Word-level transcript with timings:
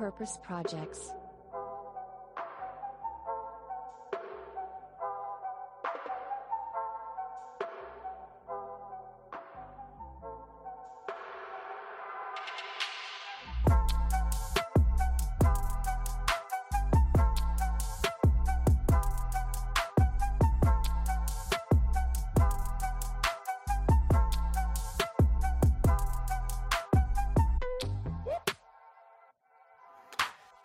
Purpose 0.00 0.38
Projects. 0.42 1.12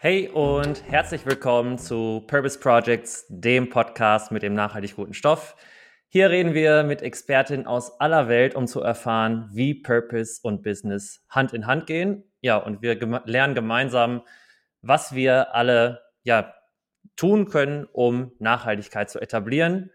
Hey 0.06 0.30
und 0.30 0.84
herzlich 0.88 1.26
willkommen 1.26 1.80
zu 1.80 2.24
Purpose 2.28 2.60
Projects, 2.60 3.26
dem 3.28 3.70
Podcast 3.70 4.32
mit 4.32 4.44
dem 4.44 4.54
nachhaltig 4.54 4.98
guten 4.98 5.16
Stoff. 5.16 5.56
Hier 6.10 6.30
reden 6.30 6.54
wir 6.54 6.84
mit 6.84 7.02
Expertinnen 7.02 7.66
aus 7.66 8.00
aller 8.00 8.28
Welt, 8.28 8.54
um 8.54 8.68
zu 8.68 8.82
erfahren, 8.82 9.50
wie 9.52 9.74
Purpose 9.74 10.42
und 10.44 10.62
Business 10.62 11.26
Hand 11.30 11.54
in 11.54 11.66
Hand 11.66 11.88
gehen. 11.88 12.24
Ja, 12.42 12.58
und 12.58 12.84
wir 12.84 12.98
gem 12.98 13.20
lernen 13.26 13.56
gemeinsam, 13.56 14.22
was 14.84 15.16
wir 15.16 15.56
alle 15.56 16.02
ja, 16.22 16.54
tun 17.16 17.50
können, 17.50 17.88
um 17.92 18.32
Nachhaltigkeit 18.38 19.10
zu 19.10 19.20
etablieren. 19.20 19.90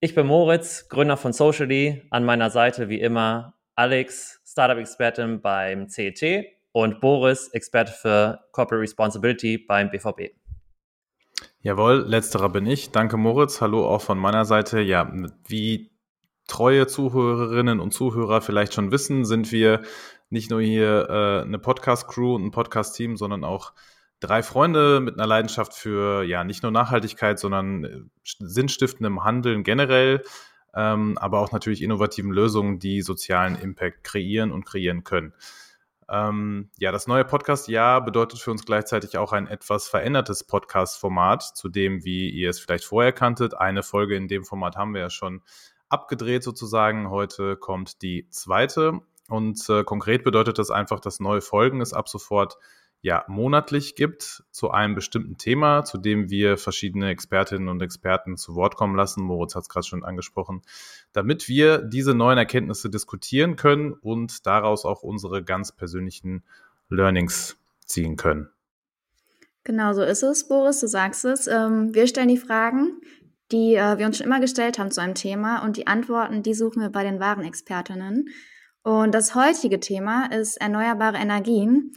Ich 0.00 0.16
bin 0.16 0.26
Moritz, 0.26 0.88
Gründer 0.88 1.16
von 1.16 1.32
Socially. 1.32 2.02
An 2.10 2.24
meiner 2.24 2.50
Seite 2.50 2.88
wie 2.88 3.00
immer 3.00 3.54
Alex, 3.76 4.40
Startup-Expertin 4.44 5.40
beim 5.40 5.88
CET 5.88 6.52
und 6.72 7.00
Boris, 7.00 7.48
Experte 7.48 7.92
für 7.92 8.40
Corporate 8.52 8.82
Responsibility 8.82 9.58
beim 9.58 9.90
BVB. 9.90 10.34
Jawohl, 11.60 12.04
letzterer 12.06 12.48
bin 12.48 12.66
ich. 12.66 12.90
Danke, 12.90 13.16
Moritz. 13.16 13.60
Hallo 13.60 13.86
auch 13.86 14.02
von 14.02 14.18
meiner 14.18 14.44
Seite. 14.44 14.80
Ja, 14.80 15.12
wie 15.46 15.92
treue 16.48 16.86
Zuhörerinnen 16.86 17.78
und 17.78 17.92
Zuhörer 17.92 18.40
vielleicht 18.40 18.74
schon 18.74 18.90
wissen, 18.90 19.24
sind 19.24 19.52
wir 19.52 19.82
nicht 20.30 20.50
nur 20.50 20.60
hier 20.60 21.08
äh, 21.08 21.42
eine 21.42 21.58
Podcast-Crew 21.58 22.34
und 22.34 22.46
ein 22.46 22.50
Podcast-Team, 22.50 23.16
sondern 23.16 23.44
auch 23.44 23.74
drei 24.20 24.42
Freunde 24.42 25.00
mit 25.00 25.14
einer 25.14 25.26
Leidenschaft 25.26 25.74
für 25.74 26.24
ja 26.24 26.42
nicht 26.42 26.62
nur 26.62 26.72
Nachhaltigkeit, 26.72 27.38
sondern 27.38 27.84
äh, 27.84 28.00
sinnstiftendem 28.24 29.24
Handeln 29.24 29.62
generell, 29.62 30.22
ähm, 30.74 31.18
aber 31.18 31.40
auch 31.40 31.52
natürlich 31.52 31.82
innovativen 31.82 32.32
Lösungen, 32.32 32.78
die 32.78 33.02
sozialen 33.02 33.56
Impact 33.56 34.04
kreieren 34.04 34.52
und 34.52 34.64
kreieren 34.64 35.04
können. 35.04 35.34
Ähm, 36.12 36.68
ja, 36.78 36.92
das 36.92 37.06
neue 37.06 37.24
Podcast-Jahr 37.24 38.04
bedeutet 38.04 38.38
für 38.38 38.50
uns 38.50 38.66
gleichzeitig 38.66 39.16
auch 39.16 39.32
ein 39.32 39.46
etwas 39.46 39.88
verändertes 39.88 40.44
Podcast-Format, 40.44 41.42
zu 41.42 41.70
dem, 41.70 42.04
wie 42.04 42.28
ihr 42.28 42.50
es 42.50 42.60
vielleicht 42.60 42.84
vorher 42.84 43.12
kanntet, 43.12 43.54
eine 43.54 43.82
Folge 43.82 44.14
in 44.14 44.28
dem 44.28 44.44
Format 44.44 44.76
haben 44.76 44.92
wir 44.92 45.00
ja 45.00 45.10
schon 45.10 45.40
abgedreht 45.88 46.44
sozusagen. 46.44 47.08
Heute 47.08 47.56
kommt 47.56 48.02
die 48.02 48.28
zweite 48.28 49.00
und 49.28 49.66
äh, 49.70 49.84
konkret 49.84 50.22
bedeutet 50.22 50.58
das 50.58 50.70
einfach, 50.70 51.00
dass 51.00 51.18
neue 51.18 51.40
Folgen 51.40 51.80
es 51.80 51.94
ab 51.94 52.10
sofort 52.10 52.58
ja 53.02 53.24
monatlich 53.26 53.96
gibt 53.96 54.44
zu 54.52 54.70
einem 54.70 54.94
bestimmten 54.94 55.36
Thema, 55.36 55.84
zu 55.84 55.98
dem 55.98 56.30
wir 56.30 56.56
verschiedene 56.56 57.10
Expertinnen 57.10 57.68
und 57.68 57.82
Experten 57.82 58.36
zu 58.36 58.54
Wort 58.54 58.76
kommen 58.76 58.96
lassen. 58.96 59.24
Moritz 59.24 59.56
hat 59.56 59.62
es 59.62 59.68
gerade 59.68 59.86
schon 59.86 60.04
angesprochen, 60.04 60.62
damit 61.12 61.48
wir 61.48 61.78
diese 61.78 62.14
neuen 62.14 62.38
Erkenntnisse 62.38 62.88
diskutieren 62.88 63.56
können 63.56 63.92
und 63.92 64.46
daraus 64.46 64.84
auch 64.84 65.02
unsere 65.02 65.42
ganz 65.42 65.72
persönlichen 65.72 66.44
Learnings 66.88 67.58
ziehen 67.84 68.16
können. 68.16 68.48
Genau 69.64 69.92
so 69.92 70.02
ist 70.02 70.22
es, 70.22 70.46
Boris, 70.46 70.80
du 70.80 70.86
sagst 70.86 71.24
es. 71.24 71.46
Ähm, 71.48 71.94
wir 71.94 72.06
stellen 72.06 72.28
die 72.28 72.36
Fragen, 72.36 73.00
die 73.50 73.74
äh, 73.74 73.98
wir 73.98 74.06
uns 74.06 74.18
schon 74.18 74.26
immer 74.26 74.40
gestellt 74.40 74.78
haben 74.78 74.90
zu 74.92 75.00
einem 75.00 75.14
Thema 75.14 75.64
und 75.64 75.76
die 75.76 75.86
Antworten, 75.86 76.42
die 76.42 76.54
suchen 76.54 76.82
wir 76.82 76.90
bei 76.90 77.02
den 77.02 77.20
wahren 77.20 77.44
Expertinnen. 77.44 78.28
Und 78.82 79.12
das 79.12 79.34
heutige 79.34 79.78
Thema 79.80 80.26
ist 80.26 80.56
erneuerbare 80.60 81.16
Energien. 81.16 81.92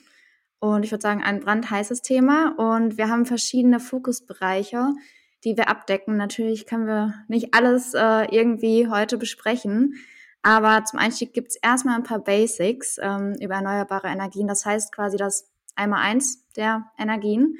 Und 0.66 0.84
ich 0.84 0.92
würde 0.92 1.03
sagen, 1.03 1.24
ein 1.24 1.42
brandheißes 1.42 2.02
Thema. 2.02 2.56
Und 2.58 2.98
wir 2.98 3.08
haben 3.08 3.28
verschiedene 3.28 3.80
Fokusbereiche, 3.80 4.96
die 5.44 5.58
wir 5.58 5.70
abdecken. 5.70 6.18
Natürlich 6.18 6.66
können 6.66 6.88
wir 6.88 7.14
nicht 7.28 7.53
alles 7.53 7.94
äh, 7.94 8.26
irgendwie 8.36 8.88
heute 8.88 9.20
besprechen. 9.20 9.94
Aber 10.42 10.84
zum 10.84 10.98
Einstieg 10.98 11.34
gibt 11.34 11.50
es 11.52 11.56
erstmal 11.58 11.96
ein 11.96 12.03
paar 12.03 12.18
Basics 12.18 12.98
ähm, 13.00 13.36
über 13.40 13.53
erneuerbare 13.53 14.08
Energien. 14.08 14.48
Das 14.48 14.66
heißt 14.66 14.92
quasi 14.92 15.18
das 15.18 15.52
Einmal-Eins 15.76 16.52
der 16.56 16.86
Energien. 16.97 17.58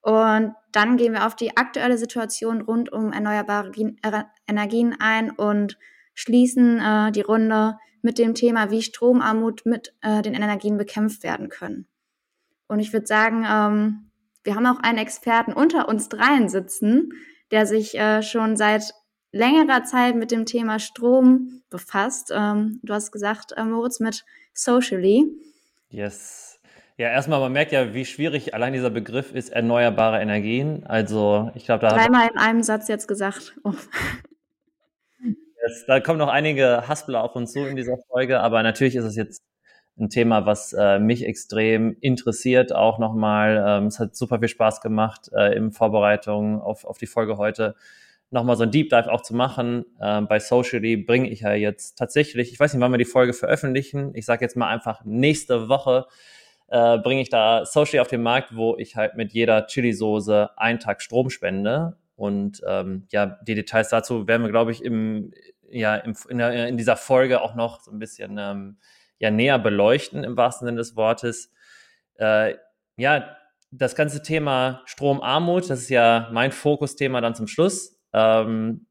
Und 0.00 0.54
dann 0.72 0.96
gehen 0.96 1.12
wir 1.12 1.26
auf 1.26 1.36
die 1.36 1.54
aktuelle 1.54 1.98
Situation 1.98 2.62
rund 2.62 2.90
um 2.90 3.12
erneuerbare 3.12 3.72
Energien 4.46 4.96
ein 4.98 5.30
und 5.32 5.78
schließen 6.14 6.80
äh, 6.80 7.12
die 7.12 7.20
Runde 7.20 7.76
mit 8.00 8.16
dem 8.16 8.34
Thema, 8.34 8.70
wie 8.70 8.80
Stromarmut 8.80 9.66
mit 9.66 9.94
äh, 10.00 10.22
den 10.22 10.32
Energien 10.32 10.78
bekämpft 10.78 11.24
werden 11.24 11.50
können. 11.50 11.86
Und 12.68 12.80
ich 12.80 12.92
würde 12.92 13.06
sagen, 13.06 13.44
ähm, 13.48 14.10
wir 14.44 14.54
haben 14.54 14.66
auch 14.66 14.80
einen 14.82 14.98
Experten 14.98 15.52
unter 15.52 15.88
uns 15.88 16.08
dreien 16.08 16.48
sitzen, 16.48 17.12
der 17.50 17.66
sich 17.66 17.98
äh, 17.98 18.22
schon 18.22 18.56
seit 18.56 18.94
längerer 19.32 19.84
Zeit 19.84 20.16
mit 20.16 20.30
dem 20.30 20.46
Thema 20.46 20.78
Strom 20.78 21.62
befasst. 21.70 22.32
Ähm, 22.34 22.80
du 22.82 22.94
hast 22.94 23.10
gesagt, 23.12 23.52
äh, 23.56 23.64
Moritz, 23.64 24.00
mit 24.00 24.24
Socially. 24.54 25.26
Yes. 25.90 26.60
Ja, 26.96 27.08
erstmal, 27.08 27.38
man 27.40 27.52
merkt 27.52 27.72
ja, 27.72 27.94
wie 27.94 28.04
schwierig 28.04 28.54
allein 28.54 28.72
dieser 28.72 28.90
Begriff 28.90 29.32
ist, 29.32 29.50
erneuerbare 29.50 30.20
Energien. 30.20 30.84
Also, 30.84 31.50
ich 31.54 31.64
glaube, 31.64 31.86
da. 31.86 31.94
Dreimal 31.94 32.28
in 32.28 32.38
einem 32.38 32.62
Satz 32.62 32.88
jetzt 32.88 33.06
gesagt. 33.06 33.56
Oh. 33.62 33.72
Yes, 35.22 35.84
da 35.86 36.00
kommen 36.00 36.18
noch 36.18 36.28
einige 36.28 36.88
Haspler 36.88 37.22
auf 37.22 37.36
uns 37.36 37.52
zu 37.52 37.60
in 37.66 37.76
dieser 37.76 37.98
Folge, 38.08 38.40
aber 38.40 38.62
natürlich 38.62 38.96
ist 38.96 39.04
es 39.04 39.16
jetzt 39.16 39.42
ein 39.98 40.10
Thema, 40.10 40.46
was 40.46 40.72
äh, 40.72 40.98
mich 40.98 41.24
extrem 41.24 41.96
interessiert, 42.00 42.74
auch 42.74 42.98
nochmal. 42.98 43.64
Ähm, 43.66 43.86
es 43.86 43.98
hat 43.98 44.16
super 44.16 44.38
viel 44.38 44.48
Spaß 44.48 44.80
gemacht, 44.80 45.30
äh, 45.34 45.56
in 45.56 45.72
Vorbereitung 45.72 46.60
auf, 46.60 46.84
auf 46.84 46.98
die 46.98 47.06
Folge 47.06 47.36
heute 47.36 47.74
nochmal 48.30 48.56
so 48.56 48.64
ein 48.64 48.70
Deep 48.70 48.90
Dive 48.90 49.10
auch 49.10 49.22
zu 49.22 49.34
machen. 49.34 49.84
Ähm, 50.00 50.28
bei 50.28 50.38
Socially 50.38 50.96
bringe 50.96 51.30
ich 51.30 51.40
ja 51.40 51.54
jetzt 51.54 51.96
tatsächlich, 51.96 52.52
ich 52.52 52.60
weiß 52.60 52.74
nicht, 52.74 52.80
wann 52.80 52.92
wir 52.92 52.98
die 52.98 53.04
Folge 53.04 53.32
veröffentlichen. 53.32 54.12
Ich 54.14 54.26
sage 54.26 54.44
jetzt 54.44 54.56
mal 54.56 54.68
einfach 54.68 55.04
nächste 55.04 55.68
Woche 55.68 56.06
äh, 56.68 56.98
bringe 56.98 57.22
ich 57.22 57.30
da 57.30 57.64
Socially 57.64 58.00
auf 58.00 58.08
den 58.08 58.22
Markt, 58.22 58.54
wo 58.54 58.76
ich 58.76 58.96
halt 58.96 59.16
mit 59.16 59.32
jeder 59.32 59.66
Chili-Soße 59.66 60.50
einen 60.56 60.78
Tag 60.78 61.02
Strom 61.02 61.30
spende. 61.30 61.96
Und 62.16 62.62
ähm, 62.66 63.06
ja, 63.10 63.38
die 63.46 63.54
Details 63.54 63.88
dazu 63.88 64.26
werden 64.26 64.42
wir, 64.42 64.50
glaube 64.50 64.72
ich, 64.72 64.84
im, 64.84 65.32
ja, 65.70 65.96
im, 65.96 66.14
in, 66.28 66.38
der, 66.38 66.68
in 66.68 66.76
dieser 66.76 66.96
Folge 66.96 67.40
auch 67.40 67.54
noch 67.54 67.80
so 67.80 67.90
ein 67.90 67.98
bisschen 67.98 68.36
ähm, 68.38 68.76
ja 69.18 69.30
näher 69.30 69.58
beleuchten 69.58 70.24
im 70.24 70.36
wahrsten 70.36 70.66
Sinne 70.66 70.78
des 70.78 70.96
Wortes. 70.96 71.52
Äh, 72.14 72.54
ja, 72.96 73.36
das 73.70 73.94
ganze 73.94 74.22
Thema 74.22 74.82
Stromarmut, 74.86 75.68
das 75.68 75.80
ist 75.80 75.90
ja 75.90 76.28
mein 76.32 76.52
Fokusthema 76.52 77.20
dann 77.20 77.34
zum 77.34 77.46
Schluss. 77.46 77.98
Ähm, 78.12 78.86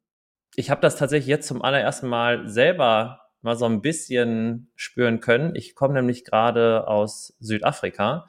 ich 0.55 0.69
habe 0.69 0.81
das 0.81 0.95
tatsächlich 0.95 1.27
jetzt 1.27 1.47
zum 1.47 1.61
allerersten 1.61 2.07
Mal 2.07 2.47
selber 2.47 3.21
mal 3.41 3.55
so 3.55 3.65
ein 3.65 3.81
bisschen 3.81 4.71
spüren 4.75 5.19
können. 5.19 5.55
Ich 5.55 5.75
komme 5.75 5.93
nämlich 5.93 6.25
gerade 6.25 6.87
aus 6.87 7.35
Südafrika. 7.39 8.27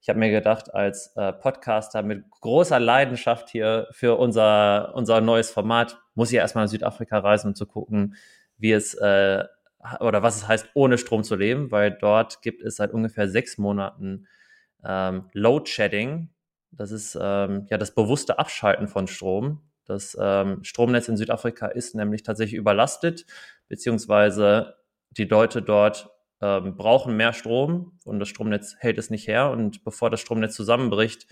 Ich 0.00 0.08
habe 0.08 0.18
mir 0.18 0.30
gedacht, 0.30 0.74
als 0.74 1.14
äh, 1.16 1.32
Podcaster 1.32 2.02
mit 2.02 2.24
großer 2.30 2.80
Leidenschaft 2.80 3.50
hier 3.50 3.86
für 3.92 4.18
unser, 4.18 4.94
unser 4.94 5.20
neues 5.20 5.50
Format 5.50 5.98
muss 6.14 6.30
ich 6.30 6.38
erstmal 6.38 6.64
nach 6.64 6.70
Südafrika 6.70 7.18
reisen, 7.18 7.48
um 7.48 7.54
zu 7.54 7.66
gucken, 7.66 8.16
wie 8.56 8.72
es 8.72 8.94
äh, 8.94 9.44
oder 10.00 10.22
was 10.22 10.36
es 10.36 10.48
heißt, 10.48 10.70
ohne 10.74 10.98
Strom 10.98 11.24
zu 11.24 11.36
leben, 11.36 11.70
weil 11.70 11.90
dort 11.90 12.42
gibt 12.42 12.62
es 12.62 12.76
seit 12.76 12.92
ungefähr 12.92 13.28
sechs 13.28 13.58
Monaten 13.58 14.26
ähm, 14.84 15.28
Load 15.32 15.70
Shedding. 15.70 16.30
Das 16.70 16.90
ist 16.90 17.18
ähm, 17.20 17.66
ja 17.70 17.78
das 17.78 17.94
bewusste 17.94 18.38
Abschalten 18.38 18.88
von 18.88 19.06
Strom. 19.06 19.62
Das 19.86 20.16
ähm, 20.20 20.62
Stromnetz 20.62 21.08
in 21.08 21.16
Südafrika 21.16 21.66
ist 21.66 21.94
nämlich 21.94 22.22
tatsächlich 22.22 22.58
überlastet, 22.58 23.26
beziehungsweise 23.68 24.76
die 25.10 25.24
Leute 25.24 25.62
dort 25.62 26.10
ähm, 26.40 26.76
brauchen 26.76 27.16
mehr 27.16 27.32
Strom 27.32 27.98
und 28.04 28.20
das 28.20 28.28
Stromnetz 28.28 28.76
hält 28.78 28.98
es 28.98 29.10
nicht 29.10 29.26
her. 29.26 29.50
Und 29.50 29.82
bevor 29.84 30.10
das 30.10 30.20
Stromnetz 30.20 30.54
zusammenbricht, 30.54 31.26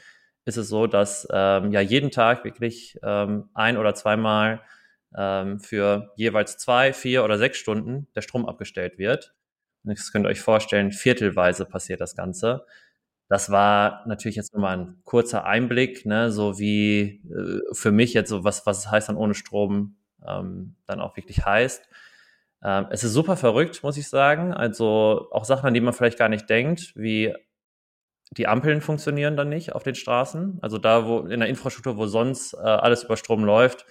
ist 0.44 0.56
es 0.56 0.68
so, 0.68 0.86
dass 0.86 1.28
ähm, 1.30 1.70
ja 1.72 1.80
jeden 1.80 2.10
Tag 2.10 2.44
wirklich 2.44 2.98
ähm, 3.02 3.50
ein 3.54 3.76
oder 3.76 3.94
zweimal 3.94 4.60
ähm, 5.16 5.60
für 5.60 6.12
jeweils 6.16 6.58
zwei, 6.58 6.92
vier 6.92 7.24
oder 7.24 7.38
sechs 7.38 7.58
Stunden 7.58 8.08
der 8.14 8.22
Strom 8.22 8.46
abgestellt 8.46 8.98
wird. 8.98 9.34
Und 9.84 9.98
das 9.98 10.12
könnt 10.12 10.26
ihr 10.26 10.30
euch 10.30 10.40
vorstellen, 10.40 10.92
viertelweise 10.92 11.64
passiert 11.64 12.00
das 12.00 12.14
Ganze. 12.14 12.66
Das 13.28 13.50
war 13.50 14.06
natürlich 14.06 14.36
jetzt 14.36 14.54
nur 14.54 14.62
mal 14.62 14.76
ein 14.76 15.00
kurzer 15.04 15.44
Einblick, 15.44 16.06
ne, 16.06 16.32
so 16.32 16.58
wie 16.58 17.22
äh, 17.30 17.60
für 17.74 17.92
mich 17.92 18.14
jetzt 18.14 18.30
so 18.30 18.44
was, 18.44 18.64
was 18.66 18.78
es 18.78 18.90
heißt 18.90 19.08
dann 19.10 19.16
ohne 19.16 19.34
Strom 19.34 19.96
ähm, 20.26 20.76
dann 20.86 21.00
auch 21.00 21.16
wirklich 21.16 21.44
heißt. 21.44 21.88
Ähm, 22.64 22.86
es 22.90 23.04
ist 23.04 23.12
super 23.12 23.36
verrückt, 23.36 23.82
muss 23.82 23.96
ich 23.98 24.08
sagen. 24.08 24.52
Also 24.52 25.28
auch 25.30 25.44
Sachen, 25.44 25.66
an 25.66 25.74
die 25.74 25.80
man 25.80 25.92
vielleicht 25.92 26.18
gar 26.18 26.28
nicht 26.28 26.48
denkt, 26.48 26.92
wie 26.96 27.34
die 28.32 28.46
Ampeln 28.46 28.80
funktionieren 28.80 29.36
dann 29.36 29.48
nicht 29.48 29.74
auf 29.74 29.82
den 29.82 29.94
Straßen. 29.94 30.58
Also 30.60 30.78
da, 30.78 31.06
wo 31.06 31.20
in 31.20 31.40
der 31.40 31.48
Infrastruktur, 31.48 31.96
wo 31.96 32.06
sonst 32.06 32.54
äh, 32.54 32.58
alles 32.58 33.04
über 33.04 33.16
Strom 33.16 33.44
läuft, 33.44 33.86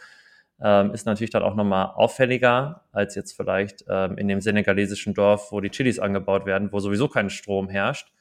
ähm, 0.62 0.92
ist 0.92 1.06
natürlich 1.06 1.30
dann 1.30 1.44
auch 1.44 1.56
nochmal 1.56 1.92
auffälliger 1.96 2.86
als 2.92 3.16
jetzt 3.16 3.34
vielleicht 3.34 3.86
ähm, 3.88 4.18
in 4.18 4.28
dem 4.28 4.42
senegalesischen 4.42 5.14
Dorf, 5.14 5.52
wo 5.52 5.62
die 5.62 5.70
Chilis 5.70 6.00
angebaut 6.00 6.46
werden, 6.46 6.72
wo 6.72 6.80
sowieso 6.80 7.08
kein 7.08 7.30
Strom 7.30 7.70
herrscht. 7.70 8.12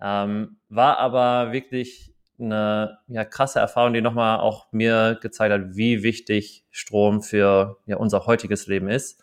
Ähm, 0.00 0.58
war 0.68 0.98
aber 0.98 1.52
wirklich 1.52 2.14
eine 2.38 2.98
ja, 3.08 3.24
krasse 3.24 3.60
Erfahrung, 3.60 3.94
die 3.94 4.00
nochmal 4.00 4.38
auch 4.40 4.70
mir 4.72 5.18
gezeigt 5.20 5.52
hat, 5.52 5.76
wie 5.76 6.02
wichtig 6.02 6.66
Strom 6.70 7.22
für 7.22 7.78
ja, 7.86 7.96
unser 7.96 8.26
heutiges 8.26 8.66
Leben 8.66 8.88
ist. 8.88 9.22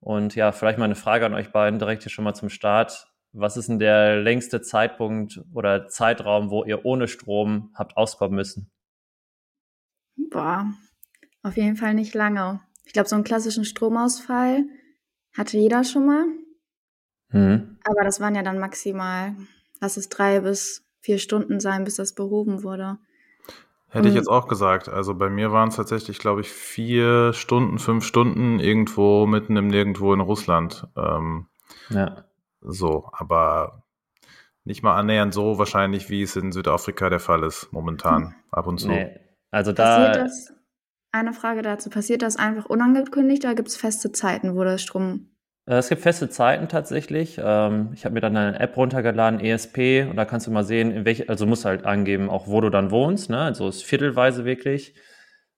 Und 0.00 0.34
ja, 0.34 0.50
vielleicht 0.50 0.78
mal 0.78 0.86
eine 0.86 0.96
Frage 0.96 1.26
an 1.26 1.34
euch 1.34 1.52
beiden 1.52 1.78
direkt 1.78 2.02
hier 2.02 2.10
schon 2.10 2.24
mal 2.24 2.34
zum 2.34 2.48
Start. 2.48 3.08
Was 3.32 3.56
ist 3.56 3.68
denn 3.68 3.78
der 3.78 4.20
längste 4.20 4.60
Zeitpunkt 4.60 5.40
oder 5.54 5.86
Zeitraum, 5.88 6.50
wo 6.50 6.64
ihr 6.64 6.84
ohne 6.84 7.06
Strom 7.06 7.70
habt 7.74 7.96
auskommen 7.96 8.34
müssen? 8.34 8.70
Boah, 10.30 10.66
auf 11.42 11.56
jeden 11.56 11.76
Fall 11.76 11.94
nicht 11.94 12.14
lange. 12.14 12.60
Ich 12.84 12.92
glaube, 12.92 13.08
so 13.08 13.14
einen 13.14 13.24
klassischen 13.24 13.64
Stromausfall 13.64 14.64
hatte 15.36 15.56
jeder 15.56 15.84
schon 15.84 16.06
mal. 16.06 16.24
Mhm. 17.30 17.78
Aber 17.84 18.04
das 18.04 18.20
waren 18.20 18.34
ja 18.34 18.42
dann 18.42 18.58
maximal, 18.58 19.34
lass 19.80 19.96
es 19.96 20.08
drei 20.08 20.40
bis 20.40 20.84
vier 21.00 21.18
Stunden 21.18 21.60
sein, 21.60 21.84
bis 21.84 21.96
das 21.96 22.14
behoben 22.14 22.62
wurde. 22.62 22.98
Hätte 23.88 24.08
ich 24.08 24.14
jetzt 24.14 24.28
auch 24.28 24.48
gesagt. 24.48 24.88
Also 24.88 25.14
bei 25.14 25.28
mir 25.28 25.52
waren 25.52 25.68
es 25.68 25.76
tatsächlich, 25.76 26.18
glaube 26.18 26.40
ich, 26.40 26.50
vier 26.50 27.34
Stunden, 27.34 27.78
fünf 27.78 28.04
Stunden 28.04 28.58
irgendwo 28.58 29.26
mitten 29.26 29.56
im 29.56 29.66
Nirgendwo 29.66 30.14
in 30.14 30.20
Russland. 30.20 30.86
Ähm, 30.96 31.46
ja. 31.90 32.24
So, 32.62 33.10
aber 33.12 33.84
nicht 34.64 34.82
mal 34.82 34.96
annähernd 34.96 35.34
so 35.34 35.58
wahrscheinlich, 35.58 36.08
wie 36.08 36.22
es 36.22 36.36
in 36.36 36.52
Südafrika 36.52 37.10
der 37.10 37.20
Fall 37.20 37.42
ist, 37.42 37.70
momentan, 37.72 38.22
hm. 38.22 38.34
ab 38.50 38.66
und 38.66 38.78
zu. 38.78 38.88
Nee. 38.88 39.10
Also 39.50 39.72
da. 39.72 40.06
Passiert 40.06 40.16
das, 40.24 40.52
eine 41.12 41.32
Frage 41.32 41.62
dazu, 41.62 41.90
passiert 41.90 42.22
das 42.22 42.36
einfach 42.36 42.66
unangekündigt 42.66 43.44
oder 43.44 43.54
gibt 43.54 43.68
es 43.68 43.76
feste 43.76 44.12
Zeiten, 44.12 44.56
wo 44.56 44.64
der 44.64 44.78
Strom. 44.78 45.28
Äh, 45.66 45.74
es 45.74 45.88
gibt 45.88 46.02
feste 46.02 46.28
Zeiten 46.30 46.68
tatsächlich. 46.68 47.38
Ähm, 47.42 47.90
ich 47.94 48.04
habe 48.04 48.14
mir 48.14 48.20
dann 48.20 48.36
eine 48.36 48.58
App 48.58 48.76
runtergeladen, 48.76 49.38
ESP, 49.38 50.08
und 50.08 50.16
da 50.16 50.24
kannst 50.24 50.46
du 50.46 50.50
mal 50.50 50.64
sehen, 50.64 50.90
in 50.90 51.04
welche, 51.04 51.28
also 51.28 51.46
musst 51.46 51.64
halt 51.64 51.84
angeben, 51.84 52.30
auch 52.30 52.48
wo 52.48 52.60
du 52.60 52.70
dann 52.70 52.90
wohnst, 52.90 53.30
ne? 53.30 53.40
Also 53.40 53.68
ist 53.68 53.84
viertelweise 53.84 54.44
wirklich. 54.44 54.94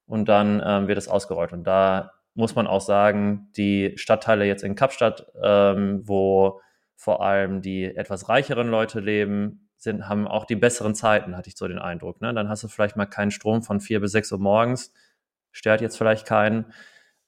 Und 0.06 0.28
dann 0.28 0.62
ähm, 0.64 0.88
wird 0.88 0.98
es 0.98 1.08
ausgerollt. 1.08 1.52
Und 1.52 1.64
da 1.64 2.12
muss 2.34 2.54
man 2.54 2.66
auch 2.66 2.82
sagen, 2.82 3.48
die 3.56 3.94
Stadtteile 3.96 4.44
jetzt 4.44 4.64
in 4.64 4.74
Kapstadt, 4.74 5.26
ähm, 5.42 6.02
wo 6.04 6.60
vor 6.96 7.22
allem 7.22 7.62
die 7.62 7.84
etwas 7.84 8.28
reicheren 8.28 8.68
Leute 8.68 9.00
leben, 9.00 9.68
sind, 9.76 10.08
haben 10.08 10.26
auch 10.26 10.44
die 10.44 10.56
besseren 10.56 10.94
Zeiten, 10.94 11.36
hatte 11.36 11.48
ich 11.48 11.56
so 11.56 11.68
den 11.68 11.78
Eindruck. 11.78 12.20
Ne? 12.20 12.34
Dann 12.34 12.48
hast 12.48 12.64
du 12.64 12.68
vielleicht 12.68 12.96
mal 12.96 13.06
keinen 13.06 13.30
Strom 13.30 13.62
von 13.62 13.80
vier 13.80 14.00
bis 14.00 14.12
sechs 14.12 14.32
Uhr 14.32 14.38
morgens, 14.38 14.92
stört 15.54 15.80
jetzt 15.80 15.96
vielleicht 15.96 16.26
keinen. 16.26 16.66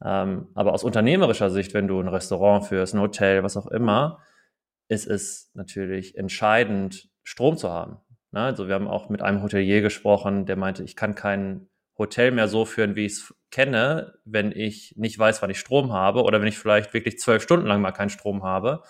Ähm, 0.05 0.49
aber 0.55 0.75
aus 0.75 0.85
unternehmerischer 0.85 1.49
Sicht, 1.49 1.73
wenn 1.73 1.89
du 1.89 1.99
ein 1.99 2.09
Restaurant 2.09 2.67
führst, 2.67 2.95
ein 2.95 3.01
Hotel, 3.01 3.43
was 3.43 3.57
auch 3.57 3.67
immer, 3.69 4.21
ist 4.89 5.07
es 5.07 5.51
natürlich 5.55 6.19
entscheidend, 6.19 7.09
Strom 7.23 7.57
zu 7.57 7.71
haben. 7.71 7.97
Ne? 8.31 8.41
Also 8.41 8.69
wir 8.69 8.75
haben 8.75 8.89
auch 8.89 9.09
mit 9.09 9.23
einem 9.23 9.43
Hotelier 9.43 9.81
gesprochen, 9.81 10.45
der 10.45 10.57
meinte, 10.57 10.85
ich 10.85 10.97
kann 10.97 11.15
kein 11.15 11.69
Hotel 11.97 12.31
mehr 12.31 12.47
so 12.47 12.67
führen, 12.67 12.95
wie 12.95 13.07
ich 13.07 13.13
es 13.13 13.35
kenne, 13.51 14.19
wenn 14.27 14.53
ich 14.53 14.95
nicht 14.99 15.19
weiß, 15.19 15.41
wann 15.41 15.49
ich 15.49 15.59
Strom 15.59 15.95
habe 15.95 16.23
oder 16.23 16.41
wenn 16.41 16.49
ich 16.49 16.59
vielleicht 16.59 16.93
wirklich 16.93 17.19
zwölf 17.19 17.43
Stunden 17.43 17.67
lang 17.67 17.81
mal 17.81 17.93
keinen 17.93 18.11
Strom 18.11 18.43
habe 18.43 18.83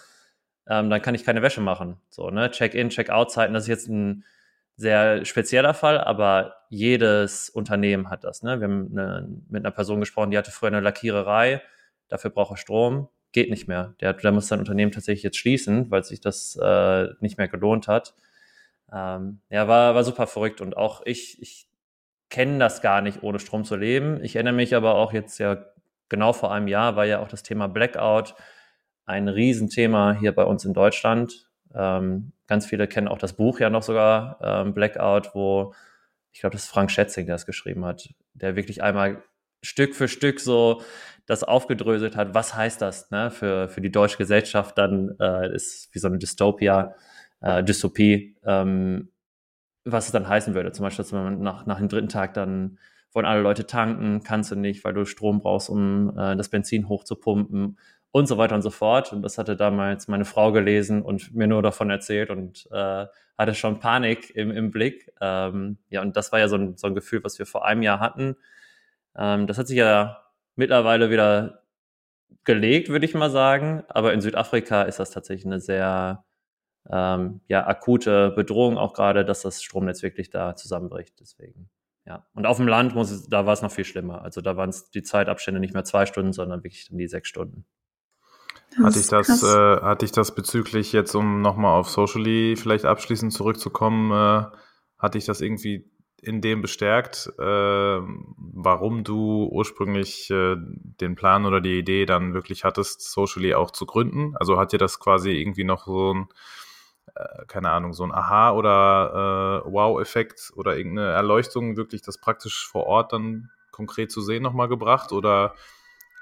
ähm, 0.69 0.91
dann 0.91 1.03
kann 1.03 1.15
ich 1.15 1.25
keine 1.25 1.43
Wäsche 1.43 1.61
machen. 1.61 1.97
So, 2.09 2.31
ne? 2.31 2.51
Check-in, 2.51 2.91
Check-out-Zeiten, 2.91 3.55
das 3.55 3.65
ist 3.65 3.69
jetzt 3.69 3.89
ein 3.89 4.25
sehr 4.77 5.25
spezieller 5.25 5.75
Fall, 5.75 5.99
aber 5.99 6.57
jedes 6.69 7.49
Unternehmen 7.49 8.11
hat 8.11 8.25
das. 8.25 8.43
Ne? 8.43 8.61
Wir 8.61 8.69
haben 8.69 8.91
eine, 8.93 9.29
mit 9.49 9.65
einer 9.65 9.73
Person 9.73 10.01
gesprochen, 10.01 10.31
die 10.31 10.39
hatte 10.39 10.51
früher 10.51 10.69
eine 10.69 10.81
Lackiererei, 10.81 11.63
dafür 12.09 12.31
braucht 12.31 12.53
er 12.53 12.57
Strom, 12.57 13.09
geht 13.33 13.51
nicht 13.51 13.69
mehr. 13.69 13.95
Der, 14.01 14.13
der 14.13 14.33
muss 14.33 14.49
sein 14.49 14.59
Unternehmen 14.59 14.93
tatsächlich 14.93 15.23
jetzt 15.23 15.39
schließen, 15.39 15.91
weil 15.91 16.05
sich 16.05 16.21
das 16.21 16.57
äh, 16.61 17.09
nicht 17.21 17.39
mehr 17.39 17.49
gelohnt 17.49 17.89
hat. 17.89 18.15
Ähm, 18.93 19.41
ja, 19.51 19.67
war, 19.67 19.95
war 19.95 20.05
super 20.05 20.27
verrückt 20.27 20.61
und 20.61 20.77
auch 20.77 21.03
ich, 21.05 21.41
ich 21.41 21.69
kenne 22.29 22.59
das 22.59 22.83
gar 22.83 23.01
nicht, 23.01 23.23
ohne 23.23 23.39
Strom 23.39 23.65
zu 23.65 23.77
leben. 23.77 24.23
Ich 24.23 24.37
erinnere 24.37 24.55
mich 24.55 24.75
aber 24.75 24.95
auch 24.97 25.13
jetzt 25.13 25.39
ja 25.39 25.65
genau 26.09 26.33
vor 26.33 26.53
einem 26.53 26.69
Jahr 26.69 26.97
war 26.97 27.05
ja 27.05 27.21
auch 27.21 27.29
das 27.29 27.43
Thema 27.43 27.67
Blackout 27.69 28.35
ein 29.07 29.29
Riesenthema 29.29 30.17
hier 30.19 30.35
bei 30.35 30.45
uns 30.45 30.65
in 30.65 30.75
Deutschland. 30.75 31.49
Ähm, 31.77 32.33
ganz 32.47 32.67
viele 32.67 32.89
kennen 32.89 33.09
auch 33.09 33.19
das 33.19 33.35
Buch 33.35 33.61
ja 33.61 33.71
noch 33.71 33.83
sogar, 33.83 34.39
ähm, 34.43 34.75
Blackout, 34.75 35.35
wo 35.35 35.75
ich 36.33 36.41
glaube, 36.41 36.53
das 36.53 36.65
ist 36.65 36.71
Frank 36.71 36.91
Schätzing, 36.91 37.27
der 37.27 37.37
es 37.37 37.47
geschrieben 37.47 37.85
hat, 37.87 38.11
der 38.35 38.57
wirklich 38.57 38.83
einmal 38.83 39.23
Stück 39.63 39.95
für 39.95 40.07
Stück 40.07 40.39
so 40.39 40.83
das 41.27 41.43
aufgedröselt 41.43 42.15
hat, 42.15 42.35
was 42.35 42.55
heißt 42.55 42.81
das 42.81 43.11
ne, 43.11 43.31
für, 43.31 43.69
für 43.69 43.81
die 43.81 43.91
deutsche 43.91 44.19
Gesellschaft 44.19 44.77
dann, 44.79 45.17
äh, 45.19 45.55
ist 45.55 45.89
wie 45.93 45.99
so 45.99 46.09
eine 46.09 46.19
Dystopia, 46.19 46.95
äh, 47.41 47.65
Dystopie, 47.65 48.37
ähm, 48.45 49.11
was 49.85 50.07
es 50.07 50.13
dann 50.13 50.29
heißen 50.29 50.55
würde. 50.55 50.73
Zum 50.73 50.85
Beispiel, 50.85 51.05
dass 51.05 51.13
man 51.13 51.41
nach, 51.41 51.67
nach 51.67 51.79
dem 51.79 51.89
dritten 51.89 52.09
Tag 52.09 52.35
dann 52.35 52.79
wollen 53.13 53.27
alle 53.27 53.41
Leute 53.41 53.67
tanken, 53.67 54.23
kannst 54.23 54.51
du 54.51 54.57
nicht, 54.57 54.85
weil 54.85 54.93
du 54.93 55.07
Strom 55.07 55.41
brauchst, 55.41 55.71
um 55.71 56.17
äh, 56.19 56.37
das 56.37 56.51
Benzin 56.51 56.89
hochzupumpen 56.89 57.79
und 58.17 58.27
so 58.27 58.39
weiter 58.39 58.55
und 58.55 58.63
so 58.63 58.71
fort. 58.71 59.13
Und 59.13 59.21
das 59.21 59.37
hatte 59.37 59.57
damals 59.57 60.09
meine 60.09 60.25
Frau 60.25 60.51
gelesen 60.51 61.03
und 61.03 61.35
mir 61.35 61.47
nur 61.47 61.61
davon 61.61 61.91
erzählt 61.91 62.31
und 62.31 62.67
äh, 62.73 63.07
hatte 63.37 63.55
schon 63.55 63.79
Panik 63.79 64.35
im, 64.35 64.51
im 64.51 64.71
Blick. 64.71 65.13
Ähm, 65.21 65.77
ja, 65.91 66.01
und 66.01 66.17
das 66.17 66.33
war 66.33 66.39
ja 66.39 66.49
so 66.49 66.57
ein, 66.57 66.79
so 66.79 66.87
ein 66.87 66.95
Gefühl, 66.95 67.23
was 67.25 67.39
wir 67.39 67.45
vor 67.45 67.67
einem 67.67 67.83
Jahr 67.83 68.01
hatten. 68.01 68.37
Ähm, 69.15 69.47
das 69.47 69.59
hat 69.59 69.69
sich 69.69 69.77
ja 69.77 70.23
mittlerweile 70.55 71.11
wieder 71.11 71.61
gelegt, 72.45 72.89
würde 72.89 73.05
ich 73.05 73.13
mal 73.13 73.29
sagen. 73.29 73.83
Aber 73.89 74.15
in 74.15 74.23
Südafrika 74.23 74.85
ist 74.85 74.99
das 74.99 75.11
tatsächlich 75.11 75.45
eine 75.45 75.61
sehr 75.61 76.25
ähm, 76.91 77.43
ja, 77.49 77.67
akute 77.67 78.31
Bedrohung, 78.31 78.79
auch 78.79 78.95
gerade, 78.95 79.27
dass 79.27 79.43
das 79.43 79.63
Stromnetz 79.63 80.03
wirklich 80.03 80.31
da 80.31 80.57
zusammenbricht. 80.57 81.21
Deswegen. 81.21 81.69
Ja, 82.07 82.27
und 82.33 82.47
auf 82.47 82.57
dem 82.57 82.69
Land 82.69 82.95
muss 82.95 83.11
es, 83.11 83.29
da 83.29 83.45
war 83.45 83.53
es 83.53 83.61
noch 83.61 83.73
viel 83.73 83.85
schlimmer. 83.85 84.23
Also 84.23 84.41
da 84.41 84.57
waren 84.57 84.71
es 84.71 84.91
die 84.91 85.03
Zeitabstände 85.03 85.61
nicht 85.61 85.75
mehr 85.75 85.85
zwei 85.85 86.07
Stunden, 86.07 86.33
sondern 86.33 86.65
wirklich 86.65 86.89
dann 86.89 86.97
die 86.97 87.09
sechs 87.09 87.29
Stunden. 87.29 87.67
Hatte 88.83 88.99
ich 88.99 89.09
das, 89.09 89.43
äh, 89.43 89.81
hatte 89.81 90.05
ich 90.05 90.13
das 90.13 90.35
bezüglich 90.35 90.93
jetzt, 90.93 91.15
um 91.15 91.41
nochmal 91.41 91.79
auf 91.79 91.89
Socially 91.89 92.57
vielleicht 92.57 92.85
abschließend 92.85 93.33
zurückzukommen, 93.33 94.11
äh, 94.13 94.47
hatte 94.99 95.19
ich 95.19 95.25
das 95.25 95.41
irgendwie 95.41 95.91
in 96.23 96.41
dem 96.41 96.63
bestärkt, 96.63 97.31
äh, 97.39 98.01
warum 98.37 99.05
du 99.05 99.49
ursprünglich 99.51 100.31
äh, 100.31 100.57
den 100.59 101.15
Plan 101.15 101.45
oder 101.47 101.61
die 101.61 101.79
Idee 101.79 102.07
dann 102.07 102.35
wirklich 102.35 102.65
hattest, 102.65 103.03
Socially 103.13 103.55
auch 103.55 103.71
zu 103.71 103.87
gründen? 103.87 104.35
Also 104.37 104.59
hat 104.59 104.73
dir 104.73 104.79
das 104.79 104.99
quasi 104.99 105.31
irgendwie 105.31 105.65
noch 105.65 105.87
so 105.87 106.15
ein, 106.15 106.29
äh, 107.15 107.45
keine 107.47 107.71
Ahnung, 107.71 107.93
so 107.93 108.05
ein 108.05 108.13
Aha- 108.13 108.53
oder 108.53 109.63
äh, 109.67 109.73
Wow-Effekt 109.73 110.53
oder 110.57 110.77
irgendeine 110.77 111.13
Erleuchtung, 111.13 111.77
wirklich 111.77 112.03
das 112.03 112.19
praktisch 112.19 112.67
vor 112.67 112.87
Ort 112.87 113.13
dann 113.13 113.51
konkret 113.71 114.11
zu 114.11 114.21
sehen 114.21 114.43
nochmal 114.43 114.69
gebracht? 114.69 115.13
Oder 115.13 115.55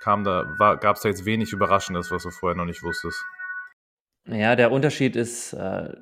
kam 0.04 0.22
da, 0.22 0.44
gab 0.80 0.96
es 0.96 1.02
da 1.02 1.08
jetzt 1.08 1.24
wenig 1.24 1.52
Überraschendes, 1.54 2.10
was 2.10 2.24
du 2.24 2.30
vorher 2.30 2.56
noch 2.56 2.66
nicht 2.66 2.82
wusstest? 2.82 3.24
Ja, 4.28 4.54
der 4.54 4.70
Unterschied 4.70 5.16
ist, 5.16 5.54
äh, 5.54 5.94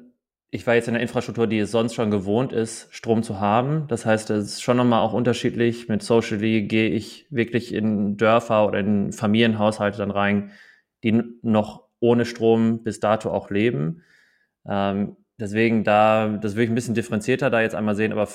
ich 0.51 0.67
war 0.67 0.75
jetzt 0.75 0.89
in 0.89 0.95
der 0.95 1.03
Infrastruktur, 1.03 1.47
die 1.47 1.61
es 1.61 1.71
sonst 1.71 1.95
schon 1.95 2.11
gewohnt 2.11 2.53
ist, 2.53 2.93
Strom 2.93 3.23
zu 3.23 3.39
haben. 3.39 3.87
Das 3.87 4.05
heißt, 4.05 4.31
es 4.31 4.55
ist 4.55 4.63
schon 4.63 4.77
nochmal 4.77 5.03
auch 5.03 5.13
unterschiedlich. 5.13 5.89
Mit 5.89 6.03
Socially 6.03 6.63
gehe 6.63 6.91
ich 6.91 7.29
wirklich 7.31 7.73
in 7.73 8.17
Dörfer 8.17 8.67
oder 8.67 8.81
in 8.81 9.13
Familienhaushalte 9.13 9.99
dann 9.99 10.11
rein, 10.11 10.51
die 11.05 11.23
noch 11.43 11.89
ohne 12.01 12.25
Strom 12.25 12.83
bis 12.83 12.99
dato 12.99 13.31
auch 13.31 13.51
leben. 13.51 14.03
Ähm, 14.67 15.17
deswegen 15.39 15.85
da, 15.85 16.27
das 16.29 16.55
würde 16.55 16.65
ich 16.65 16.71
ein 16.71 16.75
bisschen 16.75 16.95
differenzierter 16.95 17.51
da 17.51 17.61
jetzt 17.61 17.77
einmal 17.77 17.95
sehen, 17.95 18.13
aber 18.13 18.29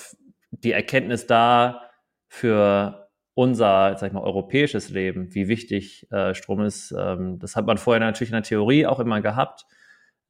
die 0.52 0.72
Erkenntnis 0.72 1.28
da 1.28 1.82
für 2.30 3.07
unser, 3.38 3.96
sag 4.00 4.08
ich 4.08 4.14
mal, 4.14 4.24
europäisches 4.24 4.90
Leben, 4.90 5.36
wie 5.36 5.48
wichtig 5.48 6.12
äh, 6.12 6.34
Strom 6.34 6.62
ist, 6.62 6.92
ähm, 6.98 7.38
das 7.38 7.56
hat 7.56 7.68
man 7.68 7.78
vorher 7.78 8.00
natürlich 8.00 8.32
in 8.32 8.36
der 8.36 8.42
Theorie 8.42 8.88
auch 8.88 9.00
immer 9.00 9.22
gehabt. 9.22 9.68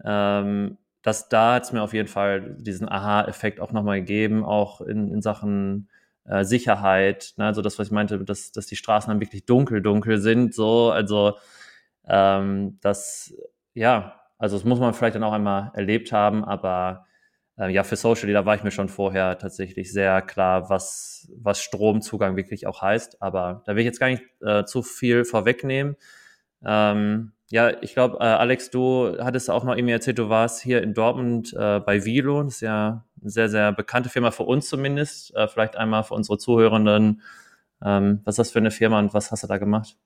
Ähm, 0.03 0.77
das, 1.03 1.29
da 1.29 1.53
hat 1.53 1.63
es 1.63 1.71
mir 1.71 1.83
auf 1.83 1.93
jeden 1.93 2.09
Fall 2.09 2.57
diesen 2.59 2.89
Aha-Effekt 2.89 3.61
auch 3.61 3.71
nochmal 3.71 4.01
gegeben, 4.01 4.43
auch 4.43 4.81
in, 4.81 5.09
in 5.09 5.21
Sachen 5.21 5.87
äh, 6.25 6.43
Sicherheit. 6.43 7.33
Ne? 7.37 7.45
Also 7.45 7.61
das, 7.61 7.79
was 7.79 7.87
ich 7.87 7.93
meinte, 7.93 8.25
dass, 8.25 8.51
dass 8.51 8.65
die 8.65 8.75
Straßen 8.75 9.09
dann 9.09 9.21
wirklich 9.21 9.45
dunkel, 9.45 9.81
dunkel 9.81 10.17
sind, 10.17 10.53
so, 10.53 10.91
also 10.91 11.37
ähm, 12.09 12.77
das, 12.81 13.33
ja, 13.73 14.19
also 14.37 14.57
das 14.57 14.65
muss 14.65 14.81
man 14.81 14.93
vielleicht 14.93 15.15
dann 15.15 15.23
auch 15.23 15.31
einmal 15.31 15.71
erlebt 15.75 16.11
haben, 16.11 16.43
aber 16.43 17.06
äh, 17.57 17.69
ja, 17.69 17.83
für 17.83 17.95
Social, 17.95 18.31
da 18.31 18.45
war 18.45 18.55
ich 18.55 18.63
mir 18.63 18.71
schon 18.71 18.89
vorher 18.89 19.37
tatsächlich 19.37 19.91
sehr 19.91 20.21
klar, 20.21 20.69
was, 20.69 21.31
was 21.35 21.61
Stromzugang 21.61 22.35
wirklich 22.35 22.67
auch 22.67 22.81
heißt. 22.81 23.21
Aber 23.21 23.63
da 23.65 23.75
will 23.75 23.79
ich 23.79 23.85
jetzt 23.85 23.99
gar 23.99 24.09
nicht 24.09 24.23
äh, 24.41 24.65
zu 24.65 24.83
viel 24.83 25.25
vorwegnehmen. 25.25 25.95
Ähm, 26.65 27.31
ja, 27.49 27.81
ich 27.81 27.93
glaube, 27.93 28.17
äh, 28.19 28.23
Alex, 28.23 28.69
du 28.69 29.17
hattest 29.19 29.49
auch 29.49 29.63
noch 29.63 29.75
irgendwie 29.75 29.93
erzählt, 29.93 30.19
du 30.19 30.29
warst 30.29 30.61
hier 30.61 30.83
in 30.83 30.93
Dortmund 30.93 31.53
äh, 31.53 31.79
bei 31.79 32.03
Vilo. 32.03 32.43
Das 32.43 32.55
ist 32.55 32.61
ja 32.61 33.05
eine 33.21 33.29
sehr, 33.29 33.49
sehr 33.49 33.71
bekannte 33.71 34.09
Firma 34.09 34.31
für 34.31 34.43
uns 34.43 34.67
zumindest. 34.67 35.35
Äh, 35.35 35.47
vielleicht 35.47 35.77
einmal 35.77 36.03
für 36.03 36.13
unsere 36.13 36.37
Zuhörenden. 36.37 37.21
Ähm, 37.81 38.21
was 38.25 38.33
ist 38.33 38.39
das 38.39 38.51
für 38.51 38.59
eine 38.59 38.71
Firma 38.71 38.99
und 38.99 39.13
was 39.13 39.31
hast 39.31 39.43
du 39.43 39.47
da 39.47 39.57
gemacht? 39.57 39.97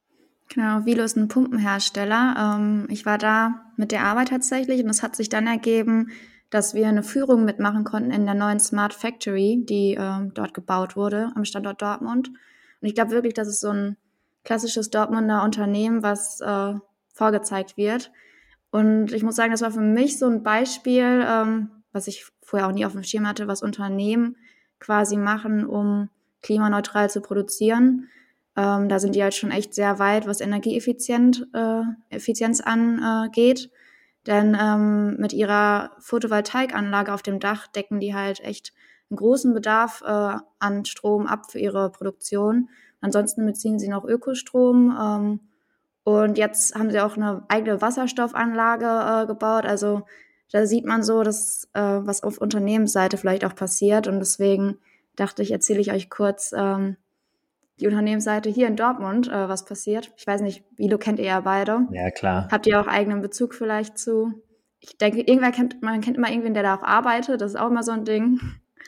Genau, 0.54 0.86
Vilo 0.86 1.04
ist 1.04 1.18
ein 1.18 1.30
Pumpenhersteller. 1.30 2.58
Ähm, 2.60 2.86
ich 2.90 3.06
war 3.06 3.18
da 3.18 3.62
mit 3.76 3.92
der 3.92 4.04
Arbeit 4.04 4.28
tatsächlich 4.30 4.84
und 4.84 4.90
es 4.90 5.02
hat 5.02 5.16
sich 5.16 5.30
dann 5.30 5.48
ergeben, 5.48 6.10
dass 6.52 6.76
wir 6.76 6.88
eine 6.88 7.02
Führung 7.02 7.46
mitmachen 7.46 7.86
konnten 7.86 8.12
in 8.12 8.26
der 8.26 8.36
neuen 8.36 8.60
Smart 8.60 8.94
Factory, 8.94 9.64
die 9.64 9.96
äh, 9.96 10.30
dort 10.34 10.54
gebaut 10.54 10.96
wurde 10.96 11.32
am 11.34 11.46
Standort 11.46 11.82
Dortmund. 11.82 12.28
Und 12.30 12.88
ich 12.88 12.94
glaube 12.94 13.12
wirklich, 13.12 13.34
das 13.34 13.48
ist 13.48 13.62
so 13.62 13.70
ein 13.70 13.98
klassisches 14.44 14.90
Dortmunder 14.90 15.44
Unternehmen, 15.44 16.04
was 16.04 16.42
äh, 16.42 16.74
vorgezeigt 17.14 17.78
wird. 17.78 18.12
Und 18.70 19.14
ich 19.14 19.24
muss 19.24 19.36
sagen, 19.36 19.52
das 19.52 19.62
war 19.62 19.72
für 19.72 19.80
mich 19.80 20.20
so 20.20 20.28
ein 20.28 20.44
Beispiel, 20.44 21.26
ähm, 21.26 21.72
was 21.94 22.08
ich 22.08 22.26
vorher 22.42 22.68
auch 22.68 22.74
nie 22.74 22.86
auf 22.86 22.94
dem 22.94 23.04
Schirm 23.04 23.28
hatte, 23.28 23.48
was 23.48 23.64
Unternehmen 23.64 24.36
quasi 24.80 25.16
machen, 25.16 25.66
um 25.66 26.10
klimaneutral 26.42 27.10
zu 27.10 27.22
produzieren. 27.22 28.10
Ähm, 28.58 28.90
da 28.90 29.00
sind 29.00 29.16
die 29.16 29.24
halt 29.24 29.36
schon 29.36 29.52
echt 29.52 29.74
sehr 29.74 30.00
weit, 30.00 30.28
was 30.28 30.42
Energieeffizienz 30.42 31.44
äh, 31.54 31.84
Effizienz 32.10 32.60
angeht. 32.60 33.70
Denn 34.28 34.56
ähm, 34.60 35.18
mit 35.18 35.34
ihrer 35.34 35.92
Photovoltaikanlage 36.00 37.14
auf 37.14 37.24
dem 37.24 37.40
Dach 37.40 37.68
decken 37.68 38.00
die 38.00 38.14
halt 38.14 38.40
echt 38.42 38.74
einen 39.10 39.18
großen 39.18 39.54
Bedarf 39.54 40.02
äh, 40.06 40.38
an 40.60 40.86
Strom 40.86 41.28
ab 41.28 41.52
für 41.52 41.60
ihre 41.60 41.90
Produktion. 41.92 42.70
Ansonsten 43.02 43.46
beziehen 43.46 43.80
sie 43.80 43.90
noch 43.90 44.06
Ökostrom. 44.06 44.96
Ähm, 45.00 45.40
und 46.04 46.38
jetzt 46.38 46.76
haben 46.76 46.92
sie 46.92 47.00
auch 47.00 47.18
eine 47.18 47.44
eigene 47.48 47.82
Wasserstoffanlage 47.82 49.24
äh, 49.24 49.28
gebaut. 49.28 49.66
Also 49.66 50.04
da 50.52 50.66
sieht 50.66 50.86
man 50.86 51.04
so, 51.04 51.24
dass 51.24 51.70
äh, 51.74 51.82
was 51.82 52.24
auf 52.24 52.38
Unternehmensseite 52.38 53.18
vielleicht 53.18 53.46
auch 53.46 53.56
passiert. 53.56 54.08
Und 54.08 54.20
deswegen 54.20 54.78
dachte 55.16 55.42
ich, 55.42 55.52
erzähle 55.52 55.80
ich 55.80 55.92
euch 55.92 56.10
kurz 56.10 56.54
ähm, 56.56 56.98
die 57.80 57.88
Unternehmensseite 57.88 58.50
hier 58.50 58.68
in 58.68 58.76
Dortmund, 58.76 59.28
äh, 59.28 59.50
was 59.50 59.66
passiert. 59.66 60.12
Ich 60.18 60.28
weiß 60.28 60.42
nicht, 60.42 60.64
Vilo 60.78 60.98
kennt 60.98 61.20
ihr 61.20 61.26
ja 61.26 61.40
beide. 61.40 61.88
Ja, 61.92 62.12
klar. 62.12 62.48
Habt 62.52 62.68
ihr 62.68 62.80
auch 62.80 62.88
eigenen 62.88 63.22
Bezug 63.22 63.56
vielleicht 63.56 63.98
zu? 63.98 64.44
Ich 64.80 64.98
denke, 64.98 65.22
irgendwer 65.22 65.52
kennt, 65.52 65.82
man 65.82 66.02
kennt 66.02 66.18
immer 66.18 66.30
irgendwen, 66.30 66.54
der 66.54 66.64
da 66.64 66.76
auch 66.76 66.84
arbeitet. 66.84 67.42
Das 67.42 67.54
ist 67.54 67.60
auch 67.60 67.70
immer 67.70 67.84
so 67.84 67.92
ein 67.92 68.06
Ding. 68.06 68.40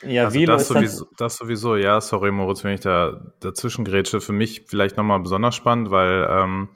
Ja, 0.02 0.24
also 0.24 0.38
Vilo 0.38 0.54
das, 0.54 0.68
sowieso, 0.68 1.06
das 1.16 1.36
sowieso, 1.36 1.76
ja, 1.76 2.00
sorry 2.00 2.30
Moritz, 2.30 2.64
wenn 2.64 2.74
ich 2.74 2.80
da 2.80 3.32
dazwischen 3.40 3.84
grätsche. 3.84 4.20
Für 4.20 4.32
mich 4.32 4.64
vielleicht 4.66 4.96
nochmal 4.96 5.20
besonders 5.20 5.54
spannend, 5.54 5.90
weil 5.90 6.26
ähm, 6.28 6.68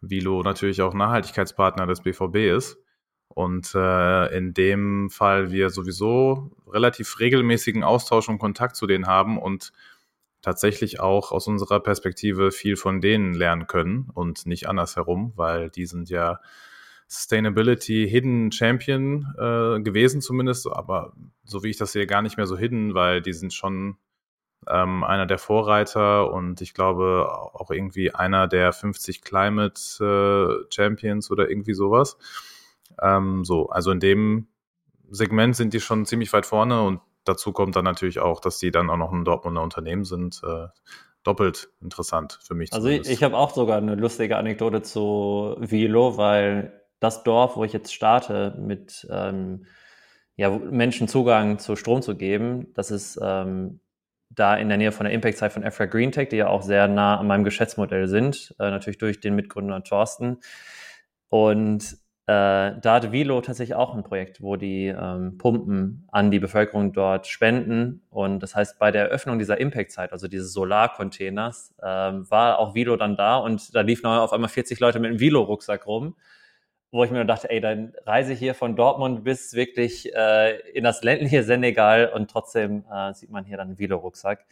Vilo 0.00 0.42
natürlich 0.42 0.82
auch 0.82 0.94
Nachhaltigkeitspartner 0.94 1.86
des 1.86 2.02
BVB 2.02 2.36
ist. 2.56 2.78
Und 3.28 3.74
äh, 3.74 4.36
in 4.36 4.54
dem 4.54 5.08
Fall 5.10 5.50
wir 5.52 5.70
sowieso 5.70 6.50
relativ 6.68 7.20
regelmäßigen 7.20 7.84
Austausch 7.84 8.28
und 8.28 8.38
Kontakt 8.38 8.76
zu 8.76 8.86
denen 8.86 9.06
haben 9.06 9.38
und 9.38 9.72
tatsächlich 10.42 11.00
auch 11.00 11.32
aus 11.32 11.46
unserer 11.46 11.80
Perspektive 11.80 12.50
viel 12.50 12.76
von 12.76 13.00
denen 13.00 13.34
lernen 13.34 13.66
können 13.66 14.10
und 14.14 14.46
nicht 14.46 14.68
andersherum, 14.68 15.32
weil 15.36 15.70
die 15.70 15.86
sind 15.86 16.08
ja 16.10 16.40
Sustainability 17.08 18.08
Hidden 18.08 18.52
Champion 18.52 19.26
äh, 19.36 19.80
gewesen 19.80 20.20
zumindest, 20.20 20.68
aber 20.68 21.12
so 21.44 21.62
wie 21.62 21.70
ich 21.70 21.76
das 21.76 21.92
sehe, 21.92 22.06
gar 22.06 22.22
nicht 22.22 22.36
mehr 22.36 22.46
so 22.46 22.56
hidden, 22.56 22.94
weil 22.94 23.20
die 23.20 23.32
sind 23.32 23.52
schon 23.52 23.96
ähm, 24.68 25.02
einer 25.02 25.26
der 25.26 25.38
Vorreiter 25.38 26.32
und 26.32 26.60
ich 26.60 26.72
glaube 26.72 27.28
auch 27.28 27.70
irgendwie 27.70 28.14
einer 28.14 28.46
der 28.46 28.72
50 28.72 29.22
Climate 29.22 29.80
äh, 30.00 30.72
Champions 30.72 31.30
oder 31.30 31.50
irgendwie 31.50 31.74
sowas. 31.74 32.16
Ähm, 33.02 33.44
so, 33.44 33.68
also 33.70 33.90
in 33.90 34.00
dem 34.00 34.46
Segment 35.10 35.56
sind 35.56 35.74
die 35.74 35.80
schon 35.80 36.06
ziemlich 36.06 36.32
weit 36.32 36.46
vorne 36.46 36.82
und 36.82 37.00
dazu 37.24 37.52
kommt 37.52 37.76
dann 37.76 37.84
natürlich 37.84 38.18
auch, 38.18 38.40
dass 38.40 38.58
die 38.58 38.70
dann 38.70 38.90
auch 38.90 38.96
noch 38.96 39.12
ein 39.12 39.24
Dortmunder 39.24 39.62
Unternehmen 39.62 40.04
sind. 40.04 40.40
Äh, 40.44 40.68
doppelt 41.22 41.68
interessant 41.82 42.38
für 42.42 42.54
mich. 42.54 42.72
Also 42.72 42.86
zumindest. 42.86 43.10
ich, 43.10 43.18
ich 43.18 43.22
habe 43.22 43.36
auch 43.36 43.50
sogar 43.50 43.78
eine 43.78 43.94
lustige 43.94 44.36
Anekdote 44.36 44.82
zu 44.82 45.56
Vilo, 45.58 46.16
weil 46.16 46.80
das 46.98 47.24
Dorf, 47.24 47.56
wo 47.56 47.64
ich 47.64 47.72
jetzt 47.72 47.92
starte, 47.92 48.56
mit 48.58 49.06
ähm, 49.10 49.66
ja, 50.36 50.50
Menschen 50.50 51.08
Zugang 51.08 51.58
zu 51.58 51.76
Strom 51.76 52.02
zu 52.02 52.16
geben, 52.16 52.72
das 52.74 52.90
ist 52.90 53.18
ähm, 53.22 53.80
da 54.30 54.56
in 54.56 54.68
der 54.68 54.78
Nähe 54.78 54.92
von 54.92 55.04
der 55.04 55.12
Impact-Site 55.12 55.50
von 55.50 55.64
Africa 55.64 55.86
Green 55.86 56.12
Tech, 56.12 56.28
die 56.28 56.36
ja 56.36 56.48
auch 56.48 56.62
sehr 56.62 56.88
nah 56.88 57.18
an 57.18 57.26
meinem 57.26 57.44
Geschäftsmodell 57.44 58.06
sind, 58.06 58.54
äh, 58.58 58.70
natürlich 58.70 58.98
durch 58.98 59.20
den 59.20 59.34
Mitgründer 59.34 59.82
Thorsten. 59.82 60.38
Und 61.28 61.98
äh, 62.30 62.78
da 62.80 62.94
hat 62.94 63.10
Vilo 63.10 63.40
tatsächlich 63.40 63.74
auch 63.74 63.92
ein 63.92 64.04
Projekt, 64.04 64.40
wo 64.40 64.54
die 64.54 64.86
ähm, 64.86 65.36
Pumpen 65.36 66.06
an 66.12 66.30
die 66.30 66.38
Bevölkerung 66.38 66.92
dort 66.92 67.26
spenden. 67.26 68.02
Und 68.08 68.38
das 68.38 68.54
heißt, 68.54 68.78
bei 68.78 68.92
der 68.92 69.06
Eröffnung 69.06 69.40
dieser 69.40 69.58
Impact-Zeit, 69.58 70.12
also 70.12 70.28
dieses 70.28 70.52
Solarcontainers, 70.52 71.74
äh, 71.78 71.84
war 71.84 72.60
auch 72.60 72.76
Vilo 72.76 72.94
dann 72.94 73.16
da 73.16 73.38
und 73.38 73.74
da 73.74 73.80
liefen 73.80 74.06
auf 74.06 74.32
einmal 74.32 74.48
40 74.48 74.78
Leute 74.78 75.00
mit 75.00 75.10
einem 75.10 75.18
Vilo-Rucksack 75.18 75.88
rum, 75.88 76.14
wo 76.92 77.02
ich 77.02 77.10
mir 77.10 77.24
dachte, 77.24 77.50
ey, 77.50 77.60
dann 77.60 77.94
reise 78.06 78.34
ich 78.34 78.38
hier 78.38 78.54
von 78.54 78.76
Dortmund 78.76 79.24
bis 79.24 79.54
wirklich 79.54 80.14
äh, 80.14 80.60
in 80.70 80.84
das 80.84 81.02
ländliche 81.02 81.42
Senegal 81.42 82.12
und 82.14 82.30
trotzdem 82.30 82.84
äh, 82.92 83.12
sieht 83.12 83.30
man 83.30 83.44
hier 83.44 83.56
dann 83.56 83.70
einen 83.70 83.78
Vilo-Rucksack. 83.80 84.46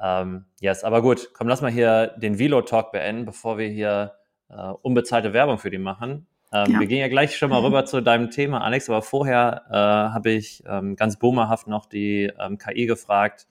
Ähm, 0.00 0.46
yes, 0.60 0.84
aber 0.84 1.02
gut, 1.02 1.34
komm, 1.34 1.48
lass 1.48 1.60
mal 1.60 1.70
hier 1.70 2.14
den 2.16 2.38
Vilo-Talk 2.38 2.92
beenden, 2.92 3.26
bevor 3.26 3.58
wir 3.58 3.68
hier 3.68 4.14
äh, 4.48 4.72
unbezahlte 4.80 5.34
Werbung 5.34 5.58
für 5.58 5.70
die 5.70 5.76
machen. 5.76 6.26
Ähm, 6.52 6.72
ja. 6.72 6.80
Wir 6.80 6.86
gehen 6.86 6.98
ja 6.98 7.08
gleich 7.08 7.36
schon 7.36 7.50
mal 7.50 7.60
rüber 7.60 7.84
zu 7.84 8.00
deinem 8.00 8.30
Thema, 8.30 8.62
Alex, 8.62 8.88
aber 8.88 9.02
vorher 9.02 9.64
äh, 9.70 9.74
habe 9.74 10.30
ich 10.30 10.62
ähm, 10.66 10.96
ganz 10.96 11.18
boomerhaft 11.18 11.68
noch 11.68 11.86
die 11.86 12.32
ähm, 12.38 12.58
KI 12.58 12.86
gefragt, 12.86 13.46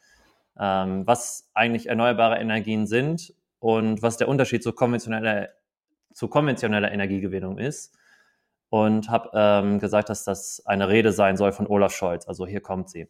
ähm, 0.59 1.07
was 1.07 1.49
eigentlich 1.53 1.87
erneuerbare 1.87 2.37
Energien 2.39 2.87
sind 2.87 3.33
und 3.59 4.01
was 4.01 4.17
der 4.17 4.27
Unterschied 4.27 4.63
zu 4.63 4.73
konventioneller, 4.73 5.49
zu 6.13 6.27
konventioneller 6.27 6.91
Energiegewinnung 6.91 7.57
ist. 7.57 7.95
Und 8.71 9.09
habe 9.09 9.31
ähm, 9.33 9.79
gesagt, 9.79 10.09
dass 10.09 10.25
das 10.25 10.61
eine 10.67 10.89
Rede 10.89 11.11
sein 11.11 11.37
soll 11.37 11.53
von 11.53 11.65
Olaf 11.65 11.91
Scholz. 11.91 12.27
Also 12.27 12.45
hier 12.45 12.61
kommt 12.61 12.89
sie. 12.91 13.07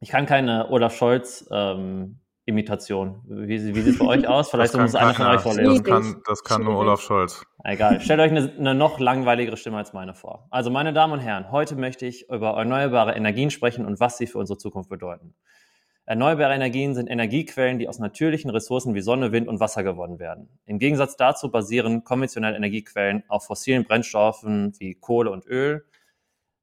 Ich 0.00 0.08
kann 0.08 0.26
keine 0.26 0.68
Olaf 0.70 0.96
Scholz 0.96 1.48
ähm, 1.52 2.18
Imitation. 2.48 3.20
Wie, 3.28 3.46
wie 3.48 3.80
sieht 3.82 3.94
es 3.94 3.98
bei 3.98 4.06
euch 4.06 4.26
aus? 4.26 4.50
Vielleicht 4.50 4.74
muss 4.74 4.94
einer 4.94 5.14
von 5.14 5.26
euch 5.26 5.40
vorlesen. 5.42 5.84
Das 5.84 5.84
kann, 5.84 6.22
das 6.26 6.44
kann 6.44 6.64
nur 6.64 6.78
Olaf 6.78 7.02
Scholz. 7.02 7.42
Egal. 7.62 8.00
Stellt 8.00 8.20
euch 8.20 8.30
eine, 8.30 8.50
eine, 8.58 8.74
noch 8.74 8.98
langweiligere 8.98 9.58
Stimme 9.58 9.76
als 9.76 9.92
meine 9.92 10.14
vor. 10.14 10.48
Also, 10.50 10.70
meine 10.70 10.94
Damen 10.94 11.12
und 11.12 11.20
Herren, 11.20 11.52
heute 11.52 11.76
möchte 11.76 12.06
ich 12.06 12.30
über 12.30 12.56
erneuerbare 12.56 13.14
Energien 13.14 13.50
sprechen 13.50 13.84
und 13.84 14.00
was 14.00 14.16
sie 14.16 14.26
für 14.26 14.38
unsere 14.38 14.58
Zukunft 14.58 14.88
bedeuten. 14.88 15.34
Erneuerbare 16.06 16.54
Energien 16.54 16.94
sind 16.94 17.08
Energiequellen, 17.08 17.78
die 17.78 17.86
aus 17.86 17.98
natürlichen 17.98 18.48
Ressourcen 18.48 18.94
wie 18.94 19.02
Sonne, 19.02 19.30
Wind 19.30 19.46
und 19.46 19.60
Wasser 19.60 19.82
gewonnen 19.82 20.18
werden. 20.18 20.48
Im 20.64 20.78
Gegensatz 20.78 21.18
dazu 21.18 21.50
basieren 21.50 22.02
konventionelle 22.02 22.56
Energiequellen 22.56 23.24
auf 23.28 23.44
fossilen 23.44 23.84
Brennstoffen 23.84 24.72
wie 24.78 24.94
Kohle 24.94 25.30
und 25.30 25.44
Öl. 25.44 25.84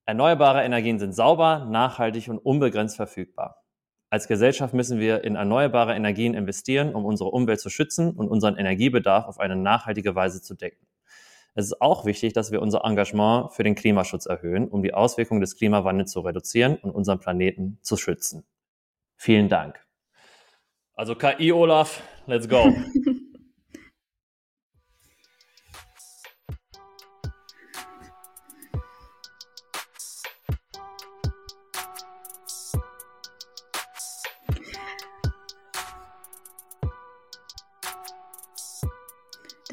Erneuerbare 0.07 0.63
Energien 0.63 0.97
sind 0.97 1.13
sauber, 1.13 1.67
nachhaltig 1.69 2.27
und 2.27 2.39
unbegrenzt 2.39 2.95
verfügbar. 2.95 3.64
Als 4.15 4.29
Gesellschaft 4.29 4.74
müssen 4.74 5.01
wir 5.01 5.25
in 5.25 5.36
erneuerbare 5.36 5.93
Energien 5.93 6.36
investieren, 6.36 6.95
um 6.95 7.03
unsere 7.03 7.31
Umwelt 7.31 7.60
zu 7.60 7.69
schützen 7.69 8.12
und 8.12 8.29
unseren 8.29 8.55
Energiebedarf 8.55 9.25
auf 9.25 9.41
eine 9.41 9.57
nachhaltige 9.57 10.15
Weise 10.15 10.41
zu 10.41 10.53
decken. 10.53 10.88
Es 11.53 11.65
ist 11.65 11.81
auch 11.81 12.05
wichtig, 12.05 12.31
dass 12.31 12.50
wir 12.50 12.62
unser 12.62 12.86
Engagement 12.86 13.51
für 13.51 13.63
den 13.63 13.75
Klimaschutz 13.75 14.25
erhöhen, 14.25 14.69
um 14.69 14.84
die 14.84 14.93
Auswirkungen 14.93 15.41
des 15.41 15.57
Klimawandels 15.57 16.13
zu 16.13 16.22
reduzieren 16.22 16.77
und 16.77 16.91
unseren 16.91 17.19
Planeten 17.19 17.77
zu 17.81 17.98
schützen. 17.98 18.45
Vielen 19.17 19.50
Dank. 19.50 19.86
Also 20.93 21.15
KI 21.15 21.51
Olaf, 21.51 22.01
let's 22.25 22.48
go. 22.48 22.74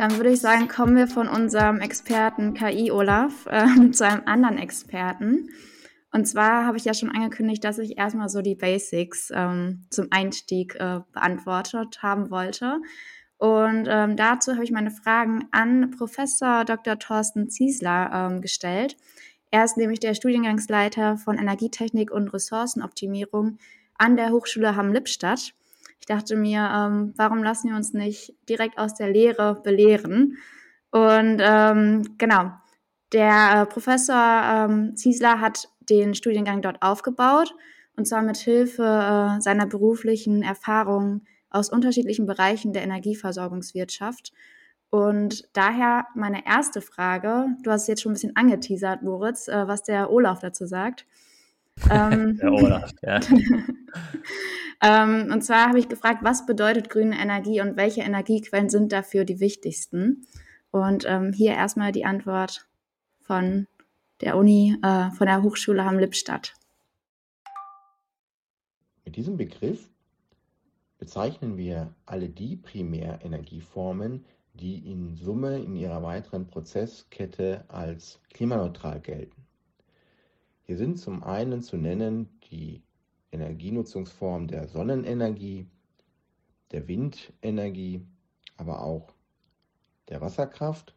Dann 0.02 0.16
würde 0.16 0.30
ich 0.30 0.40
sagen, 0.40 0.66
kommen 0.66 0.96
wir 0.96 1.06
von 1.06 1.28
unserem 1.28 1.78
Experten 1.78 2.54
KI 2.54 2.90
Olaf 2.90 3.46
äh, 3.46 3.92
zu 3.92 4.04
einem 4.04 4.22
anderen 4.26 4.58
Experten. 4.58 5.48
Und 6.10 6.26
zwar 6.26 6.66
habe 6.66 6.76
ich 6.76 6.84
ja 6.84 6.92
schon 6.92 7.12
angekündigt, 7.12 7.62
dass 7.62 7.78
ich 7.78 7.98
erstmal 7.98 8.28
so 8.28 8.42
die 8.42 8.56
Basics 8.56 9.30
ähm, 9.32 9.86
zum 9.90 10.08
Einstieg 10.10 10.74
äh, 10.74 11.02
beantwortet 11.12 12.02
haben 12.02 12.32
wollte. 12.32 12.80
Und 13.38 13.86
ähm, 13.88 14.16
dazu 14.16 14.54
habe 14.54 14.64
ich 14.64 14.72
meine 14.72 14.90
Fragen 14.90 15.46
an 15.52 15.92
Professor 15.92 16.64
Dr. 16.64 16.98
Thorsten 16.98 17.48
Ziesler 17.48 18.10
ähm, 18.12 18.40
gestellt. 18.40 18.96
Er 19.52 19.62
ist 19.62 19.76
nämlich 19.76 20.00
der 20.00 20.14
Studiengangsleiter 20.14 21.16
von 21.16 21.38
Energietechnik 21.38 22.10
und 22.10 22.26
Ressourcenoptimierung 22.26 23.58
an 23.98 24.16
der 24.16 24.30
Hochschule 24.30 24.74
Hamm-Lippstadt 24.74 25.54
ich 26.02 26.06
dachte 26.06 26.34
mir, 26.34 26.68
ähm, 26.74 27.14
warum 27.16 27.44
lassen 27.44 27.70
wir 27.70 27.76
uns 27.76 27.92
nicht 27.92 28.34
direkt 28.48 28.76
aus 28.76 28.96
der 28.96 29.08
Lehre 29.08 29.62
belehren? 29.62 30.36
Und 30.90 31.40
ähm, 31.40 32.16
genau, 32.18 32.50
der 33.12 33.62
äh, 33.62 33.66
Professor 33.66 34.16
ähm, 34.44 34.96
Ziesler 34.96 35.40
hat 35.40 35.68
den 35.88 36.14
Studiengang 36.14 36.60
dort 36.60 36.82
aufgebaut 36.82 37.54
und 37.96 38.08
zwar 38.08 38.20
mit 38.22 38.36
Hilfe 38.36 38.82
äh, 38.82 39.40
seiner 39.40 39.66
beruflichen 39.66 40.42
Erfahrungen 40.42 41.24
aus 41.50 41.70
unterschiedlichen 41.70 42.26
Bereichen 42.26 42.72
der 42.72 42.82
Energieversorgungswirtschaft. 42.82 44.32
Und 44.90 45.48
daher 45.52 46.08
meine 46.16 46.44
erste 46.44 46.80
Frage, 46.80 47.46
du 47.62 47.70
hast 47.70 47.86
jetzt 47.86 48.02
schon 48.02 48.10
ein 48.10 48.14
bisschen 48.14 48.34
angeteasert, 48.34 49.02
Moritz, 49.02 49.46
äh, 49.46 49.68
was 49.68 49.84
der 49.84 50.10
Olaf 50.10 50.40
dazu 50.40 50.66
sagt. 50.66 51.06
Ähm, 51.90 52.38
Olaf, 52.42 52.90
ja. 53.02 53.20
ähm, 54.82 55.30
und 55.32 55.42
zwar 55.42 55.68
habe 55.68 55.78
ich 55.78 55.88
gefragt, 55.88 56.20
was 56.22 56.46
bedeutet 56.46 56.90
grüne 56.90 57.18
Energie 57.18 57.60
und 57.60 57.76
welche 57.76 58.02
Energiequellen 58.02 58.68
sind 58.68 58.92
dafür 58.92 59.24
die 59.24 59.40
wichtigsten? 59.40 60.26
Und 60.70 61.04
ähm, 61.06 61.32
hier 61.32 61.52
erstmal 61.52 61.92
die 61.92 62.04
Antwort 62.04 62.66
von 63.20 63.66
der 64.20 64.36
Uni, 64.36 64.76
äh, 64.82 65.10
von 65.10 65.26
der 65.26 65.42
Hochschule 65.42 65.84
Hamm-Lippstadt. 65.84 66.54
Mit 69.04 69.16
diesem 69.16 69.36
Begriff 69.36 69.90
bezeichnen 70.98 71.56
wir 71.56 71.92
alle 72.06 72.28
die 72.28 72.56
Primärenergieformen, 72.56 74.24
die 74.54 74.90
in 74.90 75.16
Summe 75.16 75.58
in 75.58 75.74
ihrer 75.74 76.02
weiteren 76.02 76.46
Prozesskette 76.46 77.64
als 77.68 78.20
klimaneutral 78.32 79.00
gelten. 79.00 79.42
Hier 80.72 80.78
sind 80.78 80.98
zum 80.98 81.22
einen 81.22 81.60
zu 81.60 81.76
nennen 81.76 82.30
die 82.50 82.82
Energienutzungsform 83.30 84.48
der 84.48 84.68
Sonnenenergie, 84.68 85.66
der 86.70 86.88
Windenergie, 86.88 88.06
aber 88.56 88.80
auch 88.82 89.12
der 90.08 90.22
Wasserkraft, 90.22 90.94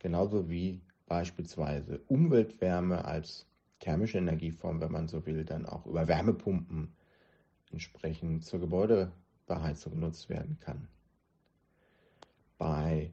genauso 0.00 0.50
wie 0.50 0.80
beispielsweise 1.06 2.00
Umweltwärme 2.08 3.04
als 3.04 3.46
thermische 3.78 4.18
Energieform, 4.18 4.80
wenn 4.80 4.90
man 4.90 5.06
so 5.06 5.24
will, 5.26 5.44
dann 5.44 5.64
auch 5.64 5.86
über 5.86 6.08
Wärmepumpen 6.08 6.92
entsprechend 7.70 8.44
zur 8.44 8.58
Gebäudebeheizung 8.58 9.92
genutzt 9.92 10.28
werden 10.28 10.58
kann. 10.58 10.88
Bei 12.58 13.12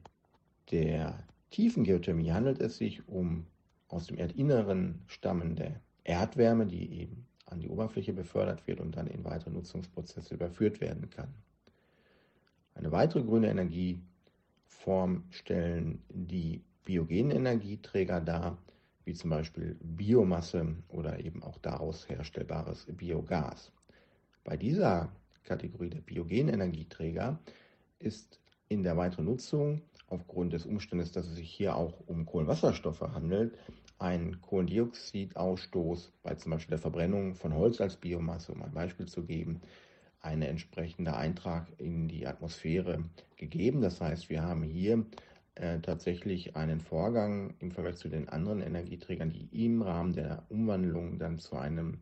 der 0.72 1.22
tiefen 1.50 1.84
Geothermie 1.84 2.32
handelt 2.32 2.60
es 2.60 2.78
sich 2.78 3.06
um 3.06 3.46
aus 3.88 4.06
dem 4.06 4.16
Erdinneren 4.16 5.02
stammende 5.06 5.80
Erdwärme, 6.04 6.66
die 6.66 7.00
eben 7.00 7.26
an 7.46 7.60
die 7.60 7.68
Oberfläche 7.68 8.12
befördert 8.12 8.66
wird 8.66 8.80
und 8.80 8.96
dann 8.96 9.06
in 9.06 9.24
weitere 9.24 9.50
Nutzungsprozesse 9.50 10.34
überführt 10.34 10.80
werden 10.80 11.10
kann. 11.10 11.34
Eine 12.74 12.90
weitere 12.90 13.22
grüne 13.22 13.50
Energieform 13.50 15.24
stellen 15.30 16.02
die 16.08 16.62
biogenen 16.84 17.30
Energieträger 17.30 18.20
dar, 18.20 18.58
wie 19.04 19.14
zum 19.14 19.30
Beispiel 19.30 19.76
Biomasse 19.80 20.76
oder 20.88 21.20
eben 21.20 21.42
auch 21.42 21.58
daraus 21.58 22.08
herstellbares 22.08 22.86
Biogas. 22.90 23.70
Bei 24.42 24.56
dieser 24.56 25.12
Kategorie 25.44 25.90
der 25.90 26.00
biogenen 26.00 26.54
Energieträger 26.54 27.38
ist 27.98 28.40
in 28.68 28.82
der 28.82 28.96
weiteren 28.96 29.26
Nutzung 29.26 29.82
aufgrund 30.14 30.52
des 30.52 30.66
Umstandes, 30.66 31.12
dass 31.12 31.26
es 31.26 31.36
sich 31.36 31.50
hier 31.50 31.76
auch 31.76 32.00
um 32.06 32.26
Kohlenwasserstoffe 32.26 33.00
handelt, 33.00 33.56
ein 33.98 34.40
Kohlendioxidausstoß 34.40 36.12
bei 36.22 36.34
zum 36.34 36.52
Beispiel 36.52 36.70
der 36.72 36.78
Verbrennung 36.78 37.34
von 37.34 37.54
Holz 37.54 37.80
als 37.80 37.96
Biomasse, 37.96 38.52
um 38.52 38.62
ein 38.62 38.72
Beispiel 38.72 39.06
zu 39.06 39.24
geben, 39.24 39.60
ein 40.20 40.42
entsprechender 40.42 41.16
Eintrag 41.16 41.68
in 41.78 42.08
die 42.08 42.26
Atmosphäre 42.26 43.04
gegeben. 43.36 43.82
Das 43.82 44.00
heißt, 44.00 44.30
wir 44.30 44.42
haben 44.42 44.62
hier 44.62 45.04
äh, 45.54 45.78
tatsächlich 45.80 46.56
einen 46.56 46.80
Vorgang 46.80 47.54
im 47.60 47.70
Vergleich 47.70 47.96
zu 47.96 48.08
den 48.08 48.28
anderen 48.28 48.60
Energieträgern, 48.60 49.30
die 49.30 49.48
im 49.64 49.82
Rahmen 49.82 50.12
der 50.12 50.44
Umwandlung 50.48 51.18
dann 51.18 51.38
zu 51.38 51.56
einem 51.56 51.98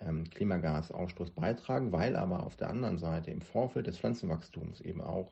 ähm, 0.00 0.24
Klimagasausstoß 0.30 1.30
beitragen, 1.32 1.92
weil 1.92 2.16
aber 2.16 2.44
auf 2.44 2.56
der 2.56 2.70
anderen 2.70 2.98
Seite 2.98 3.30
im 3.30 3.42
Vorfeld 3.42 3.86
des 3.86 3.98
Pflanzenwachstums 3.98 4.80
eben 4.80 5.00
auch 5.00 5.30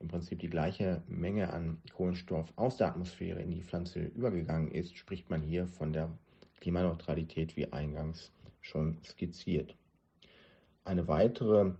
im 0.00 0.08
Prinzip 0.08 0.38
die 0.38 0.50
gleiche 0.50 1.02
Menge 1.08 1.52
an 1.52 1.82
Kohlenstoff 1.94 2.52
aus 2.56 2.76
der 2.76 2.88
Atmosphäre 2.88 3.42
in 3.42 3.50
die 3.50 3.62
Pflanze 3.62 4.00
übergegangen 4.00 4.70
ist, 4.70 4.96
spricht 4.96 5.28
man 5.30 5.42
hier 5.42 5.66
von 5.66 5.92
der 5.92 6.10
Klimaneutralität, 6.60 7.56
wie 7.56 7.72
eingangs 7.72 8.32
schon 8.60 8.98
skizziert. 9.04 9.76
Eine 10.84 11.08
weitere 11.08 11.72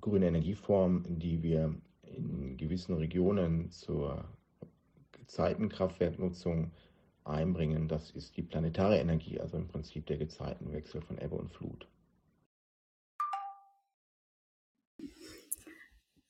grüne 0.00 0.26
Energieform, 0.26 1.04
die 1.08 1.42
wir 1.42 1.74
in 2.02 2.56
gewissen 2.56 2.94
Regionen 2.94 3.70
zur 3.70 4.24
Gezeitenkraftwerknutzung 5.12 6.72
einbringen. 7.24 7.88
Das 7.88 8.10
ist 8.10 8.36
die 8.36 8.42
planetare 8.42 8.98
Energie, 8.98 9.40
also 9.40 9.56
im 9.56 9.68
Prinzip 9.68 10.06
der 10.06 10.18
Gezeitenwechsel 10.18 11.00
von 11.02 11.18
Ebbe 11.18 11.36
und 11.36 11.50
Flut. 11.50 11.88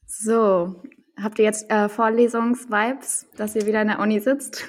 So, 0.06 0.80
habt 1.22 1.38
ihr 1.38 1.44
jetzt 1.44 1.70
äh, 1.70 1.88
Vorlesungsvibes, 1.88 3.28
dass 3.36 3.54
ihr 3.56 3.66
wieder 3.66 3.82
in 3.82 3.88
der 3.88 4.00
Uni 4.00 4.20
sitzt? 4.20 4.66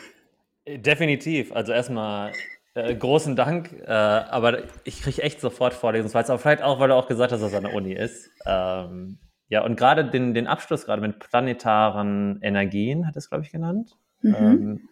Definitiv. 0.67 1.51
Also 1.51 1.71
erstmal 1.71 2.31
äh, 2.73 2.93
großen 2.95 3.36
Dank, 3.36 3.71
äh, 3.86 3.91
aber 3.91 4.63
ich 4.84 5.01
kriege 5.01 5.21
echt 5.21 5.39
sofort 5.39 5.73
Vorlesungsvibes, 5.73 6.29
aber 6.29 6.39
vielleicht 6.39 6.63
auch, 6.63 6.79
weil 6.79 6.89
du 6.89 6.95
auch 6.95 7.08
gesagt 7.08 7.31
hast, 7.31 7.41
dass 7.41 7.51
es 7.51 7.58
an 7.58 7.63
der 7.63 7.73
Uni 7.73 7.93
ist. 7.93 8.31
Ähm, 8.45 9.19
ja, 9.47 9.63
und 9.63 9.77
gerade 9.77 10.05
den, 10.10 10.34
den 10.34 10.47
Abschluss 10.47 10.86
gerade 10.86 11.01
mit 11.01 11.19
planetaren 11.19 12.39
Energien, 12.41 13.08
hat 13.08 13.15
es, 13.15 13.29
glaube 13.29 13.43
ich, 13.43 13.51
genannt. 13.51 13.95
Mhm. 14.21 14.36
Ähm, 14.36 14.89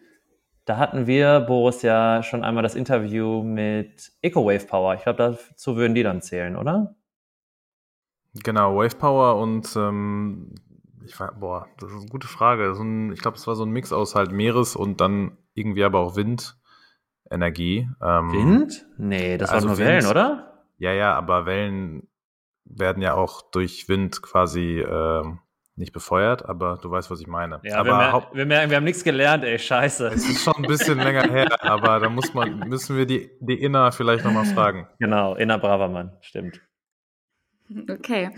da 0.64 0.78
hatten 0.78 1.06
wir, 1.06 1.40
Boris, 1.40 1.82
ja 1.82 2.22
schon 2.22 2.42
einmal 2.44 2.62
das 2.62 2.74
Interview 2.74 3.42
mit 3.42 4.12
EcoWave 4.22 4.64
Power. 4.64 4.94
Ich 4.94 5.02
glaube, 5.02 5.18
dazu 5.18 5.76
würden 5.76 5.94
die 5.94 6.02
dann 6.02 6.22
zählen, 6.22 6.56
oder? 6.56 6.94
Genau, 8.42 8.76
Wave 8.76 8.96
Power 8.96 9.36
und 9.40 9.76
ähm, 9.76 10.54
ich 11.04 11.18
war, 11.20 11.32
boah, 11.32 11.68
das 11.78 11.90
ist 11.90 12.00
eine 12.00 12.08
gute 12.08 12.28
Frage. 12.28 12.74
So 12.74 12.82
ein, 12.82 13.12
ich 13.12 13.20
glaube, 13.20 13.36
es 13.36 13.46
war 13.46 13.54
so 13.54 13.64
ein 13.64 13.70
Mix 13.70 13.92
aus 13.92 14.14
halt 14.14 14.32
Meeres 14.32 14.76
und 14.76 15.00
dann 15.00 15.36
irgendwie 15.54 15.84
aber 15.84 16.00
auch 16.00 16.16
Windenergie. 16.16 17.88
Ähm, 18.02 18.32
Wind? 18.32 18.86
Nee, 18.96 19.38
das 19.38 19.50
also 19.50 19.68
waren 19.68 19.76
nur 19.76 19.78
Wind, 19.78 19.88
Wellen, 19.88 20.10
oder? 20.10 20.64
Ja, 20.78 20.92
ja, 20.92 21.14
aber 21.14 21.46
Wellen 21.46 22.08
werden 22.64 23.02
ja 23.02 23.14
auch 23.14 23.42
durch 23.50 23.88
Wind 23.88 24.22
quasi 24.22 24.80
ähm, 24.80 25.40
nicht 25.76 25.92
befeuert, 25.92 26.48
aber 26.48 26.78
du 26.80 26.90
weißt, 26.90 27.10
was 27.10 27.20
ich 27.20 27.26
meine. 27.26 27.60
Ja, 27.64 27.78
aber 27.78 27.90
wir, 27.90 27.96
mer 27.96 28.28
wir 28.32 28.46
merken, 28.46 28.70
wir 28.70 28.76
haben 28.76 28.84
nichts 28.84 29.04
gelernt, 29.04 29.44
ey, 29.44 29.58
scheiße. 29.58 30.08
Es 30.08 30.28
ist 30.28 30.42
schon 30.42 30.54
ein 30.56 30.62
bisschen 30.62 30.98
länger 30.98 31.28
her, 31.30 31.48
aber 31.60 31.98
da 32.00 32.08
muss 32.08 32.32
man, 32.32 32.60
müssen 32.68 32.96
wir 32.96 33.06
die, 33.06 33.30
die 33.40 33.60
Inna 33.60 33.90
vielleicht 33.90 34.24
nochmal 34.24 34.44
fragen. 34.44 34.88
Genau, 34.98 35.34
Inna 35.34 35.56
Bravermann, 35.56 36.12
stimmt. 36.20 36.60
Okay. 37.90 38.30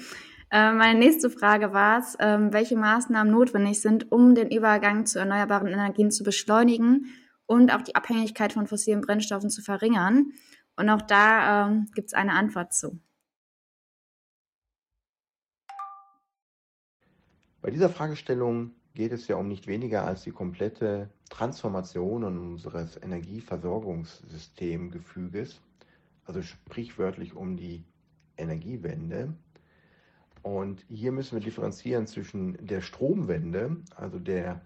Äh, 0.51 0.73
meine 0.73 0.99
nächste 0.99 1.29
Frage 1.29 1.73
war 1.73 1.99
es, 1.99 2.15
äh, 2.17 2.39
welche 2.53 2.77
Maßnahmen 2.77 3.33
notwendig 3.33 3.81
sind, 3.81 4.13
um 4.13 4.35
den 4.35 4.51
Übergang 4.51 5.07
zu 5.07 5.19
erneuerbaren 5.19 5.69
Energien 5.69 6.11
zu 6.11 6.23
beschleunigen 6.23 7.07
und 7.47 7.73
auch 7.73 7.81
die 7.83 7.97
Abhängigkeit 7.97 8.53
von 8.53 8.67
fossilen 8.67 9.01
Brennstoffen 9.01 9.49
zu 9.51 9.63
verringern. 9.63 10.33
Und 10.77 10.91
auch 10.91 11.03
da 11.03 11.69
äh, 11.69 11.85
gibt 11.95 12.09
es 12.09 12.15
eine 12.15 12.33
Antwort 12.33 12.75
zu. 12.75 12.99
Bei 17.61 17.71
dieser 17.71 17.89
Fragestellung 17.89 18.73
geht 18.95 19.13
es 19.13 19.27
ja 19.27 19.37
um 19.37 19.49
nicht 19.49 19.67
weniger 19.67 20.07
als 20.07 20.23
die 20.23 20.31
komplette 20.31 21.11
Transformation 21.29 22.23
unseres 22.23 23.03
Energieversorgungssystemgefüges, 23.03 25.61
also 26.25 26.43
sprichwörtlich 26.43 27.35
um 27.35 27.57
die 27.57 27.85
Energiewende. 28.37 29.35
Und 30.47 30.85
hier 30.89 31.11
müssen 31.11 31.37
wir 31.37 31.45
differenzieren 31.45 32.07
zwischen 32.07 32.57
der 32.65 32.81
Stromwende, 32.81 33.79
also 33.97 34.21
der 34.21 34.61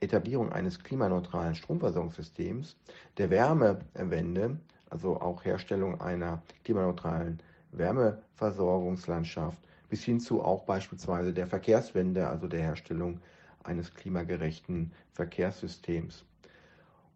Etablierung 0.00 0.52
eines 0.52 0.82
klimaneutralen 0.82 1.54
Stromversorgungssystems, 1.54 2.76
der 3.16 3.30
Wärmewende, 3.30 4.58
also 4.90 5.20
auch 5.20 5.44
Herstellung 5.44 6.00
einer 6.00 6.42
klimaneutralen 6.64 7.38
Wärmeversorgungslandschaft 7.70 9.56
bis 9.88 10.02
hin 10.02 10.18
zu 10.18 10.42
auch 10.42 10.64
beispielsweise 10.64 11.32
der 11.32 11.46
Verkehrswende, 11.46 12.26
also 12.26 12.48
der 12.48 12.62
Herstellung 12.62 13.20
eines 13.62 13.94
klimagerechten 13.94 14.90
Verkehrssystems. 15.12 16.24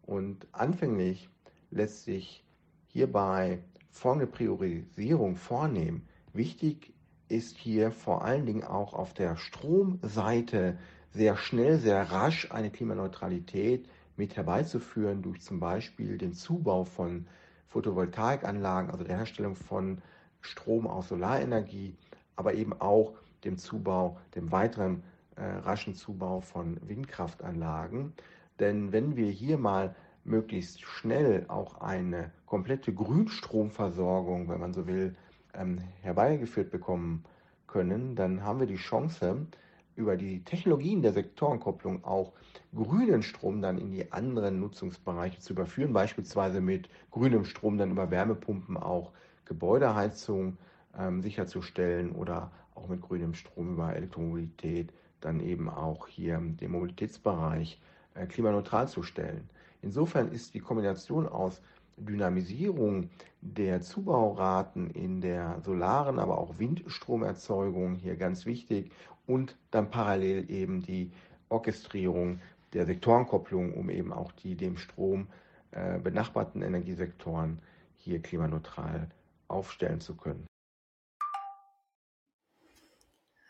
Und 0.03 0.47
anfänglich 0.53 1.27
lässt 1.69 2.05
sich 2.05 2.45
hierbei 2.87 3.59
folgende 3.89 4.27
Priorisierung 4.27 5.35
vornehmen. 5.35 6.07
Wichtig 6.31 6.93
ist 7.31 7.57
hier 7.57 7.91
vor 7.91 8.23
allen 8.23 8.45
Dingen 8.45 8.63
auch 8.63 8.93
auf 8.93 9.13
der 9.13 9.37
Stromseite 9.37 10.77
sehr 11.11 11.37
schnell, 11.37 11.77
sehr 11.79 12.11
rasch 12.11 12.51
eine 12.51 12.69
Klimaneutralität 12.69 13.87
mit 14.17 14.35
herbeizuführen 14.35 15.21
durch 15.21 15.41
zum 15.41 15.59
Beispiel 15.59 16.17
den 16.17 16.33
Zubau 16.33 16.83
von 16.83 17.27
Photovoltaikanlagen, 17.67 18.91
also 18.91 19.03
der 19.03 19.17
Herstellung 19.17 19.55
von 19.55 20.01
Strom 20.41 20.87
aus 20.87 21.09
Solarenergie 21.09 21.95
aber 22.41 22.55
eben 22.55 22.73
auch 22.81 23.13
dem 23.43 23.57
Zubau, 23.57 24.17
dem 24.33 24.51
weiteren 24.51 25.03
äh, 25.35 25.43
raschen 25.43 25.93
Zubau 25.93 26.41
von 26.41 26.77
Windkraftanlagen. 26.87 28.13
Denn 28.59 28.91
wenn 28.91 29.15
wir 29.15 29.29
hier 29.29 29.59
mal 29.59 29.95
möglichst 30.23 30.81
schnell 30.81 31.45
auch 31.49 31.81
eine 31.81 32.31
komplette 32.47 32.93
Grünstromversorgung, 32.95 34.49
wenn 34.49 34.59
man 34.59 34.73
so 34.73 34.87
will, 34.87 35.15
ähm, 35.53 35.79
herbeigeführt 36.01 36.71
bekommen 36.71 37.23
können, 37.67 38.15
dann 38.15 38.43
haben 38.43 38.59
wir 38.59 38.67
die 38.67 38.75
Chance, 38.75 39.47
über 39.95 40.15
die 40.15 40.43
Technologien 40.43 41.01
der 41.01 41.13
Sektorenkopplung 41.13 42.03
auch 42.03 42.33
grünen 42.73 43.23
Strom 43.23 43.61
dann 43.61 43.77
in 43.77 43.91
die 43.91 44.11
anderen 44.11 44.59
Nutzungsbereiche 44.59 45.39
zu 45.39 45.53
überführen, 45.53 45.93
beispielsweise 45.93 46.61
mit 46.61 46.89
grünem 47.11 47.45
Strom 47.45 47.77
dann 47.77 47.91
über 47.91 48.09
Wärmepumpen 48.09 48.77
auch 48.77 49.11
Gebäudeheizung 49.45 50.57
ähm, 50.97 51.21
sicherzustellen 51.21 52.13
oder 52.13 52.51
auch 52.73 52.87
mit 52.87 53.01
grünem 53.01 53.33
Strom 53.33 53.73
über 53.73 53.95
Elektromobilität 53.95 54.93
dann 55.19 55.39
eben 55.39 55.69
auch 55.69 56.07
hier 56.07 56.39
den 56.39 56.71
Mobilitätsbereich 56.71 57.79
äh, 58.15 58.25
klimaneutral 58.25 58.87
zu 58.87 59.03
stellen. 59.03 59.49
Insofern 59.81 60.31
ist 60.31 60.53
die 60.53 60.59
Kombination 60.59 61.27
aus 61.27 61.61
Dynamisierung 62.05 63.09
der 63.41 63.81
Zubauraten 63.81 64.89
in 64.91 65.21
der 65.21 65.59
solaren, 65.61 66.19
aber 66.19 66.37
auch 66.37 66.59
Windstromerzeugung 66.59 67.95
hier 67.95 68.15
ganz 68.15 68.45
wichtig 68.45 68.91
und 69.25 69.55
dann 69.71 69.89
parallel 69.89 70.49
eben 70.51 70.81
die 70.81 71.11
Orchestrierung 71.49 72.39
der 72.73 72.85
Sektorenkopplung, 72.85 73.73
um 73.73 73.89
eben 73.89 74.13
auch 74.13 74.31
die 74.31 74.55
dem 74.55 74.77
Strom 74.77 75.27
äh, 75.71 75.99
benachbarten 75.99 76.61
Energiesektoren 76.61 77.59
hier 77.97 78.21
klimaneutral 78.21 79.09
aufstellen 79.47 79.99
zu 79.99 80.15
können. 80.15 80.45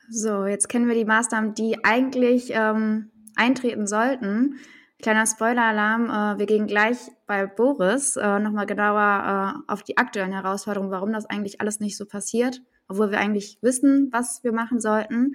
So, 0.09 0.45
jetzt 0.45 0.67
kennen 0.67 0.87
wir 0.87 0.95
die 0.95 1.05
Maßnahmen, 1.05 1.53
die 1.53 1.85
eigentlich 1.85 2.51
ähm, 2.53 3.11
eintreten 3.35 3.87
sollten. 3.87 4.59
Kleiner 5.01 5.25
Spoiler-Alarm, 5.25 6.09
äh, 6.09 6.39
wir 6.39 6.45
gehen 6.45 6.67
gleich 6.67 6.97
bei 7.25 7.47
Boris 7.47 8.17
äh, 8.17 8.39
nochmal 8.39 8.67
genauer 8.67 9.63
äh, 9.67 9.71
auf 9.71 9.81
die 9.81 9.97
aktuellen 9.97 10.31
Herausforderungen, 10.31 10.91
warum 10.91 11.11
das 11.11 11.25
eigentlich 11.25 11.59
alles 11.59 11.79
nicht 11.79 11.97
so 11.97 12.05
passiert, 12.05 12.61
obwohl 12.87 13.09
wir 13.09 13.19
eigentlich 13.19 13.57
wissen, 13.61 14.09
was 14.11 14.43
wir 14.43 14.51
machen 14.51 14.79
sollten. 14.79 15.33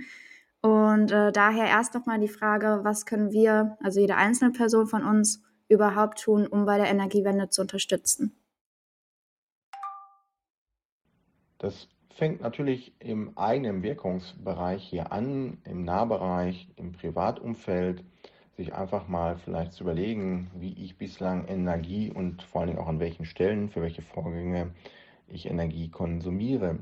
Und 0.60 1.10
äh, 1.10 1.32
daher 1.32 1.66
erst 1.66 1.94
nochmal 1.94 2.20
die 2.20 2.28
Frage, 2.28 2.80
was 2.82 3.06
können 3.06 3.32
wir, 3.32 3.76
also 3.82 4.00
jede 4.00 4.16
einzelne 4.16 4.52
Person 4.52 4.86
von 4.86 5.04
uns, 5.04 5.42
überhaupt 5.68 6.22
tun, 6.22 6.46
um 6.46 6.64
bei 6.64 6.78
der 6.78 6.88
Energiewende 6.88 7.48
zu 7.48 7.62
unterstützen? 7.62 8.36
Das 11.58 11.88
fängt 12.14 12.40
natürlich 12.40 12.94
im 13.00 13.36
eigenen 13.36 13.82
Wirkungsbereich 13.82 14.84
hier 14.84 15.10
an, 15.10 15.58
im 15.64 15.84
Nahbereich, 15.84 16.68
im 16.76 16.92
Privatumfeld, 16.92 18.04
sich 18.56 18.74
einfach 18.74 19.06
mal 19.06 19.36
vielleicht 19.36 19.72
zu 19.72 19.84
überlegen, 19.84 20.50
wie 20.54 20.72
ich 20.72 20.96
bislang 20.96 21.46
Energie 21.46 22.10
und 22.10 22.42
vor 22.42 22.60
allen 22.60 22.68
Dingen 22.70 22.80
auch 22.80 22.88
an 22.88 23.00
welchen 23.00 23.26
Stellen, 23.26 23.68
für 23.68 23.82
welche 23.82 24.02
Vorgänge 24.02 24.70
ich 25.28 25.46
Energie 25.46 25.88
konsumiere. 25.90 26.78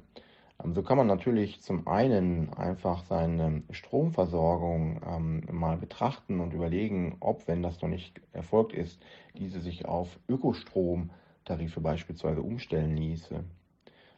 Ähm, 0.62 0.74
so 0.74 0.82
kann 0.82 0.98
man 0.98 1.08
natürlich 1.08 1.62
zum 1.62 1.88
einen 1.88 2.52
einfach 2.54 3.04
seine 3.04 3.62
Stromversorgung 3.70 5.00
ähm, 5.04 5.42
mal 5.50 5.76
betrachten 5.76 6.40
und 6.40 6.52
überlegen, 6.54 7.16
ob, 7.20 7.48
wenn 7.48 7.62
das 7.62 7.82
noch 7.82 7.88
nicht 7.88 8.20
erfolgt 8.32 8.72
ist, 8.72 9.02
diese 9.36 9.60
sich 9.60 9.86
auf 9.86 10.18
Ökostromtarife 10.28 11.80
beispielsweise 11.80 12.40
umstellen 12.42 12.96
ließe. 12.96 13.42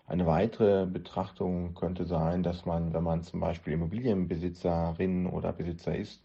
Eine 0.07 0.27
weitere 0.27 0.87
Betrachtung 0.87 1.75
könnte 1.75 2.05
sein, 2.05 2.43
dass 2.43 2.65
man, 2.65 2.93
wenn 2.93 3.03
man 3.03 3.25
zum 3.25 3.41
Beispiel 3.41 3.73
Immobilienbesitzerin 3.73 5.27
oder 5.27 5.53
Besitzer 5.53 5.97
ist, 5.97 6.23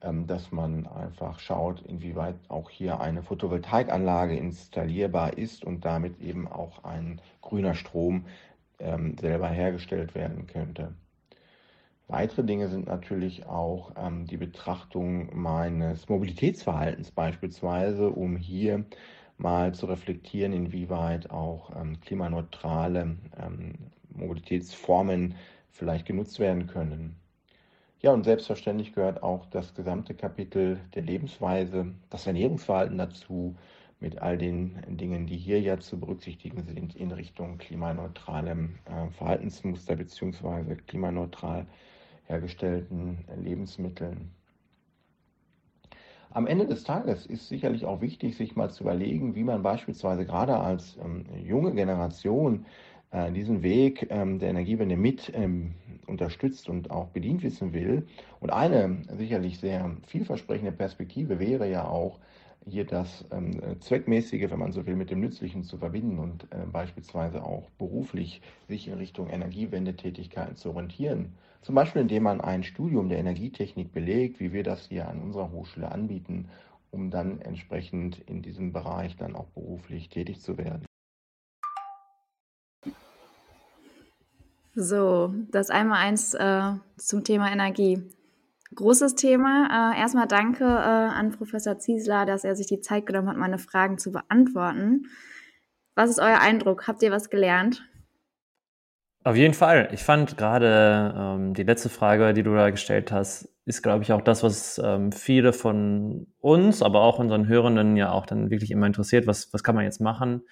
dass 0.00 0.52
man 0.52 0.86
einfach 0.86 1.40
schaut, 1.40 1.82
inwieweit 1.82 2.36
auch 2.48 2.68
hier 2.70 3.00
eine 3.00 3.22
Photovoltaikanlage 3.22 4.36
installierbar 4.36 5.38
ist 5.38 5.64
und 5.64 5.84
damit 5.84 6.20
eben 6.20 6.46
auch 6.46 6.84
ein 6.84 7.20
grüner 7.40 7.74
Strom 7.74 8.26
ähm, 8.78 9.16
selber 9.18 9.48
hergestellt 9.48 10.14
werden 10.14 10.46
könnte. 10.46 10.94
Weitere 12.08 12.44
Dinge 12.44 12.68
sind 12.68 12.86
natürlich 12.86 13.46
auch 13.46 13.92
ähm, 13.96 14.26
die 14.26 14.36
Betrachtung 14.36 15.28
meines 15.34 16.08
Mobilitätsverhaltens 16.08 17.10
beispielsweise, 17.10 18.10
um 18.10 18.36
hier 18.36 18.84
mal 19.38 19.74
zu 19.74 19.86
reflektieren, 19.86 20.52
inwieweit 20.52 21.30
auch 21.30 21.74
ähm, 21.74 22.00
klimaneutrale 22.00 23.16
ähm, 23.38 23.74
Mobilitätsformen 24.10 25.34
vielleicht 25.70 26.06
genutzt 26.06 26.38
werden 26.38 26.68
können. 26.68 27.16
Ja, 28.00 28.12
und 28.12 28.24
selbstverständlich 28.24 28.92
gehört 28.92 29.22
auch 29.22 29.46
das 29.46 29.74
gesamte 29.74 30.14
Kapitel 30.14 30.78
der 30.94 31.02
Lebensweise, 31.02 31.94
das 32.10 32.26
Ernährungsverhalten 32.26 32.98
dazu, 32.98 33.56
mit 34.00 34.18
all 34.20 34.36
den 34.36 34.76
Dingen, 34.98 35.26
die 35.26 35.38
hier 35.38 35.60
ja 35.60 35.78
zu 35.78 35.98
berücksichtigen 35.98 36.62
sind 36.62 36.94
in 36.94 37.10
Richtung 37.12 37.56
klimaneutralem 37.56 38.74
äh, 38.84 39.10
Verhaltensmuster 39.12 39.96
bzw. 39.96 40.76
klimaneutral 40.86 41.66
hergestellten 42.26 43.24
Lebensmitteln. 43.42 44.30
Am 46.30 46.46
Ende 46.46 46.66
des 46.66 46.84
Tages 46.84 47.24
ist 47.24 47.48
sicherlich 47.48 47.86
auch 47.86 48.02
wichtig, 48.02 48.36
sich 48.36 48.56
mal 48.56 48.68
zu 48.70 48.82
überlegen, 48.84 49.34
wie 49.34 49.44
man 49.44 49.62
beispielsweise 49.62 50.26
gerade 50.26 50.58
als 50.58 50.98
ähm, 51.02 51.24
junge 51.42 51.72
Generation 51.72 52.66
äh, 53.16 53.32
diesen 53.32 53.62
Weg 53.62 54.08
ähm, 54.10 54.38
der 54.38 54.50
Energiewende 54.50 54.96
mit 54.96 55.32
ähm, 55.34 55.74
unterstützt 56.06 56.68
und 56.68 56.90
auch 56.90 57.08
bedient 57.08 57.42
wissen 57.42 57.72
will. 57.72 58.06
Und 58.40 58.50
eine 58.50 58.98
sicherlich 59.16 59.58
sehr 59.58 59.90
vielversprechende 60.06 60.72
Perspektive 60.72 61.38
wäre 61.38 61.68
ja 61.70 61.88
auch, 61.88 62.20
hier 62.68 62.84
das 62.84 63.24
ähm, 63.30 63.60
Zweckmäßige, 63.80 64.50
wenn 64.50 64.58
man 64.58 64.72
so 64.72 64.86
will, 64.86 64.96
mit 64.96 65.10
dem 65.10 65.20
Nützlichen 65.20 65.62
zu 65.62 65.78
verbinden 65.78 66.18
und 66.18 66.48
äh, 66.50 66.66
beispielsweise 66.70 67.44
auch 67.44 67.70
beruflich 67.78 68.42
sich 68.66 68.88
in 68.88 68.94
Richtung 68.94 69.30
Energiewendetätigkeiten 69.30 70.56
zu 70.56 70.70
orientieren. 70.70 71.36
Zum 71.62 71.76
Beispiel, 71.76 72.02
indem 72.02 72.24
man 72.24 72.40
ein 72.40 72.64
Studium 72.64 73.08
der 73.08 73.18
Energietechnik 73.18 73.92
belegt, 73.92 74.40
wie 74.40 74.52
wir 74.52 74.64
das 74.64 74.88
hier 74.88 75.08
an 75.08 75.22
unserer 75.22 75.52
Hochschule 75.52 75.90
anbieten, 75.90 76.48
um 76.90 77.10
dann 77.10 77.40
entsprechend 77.40 78.18
in 78.28 78.42
diesem 78.42 78.72
Bereich 78.72 79.16
dann 79.16 79.36
auch 79.36 79.46
beruflich 79.54 80.08
tätig 80.08 80.40
zu 80.40 80.58
werden. 80.58 80.86
So, 84.78 85.32
das 85.50 85.70
einmal 85.70 86.06
eins 86.06 86.34
äh, 86.34 86.72
zum 86.98 87.24
Thema 87.24 87.50
Energie. 87.50 88.02
Großes 88.74 89.14
Thema. 89.14 89.94
Äh, 89.94 90.00
erstmal 90.00 90.28
danke 90.28 90.64
äh, 90.64 90.68
an 90.68 91.32
Professor 91.32 91.78
Ziesler, 91.78 92.26
dass 92.26 92.44
er 92.44 92.56
sich 92.56 92.66
die 92.66 92.80
Zeit 92.80 93.06
genommen 93.06 93.30
hat, 93.30 93.38
meine 93.38 93.56
Fragen 93.56 93.96
zu 93.96 94.12
beantworten. 94.12 95.06
Was 95.94 96.10
ist 96.10 96.18
euer 96.18 96.40
Eindruck? 96.42 96.86
Habt 96.86 97.02
ihr 97.02 97.10
was 97.10 97.30
gelernt? 97.30 97.88
Auf 99.24 99.34
jeden 99.34 99.54
Fall. 99.54 99.88
Ich 99.92 100.04
fand 100.04 100.36
gerade 100.36 101.14
ähm, 101.16 101.54
die 101.54 101.62
letzte 101.62 101.88
Frage, 101.88 102.34
die 102.34 102.42
du 102.42 102.54
da 102.54 102.68
gestellt 102.68 103.10
hast, 103.10 103.48
ist, 103.64 103.82
glaube 103.82 104.02
ich, 104.02 104.12
auch 104.12 104.20
das, 104.20 104.42
was 104.42 104.78
ähm, 104.84 105.10
viele 105.10 105.54
von 105.54 106.26
uns, 106.38 106.82
aber 106.82 107.00
auch 107.00 107.18
unseren 107.18 107.48
Hörenden 107.48 107.96
ja 107.96 108.12
auch 108.12 108.26
dann 108.26 108.50
wirklich 108.50 108.70
immer 108.70 108.86
interessiert. 108.86 109.26
Was, 109.26 109.54
was 109.54 109.64
kann 109.64 109.74
man 109.74 109.84
jetzt 109.84 110.02
machen? 110.02 110.42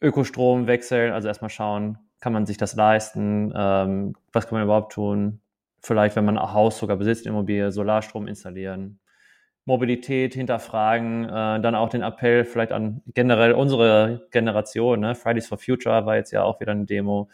Ökostrom 0.00 0.68
wechseln, 0.68 1.12
also 1.12 1.26
erstmal 1.26 1.50
schauen, 1.50 1.98
kann 2.20 2.32
man 2.32 2.46
sich 2.46 2.56
das 2.56 2.74
leisten? 2.74 3.52
Ähm, 3.56 4.14
was 4.32 4.46
kann 4.46 4.58
man 4.58 4.64
überhaupt 4.64 4.92
tun? 4.92 5.40
Vielleicht, 5.80 6.16
wenn 6.16 6.24
man 6.24 6.38
ein 6.38 6.52
Haus 6.52 6.78
sogar 6.78 6.96
besitzt, 6.96 7.26
Immobilie, 7.26 7.70
Solarstrom 7.70 8.26
installieren. 8.26 8.98
Mobilität 9.66 10.34
hinterfragen, 10.34 11.24
äh, 11.24 11.60
dann 11.60 11.74
auch 11.74 11.88
den 11.88 12.02
Appell 12.02 12.44
vielleicht 12.44 12.72
an 12.72 13.02
generell 13.14 13.52
unsere 13.52 14.28
Generation, 14.30 15.00
ne? 15.00 15.14
Fridays 15.16 15.48
for 15.48 15.58
Future 15.58 16.06
war 16.06 16.16
jetzt 16.16 16.30
ja 16.30 16.44
auch 16.44 16.60
wieder 16.60 16.72
eine 16.72 16.86
Demo. 16.86 17.28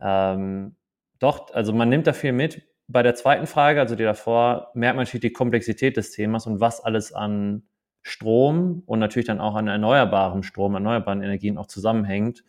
Ähm, 0.00 0.76
doch, 1.18 1.52
also 1.54 1.72
man 1.72 1.88
nimmt 1.88 2.06
da 2.06 2.12
viel 2.12 2.32
mit. 2.32 2.62
Bei 2.88 3.02
der 3.02 3.16
zweiten 3.16 3.46
Frage, 3.48 3.80
also 3.80 3.96
die 3.96 4.04
davor, 4.04 4.70
merkt 4.74 4.96
man 4.96 5.04
natürlich 5.04 5.22
die 5.22 5.32
Komplexität 5.32 5.96
des 5.96 6.12
Themas 6.12 6.46
und 6.46 6.60
was 6.60 6.80
alles 6.80 7.12
an 7.12 7.64
Strom 8.02 8.84
und 8.86 9.00
natürlich 9.00 9.26
dann 9.26 9.40
auch 9.40 9.56
an 9.56 9.66
erneuerbarem 9.66 10.44
Strom, 10.44 10.74
erneuerbaren 10.74 11.22
Energien 11.22 11.58
auch 11.58 11.66
zusammenhängt. 11.66 12.44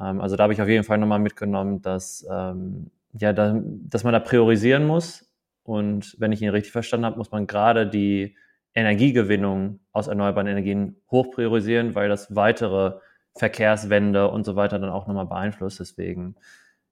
Ähm, 0.00 0.20
also 0.20 0.36
da 0.36 0.44
habe 0.44 0.52
ich 0.52 0.62
auf 0.62 0.68
jeden 0.68 0.84
Fall 0.84 0.98
nochmal 0.98 1.18
mitgenommen, 1.18 1.82
dass, 1.82 2.26
ähm, 2.30 2.90
ja, 3.12 3.32
da, 3.32 3.60
dass 3.62 4.04
man 4.04 4.12
da 4.12 4.20
priorisieren 4.20 4.86
muss. 4.86 5.30
Und 5.62 6.14
wenn 6.18 6.32
ich 6.32 6.42
ihn 6.42 6.50
richtig 6.50 6.72
verstanden 6.72 7.06
habe, 7.06 7.18
muss 7.18 7.30
man 7.30 7.46
gerade 7.46 7.88
die 7.88 8.36
Energiegewinnung 8.74 9.80
aus 9.92 10.06
erneuerbaren 10.06 10.46
Energien 10.46 10.96
hoch 11.10 11.30
priorisieren, 11.32 11.94
weil 11.94 12.08
das 12.08 12.36
weitere 12.36 12.98
Verkehrswende 13.34 14.28
und 14.28 14.44
so 14.44 14.54
weiter 14.54 14.78
dann 14.78 14.90
auch 14.90 15.06
nochmal 15.06 15.26
beeinflusst. 15.26 15.80
Deswegen, 15.80 16.36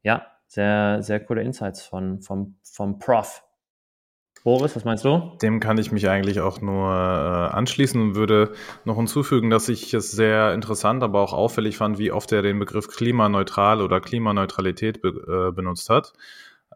ja, 0.03 0.27
sehr, 0.47 1.03
sehr 1.03 1.21
coole 1.21 1.43
Insights 1.43 1.83
von, 1.83 2.21
vom, 2.21 2.57
vom 2.62 2.99
Prof. 2.99 3.45
Boris, 4.44 4.76
was 4.76 4.85
meinst 4.85 5.07
du? 5.07 5.33
Dem 5.40 5.59
kann 5.59 5.78
ich 5.78 5.90
mich 5.90 6.07
eigentlich 6.07 6.40
auch 6.40 6.61
nur 6.61 6.90
äh, 6.90 7.57
anschließen 7.57 7.98
und 7.98 8.14
würde 8.14 8.52
noch 8.85 8.96
hinzufügen, 8.96 9.48
dass 9.48 9.70
ich 9.70 9.94
es 9.94 10.11
sehr 10.11 10.52
interessant, 10.52 11.02
aber 11.02 11.22
auch 11.22 11.33
auffällig 11.33 11.78
fand, 11.78 11.96
wie 11.96 12.12
oft 12.12 12.30
er 12.30 12.42
den 12.42 12.59
Begriff 12.59 12.88
klimaneutral 12.88 13.80
oder 13.80 14.02
Klimaneutralität 14.02 15.00
be 15.00 15.48
äh, 15.48 15.52
benutzt 15.52 15.88
hat. 15.88 16.12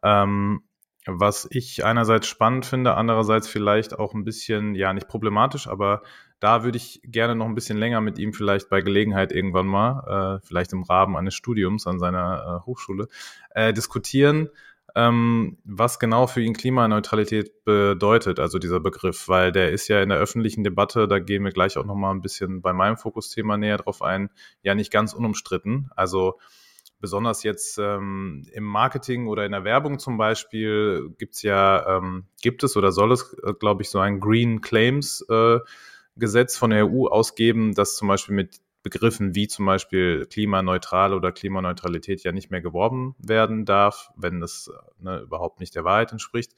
Ähm, 0.03 0.63
was 1.05 1.47
ich 1.51 1.85
einerseits 1.85 2.27
spannend 2.27 2.65
finde, 2.65 2.95
andererseits 2.95 3.49
vielleicht 3.49 3.99
auch 3.99 4.15
ein 4.15 4.25
bisschen, 4.25 4.75
ja, 4.75 4.95
nicht 4.95 5.09
problematisch, 5.09 5.69
aber 5.69 6.03
da 6.41 6.65
würde 6.65 6.79
ich 6.79 7.01
gerne 7.05 7.35
noch 7.35 7.47
ein 7.47 7.55
bisschen 7.55 7.79
länger 7.79 8.01
mit 8.01 8.19
ihm 8.19 8.33
vielleicht 8.33 8.71
bei 8.71 8.81
Gelegenheit 8.81 9.31
irgendwann 9.31 9.67
mal, 9.67 10.39
äh, 10.41 10.47
vielleicht 10.47 10.73
im 10.73 10.85
Rahmen 10.85 11.17
eines 11.17 11.35
Studiums 11.35 11.87
an 11.87 11.99
seiner 11.99 12.63
äh, 12.63 12.67
Hochschule, 12.67 13.09
äh, 13.51 13.73
diskutieren, 13.73 14.49
ähm, 14.99 15.59
was 15.65 16.01
genau 16.01 16.27
für 16.27 16.41
ihn 16.41 16.55
Klimaneutralität 16.55 17.65
bedeutet, 17.65 18.41
also 18.41 18.59
dieser 18.59 18.81
Begriff, 18.81 19.29
weil 19.29 19.53
der 19.53 19.71
ist 19.71 19.87
ja 19.87 20.03
in 20.03 20.09
der 20.09 20.19
öffentlichen 20.19 20.65
Debatte, 20.65 21.07
da 21.07 21.21
gehen 21.21 21.45
wir 21.45 21.53
gleich 21.53 21.77
auch 21.77 21.85
noch 21.85 21.95
mal 21.95 22.11
ein 22.11 22.21
bisschen 22.21 22.63
bei 22.63 22.73
meinem 22.73 22.97
Fokusthema 22.97 23.57
näher 23.57 23.77
drauf 23.77 24.03
ein, 24.03 24.29
ja 24.63 24.75
nicht 24.75 24.91
ganz 24.91 25.13
unumstritten. 25.15 25.89
Also 25.95 26.41
besonders 26.99 27.45
jetzt 27.45 27.79
ähm, 27.79 28.45
im 28.53 28.65
Marketing 28.65 29.29
oder 29.29 29.47
in 29.47 29.53
der 29.53 29.63
Werbung 29.63 30.01
zum 30.01 30.19
Beispiel 30.19 31.15
gibt's 31.17 31.43
ja, 31.43 31.99
ähm, 31.99 32.27
gibt 32.43 32.65
es 32.65 32.77
oder 32.77 32.91
soll 32.91 33.13
es, 33.13 33.37
äh, 33.45 33.55
glaube 33.55 33.83
ich, 33.83 33.91
so 33.91 34.01
ein 34.01 34.19
Green 34.19 34.63
Claims 34.63 35.25
äh, 35.31 35.61
Gesetz 36.17 36.57
von 36.57 36.71
der 36.71 36.89
EU 36.89 37.07
ausgeben, 37.07 37.73
das 37.73 37.95
zum 37.95 38.09
Beispiel 38.09 38.35
mit 38.35 38.57
Begriffen 38.83 39.35
wie 39.35 39.49
zum 39.49 39.67
Beispiel 39.67 40.27
klimaneutral 40.27 41.13
oder 41.13 41.33
Klimaneutralität 41.33 42.23
ja 42.23 42.33
nicht 42.33 42.51
mehr 42.51 42.61
geworben 42.61 43.15
werden 43.19 43.65
darf, 43.65 44.11
wenn 44.17 44.41
das 44.41 44.71
ne, 44.99 45.21
überhaupt 45.21 45.61
nicht 45.61 45.75
der 45.75 45.85
Wahrheit 45.85 46.13
entspricht. 46.13 46.55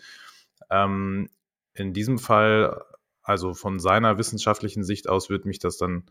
Ähm, 0.71 1.29
in 1.75 1.93
diesem 1.93 2.19
Fall, 2.19 2.83
also 3.23 3.55
von 3.55 3.79
seiner 3.79 4.19
wissenschaftlichen 4.19 4.85
Sicht 4.85 5.09
aus, 5.09 5.31
würde 5.31 5.49
mich 5.49 5.59
das 5.59 5.79
dann 5.79 6.05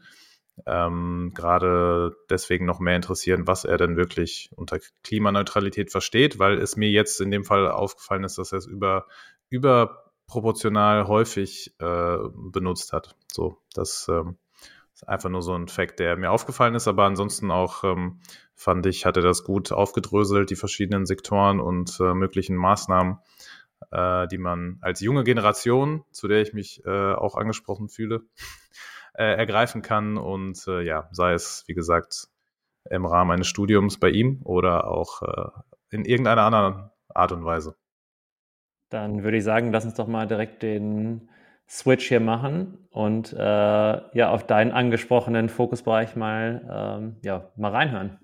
ähm, 0.66 1.32
gerade 1.36 2.16
deswegen 2.30 2.66
noch 2.66 2.80
mehr 2.80 2.96
interessieren, 2.96 3.48
was 3.48 3.66
er 3.66 3.78
denn 3.78 3.98
wirklich 3.98 4.50
unter 4.56 4.80
Klimaneutralität 5.04 5.92
versteht, 5.92 6.40
weil 6.40 6.58
es 6.58 6.76
mir 6.76 6.90
jetzt 6.90 7.22
in 7.22 7.32
dem 7.32 7.46
Fall 7.46 7.70
aufgefallen 7.70 8.24
ist, 8.24 8.38
dass 8.38 8.52
er 8.52 8.58
es 8.58 8.66
über, 8.66 9.06
überproportional 9.50 11.08
häufig 11.08 11.74
äh, 11.80 12.18
benutzt 12.34 12.94
hat. 12.94 13.16
So, 13.32 13.58
das 13.74 14.08
ähm, 14.10 14.38
einfach 15.08 15.30
nur 15.30 15.42
so 15.42 15.54
ein 15.54 15.68
Fakt, 15.68 16.00
der 16.00 16.18
mir 16.18 16.32
aufgefallen 16.32 16.76
ist, 16.76 16.88
aber 16.88 17.06
ansonsten 17.06 17.52
auch 17.52 17.84
ähm, 17.84 18.20
fand 18.54 18.86
ich, 18.86 19.06
hat 19.06 19.18
er 19.18 19.24
das 19.24 19.44
gut 19.44 19.72
aufgedröselt, 19.72 20.50
die 20.50 20.56
verschiedenen 20.56 21.06
Sektoren 21.06 21.60
und 21.60 22.00
äh, 22.00 22.14
möglichen 22.14 22.56
Maßnahmen, 22.56 23.20
äh, 23.92 24.28
die 24.28 24.38
man 24.38 24.78
als 24.82 25.00
junge 25.00 25.24
Generation, 25.24 26.04
zu 26.12 26.28
der 26.28 26.42
ich 26.42 26.54
mich 26.54 26.86
äh, 26.86 27.14
auch 27.14 27.36
angesprochen 27.36 27.90
fühle, 27.90 28.22
äh, 29.14 29.36
ergreifen 29.36 29.82
kann. 29.82 30.18
Und 30.18 30.68
äh, 30.68 30.82
ja, 30.82 31.08
sei 31.12 31.34
es, 31.34 31.64
wie 31.68 31.74
gesagt, 31.74 32.28
im 32.90 33.06
Rahmen 33.06 33.32
eines 33.32 33.48
Studiums 33.48 34.00
bei 34.00 34.10
ihm 34.10 34.42
oder 34.44 34.88
auch 34.88 35.22
äh, 35.22 35.50
in 35.90 36.06
irgendeiner 36.06 36.44
anderen 36.44 36.90
Art 37.10 37.32
und 37.32 37.44
Weise. 37.46 37.76
Dann 38.90 39.24
würde 39.24 39.38
ich 39.38 39.44
sagen, 39.44 39.72
lass 39.72 39.86
uns 39.86 39.96
doch 39.96 40.08
mal 40.08 40.28
direkt 40.28 40.64
den 40.64 41.30
Switch 41.70 42.08
hier 42.08 42.20
machen 42.20 42.88
und 42.90 43.32
äh, 43.32 43.38
ja 43.38 44.32
auf 44.32 44.48
deinen 44.48 44.72
angesprochenen 44.72 45.50
Fokusbereich 45.50 46.16
mal, 46.16 46.68
ähm, 47.00 47.18
ja, 47.22 47.52
mal 47.56 47.72
reinhören. 47.72 48.20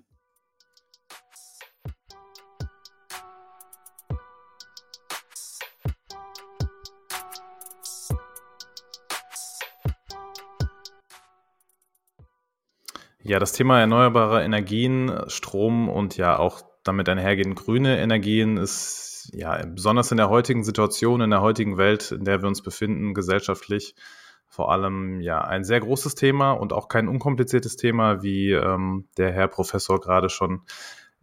Ja, 13.22 13.40
das 13.40 13.52
Thema 13.52 13.80
erneuerbare 13.80 14.44
Energien, 14.44 15.12
Strom 15.26 15.88
und 15.88 16.16
ja 16.16 16.38
auch 16.38 16.62
damit 16.84 17.08
einhergehend 17.08 17.56
grüne 17.56 17.98
Energien 17.98 18.56
ist 18.56 19.05
ja 19.34 19.64
besonders 19.66 20.10
in 20.10 20.16
der 20.16 20.28
heutigen 20.28 20.64
Situation, 20.64 21.20
in 21.20 21.30
der 21.30 21.40
heutigen 21.40 21.76
Welt, 21.76 22.12
in 22.12 22.24
der 22.24 22.42
wir 22.42 22.48
uns 22.48 22.62
befinden, 22.62 23.14
gesellschaftlich 23.14 23.94
vor 24.48 24.72
allem 24.72 25.20
ja 25.20 25.40
ein 25.42 25.64
sehr 25.64 25.80
großes 25.80 26.14
Thema 26.14 26.52
und 26.52 26.72
auch 26.72 26.88
kein 26.88 27.08
unkompliziertes 27.08 27.76
Thema, 27.76 28.22
wie 28.22 28.52
ähm, 28.52 29.06
der 29.16 29.32
Herr 29.32 29.48
Professor 29.48 30.00
gerade 30.00 30.30
schon 30.30 30.62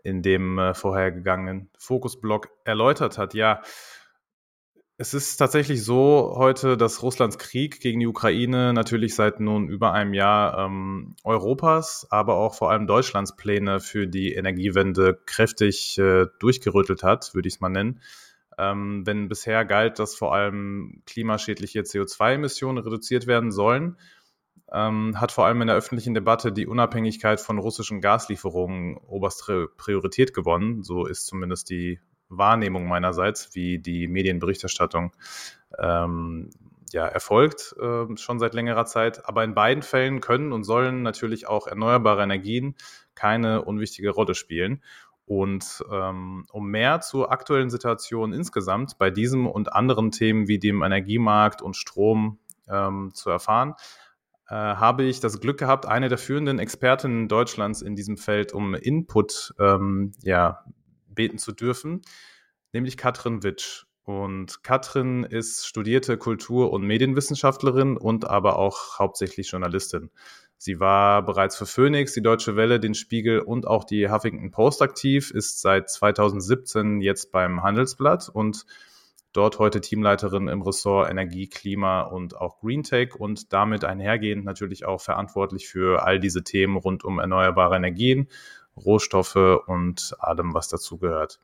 in 0.04 0.22
dem 0.22 0.60
äh, 0.60 0.74
vorhergegangenen 0.74 1.70
Fokusblock 1.78 2.50
erläutert 2.66 3.18
hat. 3.18 3.34
Ja, 3.34 3.62
es 4.98 5.14
ist 5.14 5.38
tatsächlich 5.38 5.84
so 5.84 6.36
heute, 6.38 6.78
dass 6.78 7.02
Russlands 7.02 7.40
Krieg 7.40 7.80
gegen 7.80 8.00
die 8.00 8.08
Ukraine 8.08 8.74
natürlich 8.74 9.16
seit 9.16 9.40
nun 9.40 9.68
über 9.68 9.92
einem 9.92 10.14
Jahr 10.14 10.66
ähm, 10.66 11.16
Europas, 11.24 12.06
aber 12.12 12.36
auch 12.36 12.54
vor 12.54 12.70
allem 12.70 12.86
Deutschlands 12.86 13.36
Pläne 13.36 13.80
für 13.80 14.06
die 14.08 14.34
Energiewende 14.34 15.20
kräftig 15.26 15.98
äh, 15.98 16.28
durchgerüttelt 16.40 17.02
hat, 17.02 17.34
würde 17.34 17.48
ich 17.48 17.56
es 17.56 17.60
mal 17.60 17.70
nennen. 17.70 18.02
Ähm, 18.60 19.04
wenn 19.06 19.30
bisher 19.30 19.66
galt, 19.66 19.98
dass 19.98 20.14
vor 20.14 20.36
allem 20.36 21.02
klimaschädliche 21.08 21.82
CO2-Emissionen 21.82 22.78
reduziert 22.78 23.26
werden 23.26 23.52
sollen, 23.52 23.98
ähm, 24.72 25.20
hat 25.20 25.32
vor 25.32 25.48
allem 25.48 25.62
in 25.62 25.68
der 25.68 25.76
öffentlichen 25.76 26.14
Debatte 26.14 26.52
die 26.52 26.68
Unabhängigkeit 26.68 27.42
von 27.42 27.58
russischen 27.58 28.00
Gaslieferungen 28.00 28.98
oberste 28.98 29.70
Priorität 29.76 30.36
gewonnen. 30.36 30.84
So 30.84 31.08
ist 31.08 31.26
zumindest 31.26 31.72
die 31.72 32.00
Wahrnehmung 32.38 32.88
meinerseits, 32.88 33.56
wie 33.56 33.80
die 33.80 34.08
Medienberichterstattung 34.08 35.14
ähm, 35.80 36.50
ja, 36.92 37.08
erfolgt, 37.08 37.76
äh, 37.80 38.18
schon 38.18 38.40
seit 38.40 38.54
längerer 38.54 38.86
Zeit. 38.86 39.28
Aber 39.28 39.44
in 39.44 39.56
beiden 39.56 39.84
Fällen 39.84 40.22
können 40.22 40.54
und 40.54 40.64
sollen 40.64 41.02
natürlich 41.02 41.48
auch 41.48 41.68
erneuerbare 41.68 42.24
Energien 42.24 42.76
keine 43.16 43.64
unwichtige 43.64 44.12
Rolle 44.12 44.36
spielen. 44.36 44.82
Und 45.26 45.84
ähm, 45.92 46.46
um 46.52 46.70
mehr 46.70 47.02
zur 47.02 47.32
aktuellen 47.32 47.70
Situation 47.70 48.34
insgesamt 48.34 48.98
bei 48.98 49.10
diesem 49.10 49.48
und 49.48 49.74
anderen 49.74 50.12
Themen 50.12 50.48
wie 50.48 50.60
dem 50.60 50.84
Energiemarkt 50.84 51.62
und 51.62 51.76
Strom 51.78 52.40
ähm, 52.68 53.12
zu 53.14 53.30
erfahren, 53.30 53.76
äh, 54.50 54.54
habe 54.54 55.04
ich 55.04 55.22
das 55.22 55.40
Glück 55.40 55.58
gehabt, 55.58 55.86
eine 55.86 56.10
der 56.10 56.18
führenden 56.18 56.60
Expertinnen 56.60 57.30
Deutschlands 57.30 57.82
in 57.82 57.96
diesem 57.96 58.18
Feld 58.18 58.52
um 58.52 58.76
Input 58.76 59.54
ähm, 59.60 60.12
ja, 60.22 60.66
beten 61.14 61.38
zu 61.38 61.52
dürfen, 61.52 62.02
nämlich 62.72 62.98
Katrin 62.98 63.44
Witsch. 63.44 63.86
Und 64.04 64.64
Katrin 64.64 65.24
ist 65.24 65.66
studierte 65.66 66.18
Kultur- 66.18 66.74
und 66.74 66.84
Medienwissenschaftlerin 66.84 67.96
und 67.96 68.26
aber 68.30 68.60
auch 68.60 69.00
hauptsächlich 69.00 69.52
Journalistin. 69.52 70.10
Sie 70.58 70.80
war 70.80 71.26
bereits 71.26 71.58
für 71.58 71.66
Phoenix, 71.66 72.14
die 72.14 72.22
Deutsche 72.22 72.56
Welle, 72.56 72.80
den 72.80 72.96
Spiegel 72.96 73.40
und 73.40 73.68
auch 73.68 73.84
die 73.84 74.10
Huffington 74.10 74.52
Post 74.52 74.82
aktiv, 74.82 75.32
ist 75.32 75.62
seit 75.62 75.90
2017 75.90 77.02
jetzt 77.02 77.32
beim 77.32 77.64
Handelsblatt 77.64 78.30
und 78.30 78.66
dort 79.34 79.60
heute 79.60 79.82
Teamleiterin 79.82 80.48
im 80.48 80.62
Ressort 80.62 81.10
Energie, 81.10 81.48
Klima 81.48 82.02
und 82.02 82.38
auch 82.38 82.60
Green 82.60 82.84
Tech 82.84 83.16
und 83.16 83.52
damit 83.52 83.84
einhergehend 83.84 84.46
natürlich 84.46 84.86
auch 84.86 85.02
verantwortlich 85.02 85.68
für 85.68 86.04
all 86.04 86.20
diese 86.20 86.44
Themen 86.44 86.78
rund 86.78 87.04
um 87.04 87.20
erneuerbare 87.20 87.76
Energien 87.76 88.30
Rohstoffe 88.78 89.62
und 89.68 90.16
allem, 90.20 90.54
was 90.54 90.70
dazugehört. 90.70 91.40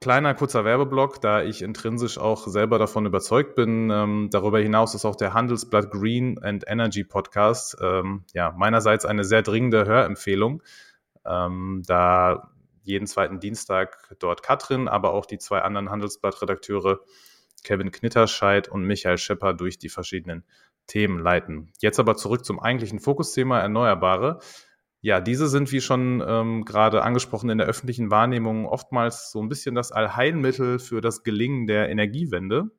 Kleiner 0.00 0.34
kurzer 0.34 0.64
Werbeblock, 0.64 1.20
da 1.22 1.42
ich 1.42 1.62
intrinsisch 1.62 2.18
auch 2.18 2.46
selber 2.46 2.78
davon 2.78 3.06
überzeugt 3.06 3.54
bin. 3.54 3.90
Ähm, 3.90 4.28
darüber 4.30 4.60
hinaus 4.60 4.94
ist 4.94 5.06
auch 5.06 5.16
der 5.16 5.32
Handelsblatt 5.32 5.90
Green 5.90 6.38
and 6.42 6.64
Energy 6.66 7.02
Podcast 7.02 7.78
ähm, 7.80 8.24
ja 8.34 8.52
meinerseits 8.52 9.06
eine 9.06 9.24
sehr 9.24 9.42
dringende 9.42 9.86
Hörempfehlung, 9.86 10.62
ähm, 11.24 11.82
da 11.86 12.50
jeden 12.82 13.06
zweiten 13.06 13.40
Dienstag 13.40 14.14
dort 14.18 14.42
Katrin, 14.42 14.86
aber 14.86 15.12
auch 15.12 15.26
die 15.26 15.38
zwei 15.38 15.62
anderen 15.62 15.90
Handelsblatt-Redakteure 15.90 17.00
Kevin 17.64 17.90
Knitterscheid 17.90 18.68
und 18.68 18.84
Michael 18.84 19.18
Schepper 19.18 19.54
durch 19.54 19.78
die 19.78 19.88
verschiedenen 19.88 20.44
Themen 20.86 21.18
leiten. 21.18 21.72
Jetzt 21.80 21.98
aber 21.98 22.16
zurück 22.16 22.44
zum 22.44 22.60
eigentlichen 22.60 23.00
Fokusthema 23.00 23.58
Erneuerbare. 23.58 24.38
Ja, 25.06 25.20
diese 25.20 25.46
sind, 25.46 25.70
wie 25.70 25.80
schon 25.80 26.20
ähm, 26.26 26.64
gerade 26.64 27.04
angesprochen, 27.04 27.48
in 27.48 27.58
der 27.58 27.68
öffentlichen 27.68 28.10
Wahrnehmung 28.10 28.66
oftmals 28.66 29.30
so 29.30 29.40
ein 29.40 29.48
bisschen 29.48 29.76
das 29.76 29.92
Allheilmittel 29.92 30.80
für 30.80 31.00
das 31.00 31.22
Gelingen 31.22 31.68
der 31.68 31.88
Energiewende. 31.90 32.72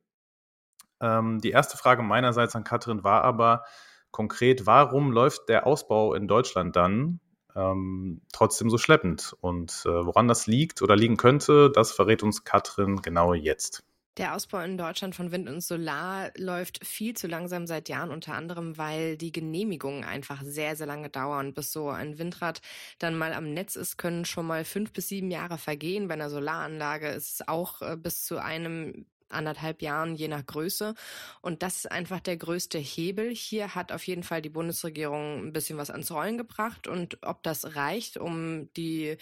Ähm, 1.00 1.40
die 1.40 1.52
erste 1.52 1.78
Frage 1.78 2.02
meinerseits 2.02 2.54
an 2.54 2.64
Katrin 2.64 3.02
war 3.02 3.24
aber 3.24 3.64
konkret, 4.10 4.66
warum 4.66 5.10
läuft 5.10 5.48
der 5.48 5.66
Ausbau 5.66 6.12
in 6.12 6.28
Deutschland 6.28 6.76
dann 6.76 7.20
ähm, 7.56 8.20
trotzdem 8.30 8.68
so 8.68 8.76
schleppend? 8.76 9.34
Und 9.40 9.84
äh, 9.86 10.04
woran 10.04 10.28
das 10.28 10.46
liegt 10.46 10.82
oder 10.82 10.96
liegen 10.96 11.16
könnte, 11.16 11.70
das 11.70 11.92
verrät 11.92 12.22
uns 12.22 12.44
Katrin 12.44 13.00
genau 13.00 13.32
jetzt. 13.32 13.87
Der 14.18 14.34
Ausbau 14.34 14.58
in 14.62 14.76
Deutschland 14.76 15.14
von 15.14 15.30
Wind 15.30 15.48
und 15.48 15.60
Solar 15.60 16.32
läuft 16.36 16.84
viel 16.84 17.14
zu 17.14 17.28
langsam 17.28 17.68
seit 17.68 17.88
Jahren, 17.88 18.10
unter 18.10 18.34
anderem, 18.34 18.76
weil 18.76 19.16
die 19.16 19.30
Genehmigungen 19.30 20.02
einfach 20.02 20.42
sehr, 20.42 20.74
sehr 20.74 20.88
lange 20.88 21.08
dauern. 21.08 21.54
Bis 21.54 21.72
so 21.72 21.88
ein 21.88 22.18
Windrad 22.18 22.60
dann 22.98 23.16
mal 23.16 23.32
am 23.32 23.54
Netz 23.54 23.76
ist, 23.76 23.96
können 23.96 24.24
schon 24.24 24.46
mal 24.46 24.64
fünf 24.64 24.92
bis 24.92 25.06
sieben 25.06 25.30
Jahre 25.30 25.56
vergehen. 25.56 26.08
Bei 26.08 26.14
einer 26.14 26.30
Solaranlage 26.30 27.06
ist 27.06 27.34
es 27.34 27.48
auch 27.48 27.80
äh, 27.80 27.96
bis 27.96 28.24
zu 28.24 28.42
einem 28.42 29.06
anderthalb 29.30 29.82
Jahren, 29.82 30.14
je 30.14 30.28
nach 30.28 30.44
Größe. 30.44 30.94
Und 31.40 31.62
das 31.62 31.76
ist 31.76 31.92
einfach 31.92 32.20
der 32.20 32.36
größte 32.36 32.78
Hebel. 32.78 33.34
Hier 33.34 33.74
hat 33.74 33.92
auf 33.92 34.06
jeden 34.06 34.22
Fall 34.22 34.42
die 34.42 34.48
Bundesregierung 34.48 35.46
ein 35.46 35.52
bisschen 35.52 35.78
was 35.78 35.90
ans 35.90 36.10
Rollen 36.10 36.38
gebracht. 36.38 36.86
Und 36.88 37.18
ob 37.22 37.42
das 37.42 37.76
reicht, 37.76 38.16
um 38.16 38.72
die 38.74 39.16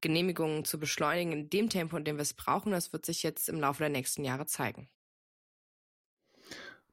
Genehmigungen 0.00 0.64
zu 0.64 0.78
beschleunigen 0.78 1.32
in 1.32 1.50
dem 1.50 1.68
Tempo, 1.68 1.96
in 1.96 2.04
dem 2.04 2.16
wir 2.16 2.22
es 2.22 2.34
brauchen, 2.34 2.72
das 2.72 2.92
wird 2.92 3.06
sich 3.06 3.22
jetzt 3.22 3.48
im 3.48 3.60
Laufe 3.60 3.80
der 3.80 3.90
nächsten 3.90 4.24
Jahre 4.24 4.46
zeigen. 4.46 4.88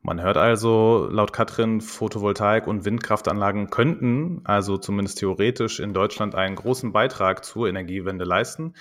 Man 0.06 0.22
hört 0.22 0.38
also, 0.38 1.08
laut 1.10 1.34
Katrin, 1.34 1.82
Photovoltaik- 1.82 2.68
und 2.68 2.86
Windkraftanlagen 2.86 3.72
könnten 3.72 4.42
also 4.44 4.78
zumindest 4.78 5.18
theoretisch 5.18 5.80
in 5.80 5.96
Deutschland 5.96 6.36
einen 6.36 6.56
großen 6.56 6.94
Beitrag 6.94 7.44
zur 7.44 7.68
Energiewende 7.68 8.24
leisten. 8.24 8.76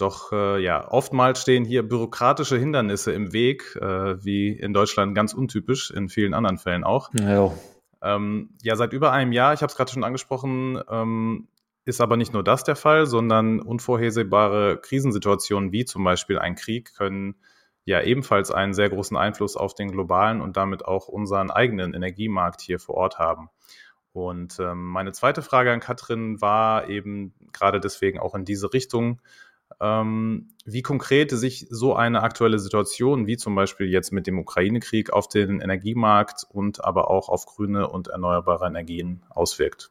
Doch 0.00 0.32
äh, 0.32 0.62
ja, 0.62 0.90
oftmals 0.90 1.42
stehen 1.42 1.64
hier 1.64 1.82
bürokratische 1.82 2.58
Hindernisse 2.58 3.12
im 3.12 3.32
Weg, 3.32 3.76
äh, 3.76 4.24
wie 4.24 4.50
in 4.50 4.72
Deutschland 4.72 5.14
ganz 5.14 5.34
untypisch, 5.34 5.90
in 5.90 6.08
vielen 6.08 6.34
anderen 6.34 6.58
Fällen 6.58 6.84
auch. 6.84 7.10
Ja, 7.14 7.52
ähm, 8.02 8.50
ja 8.62 8.76
seit 8.76 8.92
über 8.92 9.12
einem 9.12 9.32
Jahr, 9.32 9.52
ich 9.52 9.62
habe 9.62 9.70
es 9.70 9.76
gerade 9.76 9.90
schon 9.90 10.04
angesprochen, 10.04 10.80
ähm, 10.88 11.48
ist 11.84 12.00
aber 12.00 12.16
nicht 12.16 12.32
nur 12.32 12.44
das 12.44 12.64
der 12.64 12.76
Fall, 12.76 13.06
sondern 13.06 13.60
unvorhersehbare 13.60 14.78
Krisensituationen 14.80 15.72
wie 15.72 15.84
zum 15.84 16.04
Beispiel 16.04 16.38
ein 16.38 16.54
Krieg 16.54 16.94
können 16.94 17.36
ja 17.84 18.02
ebenfalls 18.02 18.50
einen 18.50 18.74
sehr 18.74 18.90
großen 18.90 19.16
Einfluss 19.16 19.56
auf 19.56 19.74
den 19.74 19.90
globalen 19.90 20.40
und 20.40 20.56
damit 20.56 20.84
auch 20.84 21.08
unseren 21.08 21.50
eigenen 21.50 21.94
Energiemarkt 21.94 22.60
hier 22.60 22.78
vor 22.78 22.94
Ort 22.94 23.18
haben. 23.18 23.48
Und 24.12 24.58
ähm, 24.60 24.86
meine 24.88 25.12
zweite 25.12 25.42
Frage 25.42 25.72
an 25.72 25.80
Katrin 25.80 26.40
war 26.40 26.88
eben 26.88 27.34
gerade 27.52 27.80
deswegen 27.80 28.18
auch 28.18 28.34
in 28.34 28.44
diese 28.44 28.72
Richtung, 28.72 29.20
ähm, 29.80 30.54
wie 30.64 30.82
konkret 30.82 31.30
sich 31.30 31.66
so 31.70 31.94
eine 31.94 32.22
aktuelle 32.22 32.58
Situation, 32.58 33.26
wie 33.26 33.36
zum 33.36 33.54
Beispiel 33.54 33.88
jetzt 33.88 34.12
mit 34.12 34.26
dem 34.26 34.38
Ukraine-Krieg, 34.38 35.12
auf 35.12 35.28
den 35.28 35.60
Energiemarkt 35.60 36.44
und 36.48 36.84
aber 36.84 37.10
auch 37.10 37.28
auf 37.28 37.46
grüne 37.46 37.88
und 37.88 38.08
erneuerbare 38.08 38.66
Energien 38.66 39.22
auswirkt. 39.30 39.90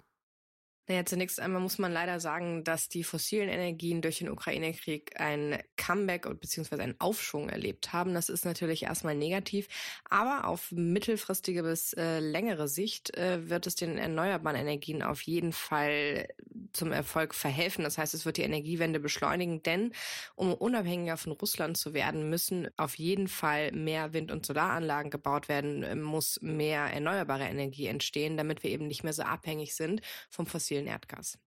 Naja, 0.90 1.06
zunächst 1.06 1.40
einmal 1.40 1.62
muss 1.62 1.78
man 1.78 1.94
leider 1.94 2.20
sagen, 2.20 2.64
dass 2.64 2.90
die 2.90 3.04
fossilen 3.04 3.48
Energien 3.48 4.02
durch 4.02 4.18
den 4.18 4.30
Ukraine-Krieg 4.32 5.20
ein 5.20 5.62
Comeback 5.78 6.28
bzw. 6.40 6.82
einen 6.82 7.00
Aufschwung 7.00 7.48
erlebt 7.48 7.94
haben. 7.94 8.16
Das 8.16 8.28
ist 8.28 8.44
natürlich 8.44 8.84
erstmal 8.84 9.14
negativ, 9.14 9.68
aber 10.10 10.48
auf 10.48 10.72
mittelfristige 10.72 11.62
bis 11.62 11.94
äh, 11.94 12.20
längere 12.20 12.68
Sicht 12.68 13.16
äh, 13.16 13.48
wird 13.52 13.68
es 13.68 13.76
den 13.76 14.00
erneuerbaren 14.00 14.58
Energien 14.58 15.04
auf 15.04 15.22
jeden 15.22 15.54
Fall 15.54 16.28
zum 16.72 16.92
Erfolg 16.92 17.36
verhelfen. 17.36 17.84
Das 17.84 17.98
heißt, 17.98 18.14
es 18.14 18.26
wird 18.26 18.38
die 18.38 18.44
Energiewende 18.44 19.00
beschleunigen, 19.00 19.64
denn 19.64 19.92
um 20.36 20.54
unabhängiger 20.54 21.18
von 21.18 21.34
Russland 21.34 21.78
zu 21.78 21.94
werden, 21.94 22.30
müssen 22.30 22.70
auf 22.78 22.96
jeden 22.96 23.28
Fall 23.28 23.72
mehr 23.72 24.14
Wind- 24.14 24.32
und 24.32 24.46
Solaranlagen 24.46 25.12
gebaut 25.12 25.50
werden, 25.50 26.02
muss 26.02 26.40
mehr 26.42 26.82
erneuerbare 26.94 27.44
Energie 27.44 27.88
entstehen, 27.88 28.38
damit 28.38 28.64
wir 28.64 28.70
eben 28.70 28.88
nicht 28.88 29.04
mehr 29.04 29.14
so 29.14 29.24
abhängig 29.24 29.76
sind 29.76 30.02
vom 30.30 30.46
fossilen 30.46 30.60
fossilen 30.60 30.88
Erdgas. 30.88 31.40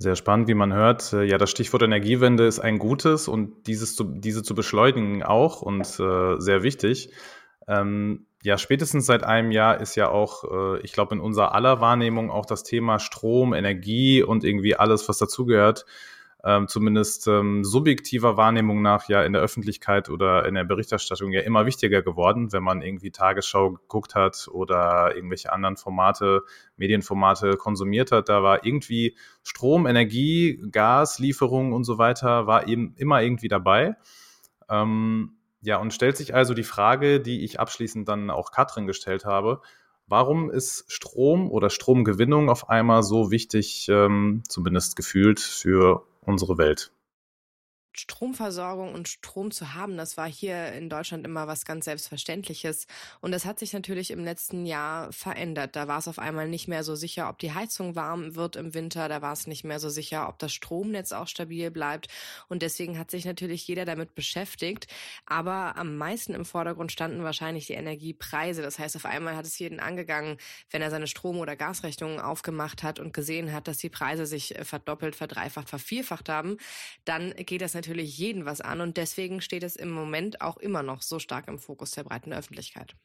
Sehr 0.00 0.14
spannend, 0.14 0.48
wie 0.48 0.54
man 0.54 0.72
hört. 0.72 1.12
Äh, 1.12 1.24
ja, 1.24 1.38
das 1.38 1.50
Stichwort 1.50 1.82
Energiewende 1.82 2.46
ist 2.46 2.60
ein 2.60 2.78
gutes 2.78 3.26
und 3.26 3.66
dieses 3.66 3.96
zu, 3.96 4.04
diese 4.04 4.42
zu 4.42 4.54
beschleunigen 4.54 5.24
auch 5.24 5.60
und 5.62 5.98
äh, 5.98 6.38
sehr 6.38 6.62
wichtig. 6.62 7.10
Ähm, 7.68 8.26
ja, 8.42 8.56
spätestens 8.56 9.06
seit 9.06 9.24
einem 9.24 9.50
Jahr 9.50 9.80
ist 9.80 9.94
ja 9.94 10.08
auch, 10.08 10.44
äh, 10.44 10.80
ich 10.80 10.92
glaube, 10.92 11.14
in 11.14 11.20
unserer 11.20 11.54
aller 11.54 11.80
Wahrnehmung 11.80 12.30
auch 12.30 12.46
das 12.46 12.62
Thema 12.62 12.98
Strom, 12.98 13.52
Energie 13.52 14.22
und 14.22 14.42
irgendwie 14.42 14.74
alles, 14.74 15.08
was 15.08 15.18
dazugehört, 15.18 15.84
ähm, 16.44 16.68
zumindest 16.68 17.26
ähm, 17.26 17.64
subjektiver 17.64 18.36
Wahrnehmung 18.36 18.80
nach 18.80 19.08
ja 19.08 19.24
in 19.24 19.32
der 19.32 19.42
Öffentlichkeit 19.42 20.08
oder 20.08 20.46
in 20.46 20.54
der 20.54 20.62
Berichterstattung 20.62 21.32
ja 21.32 21.40
immer 21.40 21.66
wichtiger 21.66 22.00
geworden, 22.00 22.52
wenn 22.52 22.62
man 22.62 22.80
irgendwie 22.80 23.10
Tagesschau 23.10 23.72
geguckt 23.72 24.14
hat 24.14 24.48
oder 24.52 25.16
irgendwelche 25.16 25.52
anderen 25.52 25.76
Formate, 25.76 26.42
Medienformate 26.76 27.56
konsumiert 27.56 28.12
hat. 28.12 28.28
Da 28.28 28.42
war 28.44 28.64
irgendwie 28.64 29.16
Strom, 29.42 29.86
Energie, 29.86 30.62
Gas, 30.70 31.18
Lieferung 31.18 31.72
und 31.72 31.82
so 31.82 31.98
weiter, 31.98 32.46
war 32.46 32.68
eben 32.68 32.94
immer 32.96 33.20
irgendwie 33.20 33.48
dabei. 33.48 33.96
Ähm, 34.70 35.37
ja, 35.60 35.78
und 35.78 35.92
stellt 35.92 36.16
sich 36.16 36.34
also 36.34 36.54
die 36.54 36.62
Frage, 36.64 37.20
die 37.20 37.44
ich 37.44 37.60
abschließend 37.60 38.08
dann 38.08 38.30
auch 38.30 38.52
Katrin 38.52 38.86
gestellt 38.86 39.24
habe, 39.24 39.60
Warum 40.10 40.50
ist 40.50 40.86
Strom 40.88 41.50
oder 41.50 41.68
Stromgewinnung 41.68 42.48
auf 42.48 42.70
einmal 42.70 43.02
so 43.02 43.30
wichtig, 43.30 43.88
ähm, 43.90 44.42
zumindest 44.48 44.96
gefühlt, 44.96 45.38
für 45.38 46.06
unsere 46.22 46.56
Welt? 46.56 46.92
Stromversorgung 47.92 48.94
und 48.94 49.08
Strom 49.08 49.50
zu 49.50 49.74
haben, 49.74 49.96
das 49.96 50.16
war 50.16 50.28
hier 50.28 50.72
in 50.72 50.88
Deutschland 50.88 51.24
immer 51.26 51.46
was 51.46 51.64
ganz 51.64 51.84
Selbstverständliches. 51.86 52.86
Und 53.20 53.32
das 53.32 53.44
hat 53.44 53.58
sich 53.58 53.72
natürlich 53.72 54.10
im 54.10 54.24
letzten 54.24 54.66
Jahr 54.66 55.12
verändert. 55.12 55.74
Da 55.74 55.88
war 55.88 55.98
es 55.98 56.08
auf 56.08 56.18
einmal 56.18 56.48
nicht 56.48 56.68
mehr 56.68 56.84
so 56.84 56.94
sicher, 56.94 57.28
ob 57.28 57.38
die 57.38 57.52
Heizung 57.52 57.96
warm 57.96 58.34
wird 58.34 58.56
im 58.56 58.74
Winter. 58.74 59.08
Da 59.08 59.22
war 59.22 59.32
es 59.32 59.46
nicht 59.46 59.64
mehr 59.64 59.80
so 59.80 59.88
sicher, 59.88 60.28
ob 60.28 60.38
das 60.38 60.52
Stromnetz 60.52 61.12
auch 61.12 61.28
stabil 61.28 61.70
bleibt. 61.70 62.08
Und 62.48 62.62
deswegen 62.62 62.98
hat 62.98 63.10
sich 63.10 63.24
natürlich 63.24 63.66
jeder 63.66 63.84
damit 63.84 64.14
beschäftigt. 64.14 64.86
Aber 65.26 65.76
am 65.76 65.96
meisten 65.96 66.34
im 66.34 66.44
Vordergrund 66.44 66.92
standen 66.92 67.24
wahrscheinlich 67.24 67.66
die 67.66 67.74
Energiepreise. 67.74 68.62
Das 68.62 68.78
heißt, 68.78 68.96
auf 68.96 69.06
einmal 69.06 69.36
hat 69.36 69.46
es 69.46 69.58
jeden 69.58 69.80
angegangen, 69.80 70.36
wenn 70.70 70.82
er 70.82 70.90
seine 70.90 71.06
Strom- 71.06 71.38
oder 71.38 71.56
Gasrechnungen 71.56 72.20
aufgemacht 72.20 72.82
hat 72.82 72.98
und 72.98 73.12
gesehen 73.12 73.52
hat, 73.52 73.66
dass 73.66 73.78
die 73.78 73.90
Preise 73.90 74.26
sich 74.26 74.54
verdoppelt, 74.62 75.16
verdreifacht, 75.16 75.68
vervierfacht 75.68 76.28
haben. 76.28 76.58
Dann 77.04 77.34
geht 77.34 77.60
das 77.60 77.74
natürlich 77.78 78.18
jeden 78.18 78.44
was 78.44 78.60
an 78.60 78.80
und 78.80 78.96
deswegen 78.96 79.40
steht 79.40 79.62
es 79.62 79.76
im 79.76 79.90
Moment 79.90 80.40
auch 80.40 80.56
immer 80.56 80.82
noch 80.82 81.02
so 81.02 81.18
stark 81.18 81.48
im 81.48 81.58
Fokus 81.58 81.92
der 81.92 82.04
breiten 82.04 82.32
Öffentlichkeit. 82.32 82.96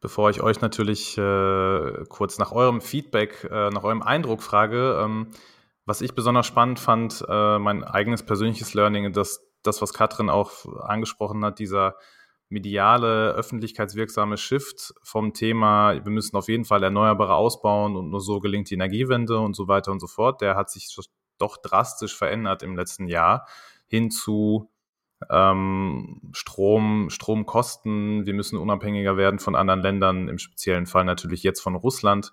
Bevor 0.00 0.30
ich 0.30 0.40
euch 0.40 0.60
natürlich 0.60 1.18
äh, 1.18 2.04
kurz 2.08 2.38
nach 2.38 2.52
eurem 2.52 2.80
Feedback, 2.80 3.48
äh, 3.50 3.70
nach 3.70 3.82
eurem 3.82 4.02
Eindruck 4.02 4.42
frage, 4.42 5.00
ähm, 5.02 5.28
was 5.86 6.00
ich 6.00 6.14
besonders 6.14 6.46
spannend 6.46 6.78
fand, 6.78 7.24
äh, 7.28 7.58
mein 7.58 7.82
eigenes 7.82 8.22
persönliches 8.22 8.74
Learning, 8.74 9.12
dass 9.12 9.44
das, 9.64 9.82
was 9.82 9.92
Katrin 9.92 10.30
auch 10.30 10.66
angesprochen 10.82 11.44
hat, 11.44 11.58
dieser 11.58 11.96
mediale, 12.48 13.32
öffentlichkeitswirksame 13.32 14.36
Shift 14.36 14.94
vom 15.02 15.34
Thema, 15.34 15.94
wir 16.04 16.12
müssen 16.12 16.36
auf 16.36 16.48
jeden 16.48 16.64
Fall 16.64 16.82
Erneuerbare 16.82 17.34
ausbauen 17.34 17.96
und 17.96 18.10
nur 18.10 18.20
so 18.20 18.40
gelingt 18.40 18.70
die 18.70 18.74
Energiewende 18.74 19.38
und 19.38 19.54
so 19.54 19.68
weiter 19.68 19.92
und 19.92 20.00
so 20.00 20.06
fort, 20.06 20.40
der 20.40 20.56
hat 20.56 20.70
sich 20.70 20.88
doch 21.38 21.56
drastisch 21.56 22.16
verändert 22.16 22.62
im 22.62 22.76
letzten 22.76 23.06
Jahr 23.06 23.46
hin 23.86 24.10
zu 24.10 24.70
ähm, 25.30 26.20
Strom, 26.32 27.10
Stromkosten. 27.10 28.26
Wir 28.26 28.34
müssen 28.34 28.58
unabhängiger 28.58 29.16
werden 29.16 29.38
von 29.38 29.56
anderen 29.56 29.82
Ländern, 29.82 30.28
im 30.28 30.38
speziellen 30.38 30.86
Fall 30.86 31.04
natürlich 31.04 31.42
jetzt 31.42 31.60
von 31.60 31.74
Russland. 31.74 32.32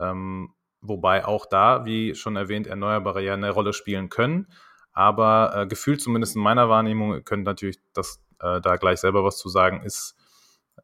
Ähm, 0.00 0.54
wobei 0.80 1.26
auch 1.26 1.46
da, 1.46 1.84
wie 1.84 2.14
schon 2.14 2.36
erwähnt, 2.36 2.66
Erneuerbare 2.66 3.22
ja 3.22 3.34
eine 3.34 3.50
Rolle 3.50 3.72
spielen 3.72 4.08
können. 4.08 4.48
Aber 4.92 5.52
äh, 5.54 5.66
gefühlt 5.66 6.00
zumindest 6.00 6.36
in 6.36 6.42
meiner 6.42 6.68
Wahrnehmung, 6.68 7.24
könnt 7.24 7.44
natürlich 7.44 7.78
das 7.92 8.22
äh, 8.40 8.60
da 8.60 8.76
gleich 8.76 9.00
selber 9.00 9.24
was 9.24 9.38
zu 9.38 9.48
sagen, 9.48 9.82
ist 9.82 10.16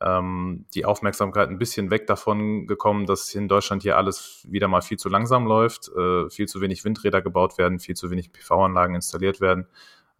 ähm, 0.00 0.66
die 0.74 0.84
Aufmerksamkeit 0.84 1.48
ein 1.48 1.58
bisschen 1.58 1.90
weg 1.90 2.06
davon 2.06 2.66
gekommen, 2.66 3.06
dass 3.06 3.34
in 3.34 3.48
Deutschland 3.48 3.82
hier 3.82 3.96
alles 3.96 4.46
wieder 4.48 4.68
mal 4.68 4.80
viel 4.80 4.98
zu 4.98 5.08
langsam 5.08 5.46
läuft, 5.46 5.88
äh, 5.88 6.30
viel 6.30 6.46
zu 6.46 6.60
wenig 6.60 6.84
Windräder 6.84 7.20
gebaut 7.20 7.58
werden, 7.58 7.80
viel 7.80 7.96
zu 7.96 8.10
wenig 8.10 8.32
PV-Anlagen 8.32 8.94
installiert 8.94 9.40
werden, 9.40 9.66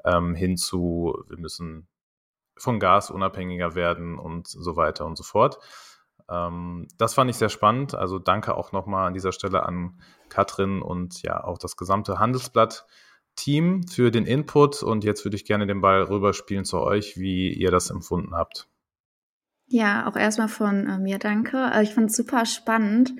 ähm, 0.04 0.34
hin 0.34 0.56
zu, 0.56 1.22
wir 1.28 1.38
müssen 1.38 1.86
von 2.56 2.80
Gas 2.80 3.10
unabhängiger 3.10 3.74
werden 3.74 4.18
und 4.18 4.48
so 4.48 4.76
weiter 4.76 5.06
und 5.06 5.16
so 5.16 5.22
fort. 5.22 5.58
Ähm, 6.28 6.88
das 6.98 7.14
fand 7.14 7.30
ich 7.30 7.36
sehr 7.36 7.48
spannend. 7.48 7.94
Also 7.94 8.18
danke 8.18 8.56
auch 8.56 8.72
nochmal 8.72 9.06
an 9.06 9.14
dieser 9.14 9.32
Stelle 9.32 9.64
an 9.64 10.00
Katrin 10.28 10.82
und 10.82 11.22
ja 11.22 11.42
auch 11.44 11.58
das 11.58 11.76
gesamte 11.76 12.18
Handelsblatt. 12.18 12.86
Team 13.36 13.86
für 13.86 14.10
den 14.10 14.26
Input 14.26 14.82
und 14.82 15.04
jetzt 15.04 15.24
würde 15.24 15.36
ich 15.36 15.44
gerne 15.44 15.68
den 15.68 15.80
Ball 15.80 16.02
rüberspielen 16.02 16.64
zu 16.64 16.80
euch, 16.80 17.16
wie 17.16 17.52
ihr 17.52 17.70
das 17.70 17.90
empfunden 17.90 18.34
habt. 18.34 18.68
Ja, 19.68 20.06
auch 20.06 20.16
erstmal 20.16 20.48
von 20.48 20.86
äh, 20.86 20.98
mir 20.98 21.18
danke. 21.18 21.58
Also 21.58 21.90
ich 21.90 21.94
fand 21.94 22.10
es 22.10 22.16
super 22.16 22.46
spannend, 22.46 23.12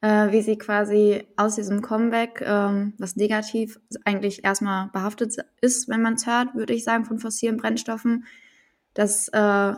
äh, 0.00 0.30
wie 0.30 0.40
sie 0.40 0.56
quasi 0.56 1.26
aus 1.36 1.56
diesem 1.56 1.82
Comeback, 1.82 2.42
ähm, 2.46 2.94
was 2.98 3.16
negativ 3.16 3.80
eigentlich 4.04 4.44
erstmal 4.44 4.88
behaftet 4.90 5.34
ist, 5.60 5.88
wenn 5.88 6.02
man 6.02 6.14
es 6.14 6.26
hört, 6.26 6.54
würde 6.54 6.74
ich 6.74 6.84
sagen, 6.84 7.04
von 7.04 7.18
fossilen 7.18 7.56
Brennstoffen, 7.56 8.24
das 8.94 9.28
äh, 9.28 9.74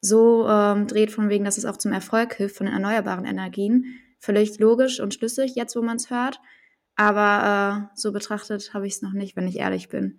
so 0.00 0.48
ähm, 0.48 0.88
dreht 0.88 1.12
von 1.12 1.28
wegen, 1.28 1.44
dass 1.44 1.58
es 1.58 1.64
auch 1.64 1.76
zum 1.76 1.92
Erfolg 1.92 2.34
hilft 2.34 2.56
von 2.56 2.66
den 2.66 2.74
erneuerbaren 2.74 3.24
Energien. 3.24 4.00
Völlig 4.18 4.58
logisch 4.58 4.98
und 5.00 5.14
schlüssig, 5.14 5.54
jetzt 5.54 5.76
wo 5.76 5.82
man 5.82 5.96
es 5.96 6.10
hört. 6.10 6.40
Aber 6.96 7.88
äh, 7.92 7.98
so 7.98 8.12
betrachtet 8.12 8.74
habe 8.74 8.86
ich 8.86 8.94
es 8.94 9.02
noch 9.02 9.12
nicht, 9.12 9.36
wenn 9.36 9.46
ich 9.46 9.58
ehrlich 9.58 9.88
bin. 9.88 10.18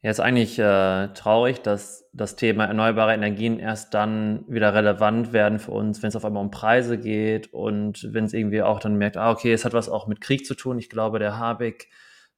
Ja, 0.00 0.10
ist 0.12 0.20
eigentlich 0.20 0.58
äh, 0.60 1.08
traurig, 1.08 1.60
dass 1.62 2.08
das 2.12 2.36
Thema 2.36 2.66
erneuerbare 2.66 3.14
Energien 3.14 3.58
erst 3.58 3.94
dann 3.94 4.44
wieder 4.46 4.72
relevant 4.72 5.32
werden 5.32 5.58
für 5.58 5.72
uns, 5.72 6.02
wenn 6.02 6.08
es 6.08 6.14
auf 6.14 6.24
einmal 6.24 6.44
um 6.44 6.52
Preise 6.52 6.98
geht 6.98 7.52
und 7.52 8.06
wenn 8.12 8.24
es 8.24 8.32
irgendwie 8.32 8.62
auch 8.62 8.78
dann 8.78 8.94
merkt, 8.96 9.16
ah, 9.16 9.32
okay, 9.32 9.52
es 9.52 9.64
hat 9.64 9.72
was 9.72 9.88
auch 9.88 10.06
mit 10.06 10.20
Krieg 10.20 10.46
zu 10.46 10.54
tun. 10.54 10.78
Ich 10.78 10.88
glaube, 10.88 11.18
der 11.18 11.36
Habeck 11.36 11.88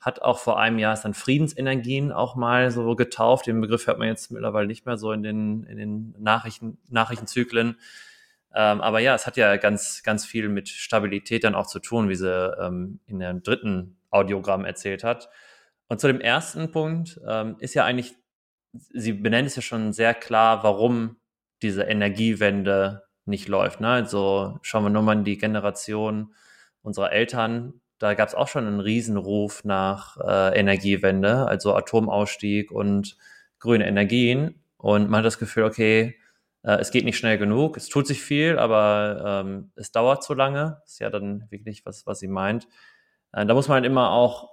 hat 0.01 0.23
auch 0.23 0.39
vor 0.39 0.59
einem 0.59 0.79
Jahr 0.79 0.95
es 0.95 1.03
dann 1.03 1.13
Friedensenergien 1.13 2.13
auch 2.13 2.35
mal 2.35 2.71
so 2.71 2.97
getauft. 2.97 3.47
Den 3.47 3.61
Begriff 3.61 3.87
hört 3.87 3.99
man 3.99 4.09
jetzt 4.09 4.31
mittlerweile 4.31 4.67
nicht 4.67 4.87
mehr 4.87 4.97
so 4.97 5.13
in 5.13 5.23
den, 5.23 5.65
in 5.65 5.77
den 5.77 6.15
Nachrichten, 6.19 6.79
Nachrichtenzyklen. 6.89 7.77
Ähm, 8.55 8.81
aber 8.81 9.01
ja, 9.01 9.15
es 9.15 9.27
hat 9.27 9.37
ja 9.37 9.57
ganz, 9.59 10.03
ganz 10.03 10.25
viel 10.25 10.49
mit 10.49 10.71
Stabilität 10.71 11.45
dann 11.45 11.55
auch 11.55 11.67
zu 11.67 11.79
tun, 11.79 12.09
wie 12.09 12.15
sie 12.15 12.55
ähm, 12.59 13.01
in 13.07 13.19
dem 13.19 13.43
dritten 13.43 13.99
Audiogramm 14.11 14.65
erzählt 14.65 15.05
hat. 15.05 15.29
Und 15.91 16.01
zu 16.01 16.07
dem 16.07 16.21
ersten 16.21 16.71
Punkt 16.71 17.21
ähm, 17.27 17.57
ist 17.59 17.75
ja 17.75 17.85
eigentlich, 17.85 18.15
sie 18.73 19.13
benennt 19.13 19.49
es 19.49 19.57
ja 19.57 19.63
schon 19.63 19.93
sehr 19.93 20.15
klar, 20.15 20.63
warum 20.63 21.17
diese 21.63 21.83
Energiewende 21.83 23.03
nicht 23.25 23.49
läuft. 23.49 23.81
Ne? 23.81 23.89
Also 23.89 24.59
schauen 24.63 24.85
wir 24.85 24.91
nur 24.91 25.03
mal 25.03 25.17
in 25.17 25.25
die 25.25 25.37
Generation 25.37 26.33
unserer 26.83 27.11
Eltern. 27.11 27.81
Da 27.99 28.15
gab 28.15 28.29
es 28.29 28.37
auch 28.37 28.47
schon 28.47 28.69
einen 28.69 28.79
Riesenruf 28.79 29.65
nach 29.65 30.17
äh, 30.17 30.57
Energiewende, 30.57 31.47
also 31.49 31.75
Atomausstieg 31.75 32.71
und 32.71 33.17
grüne 33.59 33.87
Energien. 33.87 34.63
Und 34.77 35.11
man 35.11 35.19
hat 35.19 35.27
das 35.27 35.39
Gefühl, 35.41 35.65
okay, 35.65 36.17
äh, 36.63 36.77
es 36.77 36.93
geht 36.93 37.05
nicht 37.05 37.19
schnell 37.19 37.37
genug, 37.37 37.77
es 37.77 37.89
tut 37.89 38.07
sich 38.07 38.23
viel, 38.23 38.61
aber 38.61 39.43
ähm, 39.45 39.73
es 39.75 39.91
dauert 39.91 40.23
zu 40.23 40.35
lange. 40.35 40.81
Ist 40.87 41.01
ja 41.01 41.11
dann 41.11 41.47
wirklich 41.51 41.85
was, 41.85 42.07
was 42.07 42.21
sie 42.21 42.29
meint. 42.29 42.69
Äh, 43.33 43.45
da 43.45 43.55
muss 43.55 43.67
man 43.67 43.83
immer 43.83 44.13
auch, 44.13 44.51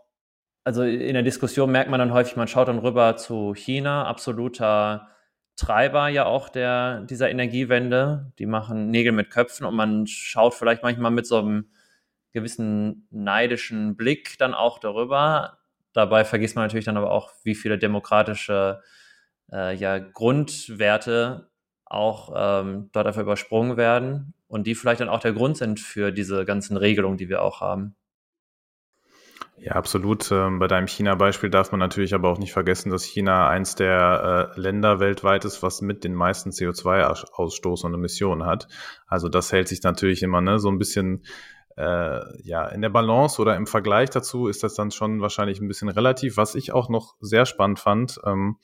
also 0.68 0.84
in 0.84 1.13
der 1.13 1.24
Diskussion 1.24 1.72
merkt 1.72 1.89
man 1.89 1.97
dann 1.97 2.11
häufig, 2.11 2.36
man 2.36 2.49
schaut 2.49 2.68
dann 2.68 2.80
rüber 2.80 3.15
zu 3.15 3.53
China, 3.53 4.05
absoluter 4.05 5.07
Treiber 5.55 6.09
ja 6.09 6.26
auch 6.26 6.49
der, 6.49 7.03
dieser 7.03 7.32
Energiewende. 7.32 8.34
Die 8.38 8.45
machen 8.45 8.91
Nägel 8.91 9.13
mit 9.13 9.30
Köpfen 9.30 9.65
und 9.65 9.76
man 9.76 10.07
schaut 10.07 10.53
vielleicht 10.53 10.84
manchmal 10.84 11.11
mit 11.11 11.26
so 11.26 11.38
einem 11.38 11.70
gewissen 12.34 13.07
neidischen 13.11 13.95
Blick 13.95 14.38
dann 14.39 14.53
auch 14.53 14.78
darüber. 14.80 15.59
Dabei 15.93 16.26
vergisst 16.26 16.57
man 16.57 16.65
natürlich 16.65 16.86
dann 16.86 16.97
aber 16.97 17.11
auch, 17.11 17.32
wie 17.43 17.55
viele 17.55 17.78
demokratische 17.78 18.82
äh, 19.49 19.74
ja, 19.74 19.99
Grundwerte 19.99 21.49
auch 21.86 22.34
ähm, 22.36 22.89
dort 22.91 23.07
einfach 23.07 23.22
übersprungen 23.22 23.78
werden 23.78 24.34
und 24.49 24.68
die 24.68 24.76
vielleicht 24.76 24.99
dann 24.99 25.07
auch 25.07 25.22
der 25.22 25.32
Grund 25.32 25.55
sind 25.55 25.80
für 25.80 26.11
diese 26.11 26.43
ganzen 26.43 26.76
Regelungen, 26.76 27.18
die 27.18 27.30
wir 27.30 27.41
auch 27.41 27.61
haben. 27.61 27.95
Ja, 29.59 29.71
absolut. 29.71 30.31
Ähm, 30.31 30.59
bei 30.59 30.67
deinem 30.67 30.85
China-Beispiel 30.85 31.49
darf 31.49 31.71
man 31.71 31.79
natürlich 31.79 32.13
aber 32.13 32.29
auch 32.29 32.37
nicht 32.37 32.53
vergessen, 32.53 32.91
dass 32.91 33.03
China 33.03 33.49
eins 33.49 33.73
der 33.73 34.53
äh, 34.55 34.59
Länder 34.59 34.99
weltweit 34.99 35.45
ist, 35.45 35.63
was 35.63 35.81
mit 35.81 36.03
den 36.03 36.13
meisten 36.13 36.51
CO2-Ausstoß 36.51 37.83
und 37.83 37.93
Emissionen 37.95 38.45
hat. 38.45 38.67
Also 39.07 39.29
das 39.29 39.51
hält 39.51 39.67
sich 39.67 39.81
natürlich 39.81 40.21
immer 40.21 40.41
ne, 40.41 40.59
so 40.59 40.69
ein 40.69 40.77
bisschen 40.77 41.23
äh, 41.75 42.19
ja 42.43 42.67
in 42.67 42.81
der 42.81 42.89
Balance 42.89 43.41
oder 43.41 43.55
im 43.55 43.65
Vergleich 43.65 44.11
dazu 44.11 44.47
ist 44.47 44.63
das 44.63 44.75
dann 44.75 44.91
schon 44.91 45.21
wahrscheinlich 45.21 45.59
ein 45.59 45.67
bisschen 45.67 45.89
relativ. 45.89 46.37
Was 46.37 46.53
ich 46.53 46.71
auch 46.71 46.87
noch 46.89 47.15
sehr 47.19 47.47
spannend 47.47 47.79
fand, 47.79 48.19
ähm, 48.25 48.57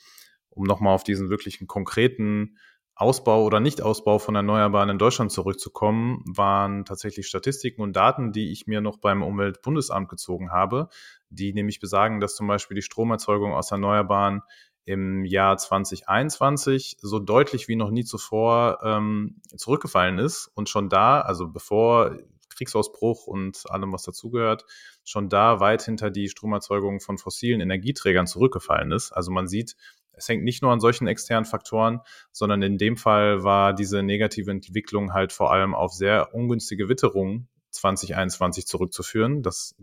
um 0.52 0.64
nochmal 0.64 0.94
auf 0.94 1.04
diesen 1.04 1.32
wirklichen 1.32 1.66
konkreten 1.66 2.58
Ausbau 2.96 3.44
oder 3.44 3.60
Nichtausbau 3.60 4.20
von 4.20 4.36
Erneuerbaren 4.36 4.90
in 4.90 4.98
Deutschland 5.00 5.32
zurückzukommen, 5.32 6.24
waren 6.28 6.86
tatsächlich 6.86 7.28
Statistiken 7.28 7.82
und 7.82 7.96
Daten, 7.96 8.32
die 8.32 8.52
ich 8.52 8.68
mir 8.68 8.82
noch 8.82 8.98
beim 8.98 9.24
Umweltbundesamt 9.24 10.10
gezogen 10.10 10.52
habe, 10.52 10.90
die 11.30 11.54
nämlich 11.54 11.80
besagen, 11.80 12.20
dass 12.20 12.36
zum 12.36 12.48
Beispiel 12.48 12.76
die 12.76 12.84
Stromerzeugung 12.84 13.54
aus 13.54 13.72
Erneuerbaren 13.72 14.44
im 14.86 15.26
Jahr 15.26 15.58
2021 15.58 16.98
so 17.00 17.20
deutlich 17.20 17.68
wie 17.68 17.76
noch 17.76 17.90
nie 17.90 18.04
zuvor 18.04 18.80
ähm, 18.84 19.42
zurückgefallen 19.56 20.20
ist 20.20 20.52
und 20.54 20.70
schon 20.70 20.90
da, 20.90 21.22
also 21.22 21.48
bevor 21.48 22.18
Kriegsausbruch 22.54 23.26
und 23.26 23.64
allem, 23.70 23.92
was 23.92 24.04
dazugehört, 24.04 24.66
schon 25.04 25.30
da 25.30 25.60
weit 25.60 25.84
hinter 25.84 26.12
die 26.12 26.30
Stromerzeugung 26.30 27.00
von 27.00 27.18
fossilen 27.18 27.62
Energieträgern 27.62 28.28
zurückgefallen 28.28 28.92
ist. 28.92 29.12
Also 29.12 29.32
man 29.32 29.48
sieht, 29.48 29.76
es 30.14 30.30
hängt 30.30 30.44
nicht 30.44 30.62
nur 30.62 30.72
an 30.72 30.80
solchen 30.80 31.08
externen 31.08 31.46
Faktoren, 31.46 32.02
sondern 32.32 32.62
in 32.62 32.78
dem 32.78 32.98
Fall 32.98 33.44
war 33.44 33.74
diese 33.74 34.04
negative 34.04 34.52
Entwicklung 34.52 35.14
halt 35.14 35.34
vor 35.34 35.52
allem 35.52 35.74
auf 35.74 35.94
sehr 35.94 36.34
ungünstige 36.34 36.90
Witterungen 36.90 37.48
2021 37.72 38.68
zurückzuführen. 38.68 39.42
Das 39.42 39.76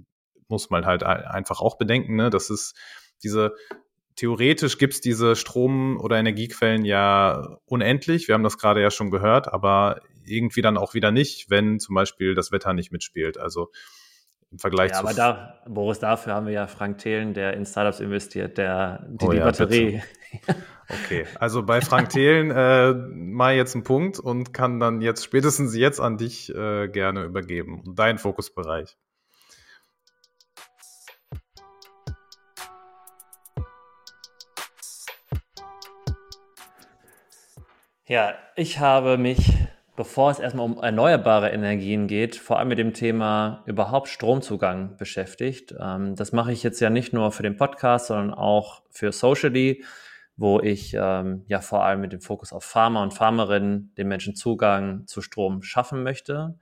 muss 0.48 0.70
man 0.70 0.86
halt 0.86 1.02
einfach 1.02 1.60
auch 1.60 1.78
bedenken. 1.78 2.16
Ne? 2.16 2.30
Das 2.30 2.50
ist 2.50 2.74
diese 3.22 3.54
theoretisch 4.16 4.78
gibt 4.78 4.94
es 4.94 5.00
diese 5.00 5.34
Strom- 5.36 5.98
oder 5.98 6.18
Energiequellen 6.18 6.84
ja 6.84 7.56
unendlich. 7.64 8.28
Wir 8.28 8.34
haben 8.34 8.42
das 8.42 8.58
gerade 8.58 8.82
ja 8.82 8.90
schon 8.90 9.10
gehört, 9.10 9.52
aber 9.52 10.00
irgendwie 10.26 10.62
dann 10.62 10.76
auch 10.76 10.94
wieder 10.94 11.10
nicht, 11.10 11.48
wenn 11.48 11.80
zum 11.80 11.94
Beispiel 11.94 12.34
das 12.34 12.52
Wetter 12.52 12.74
nicht 12.74 12.92
mitspielt. 12.92 13.38
Also 13.38 13.70
im 14.50 14.58
Vergleich 14.58 14.90
ja, 14.90 14.98
zu. 14.98 15.06
Aber 15.06 15.14
da, 15.14 15.62
Boris, 15.66 16.00
dafür 16.00 16.34
haben 16.34 16.46
wir 16.46 16.52
ja 16.52 16.66
Frank 16.66 16.98
Thelen, 16.98 17.34
der 17.34 17.54
in 17.54 17.64
Startups 17.64 18.00
investiert, 18.00 18.58
der 18.58 19.06
die, 19.08 19.24
oh, 19.24 19.30
die 19.30 19.38
ja, 19.38 19.44
Batterie. 19.44 20.02
Okay, 20.88 21.26
also 21.38 21.62
bei 21.62 21.80
Frank 21.80 22.10
Thelen 22.10 22.50
äh, 22.50 22.92
mal 22.92 23.54
jetzt 23.54 23.74
einen 23.74 23.84
Punkt 23.84 24.18
und 24.18 24.52
kann 24.54 24.80
dann 24.80 25.00
jetzt 25.00 25.24
spätestens 25.24 25.74
jetzt 25.74 26.00
an 26.00 26.18
dich 26.18 26.54
äh, 26.54 26.88
gerne 26.88 27.24
übergeben. 27.24 27.82
Dein 27.94 28.18
Fokusbereich. 28.18 28.96
Ja, 38.06 38.34
ich 38.56 38.80
habe 38.80 39.18
mich 39.18 39.54
bevor 40.00 40.30
es 40.30 40.38
erstmal 40.38 40.64
um 40.64 40.78
erneuerbare 40.82 41.50
Energien 41.50 42.06
geht, 42.06 42.34
vor 42.34 42.58
allem 42.58 42.68
mit 42.68 42.78
dem 42.78 42.94
Thema 42.94 43.62
überhaupt 43.66 44.08
Stromzugang 44.08 44.96
beschäftigt. 44.96 45.74
Ähm, 45.78 46.16
das 46.16 46.32
mache 46.32 46.52
ich 46.52 46.62
jetzt 46.62 46.80
ja 46.80 46.88
nicht 46.88 47.12
nur 47.12 47.32
für 47.32 47.42
den 47.42 47.58
Podcast, 47.58 48.06
sondern 48.06 48.32
auch 48.32 48.80
für 48.88 49.12
Socially, 49.12 49.84
wo 50.40 50.58
ich 50.60 50.96
ähm, 50.98 51.44
ja 51.46 51.60
vor 51.60 51.84
allem 51.84 52.00
mit 52.00 52.12
dem 52.12 52.20
Fokus 52.20 52.52
auf 52.52 52.64
Farmer 52.64 53.02
und 53.02 53.14
Farmerinnen 53.14 53.94
den 53.96 54.08
Menschen 54.08 54.34
Zugang 54.34 55.06
zu 55.06 55.22
Strom 55.22 55.62
schaffen 55.62 56.02
möchte. 56.02 56.58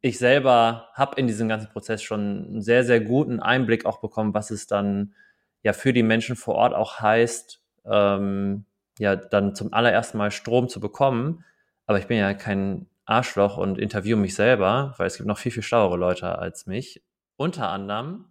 Ich 0.00 0.18
selber 0.18 0.88
habe 0.94 1.20
in 1.20 1.26
diesem 1.26 1.48
ganzen 1.48 1.68
Prozess 1.70 2.02
schon 2.02 2.20
einen 2.20 2.62
sehr, 2.62 2.84
sehr 2.84 3.00
guten 3.00 3.40
Einblick 3.40 3.84
auch 3.84 4.00
bekommen, 4.00 4.34
was 4.34 4.50
es 4.50 4.66
dann 4.66 5.14
ja 5.62 5.72
für 5.72 5.92
die 5.92 6.02
Menschen 6.02 6.36
vor 6.36 6.54
Ort 6.54 6.74
auch 6.74 7.00
heißt, 7.00 7.62
ähm, 7.84 8.64
ja 8.98 9.16
dann 9.16 9.54
zum 9.54 9.72
allerersten 9.72 10.18
Mal 10.18 10.30
Strom 10.30 10.68
zu 10.68 10.80
bekommen 10.80 11.44
aber 11.88 11.98
ich 11.98 12.06
bin 12.06 12.18
ja 12.18 12.34
kein 12.34 12.86
Arschloch 13.06 13.56
und 13.56 13.78
interviewe 13.78 14.18
mich 14.18 14.34
selber, 14.34 14.94
weil 14.98 15.06
es 15.06 15.16
gibt 15.16 15.26
noch 15.26 15.38
viel, 15.38 15.50
viel 15.50 15.62
schlauere 15.62 15.96
Leute 15.96 16.38
als 16.38 16.66
mich. 16.66 17.02
Unter 17.36 17.70
anderem 17.70 18.26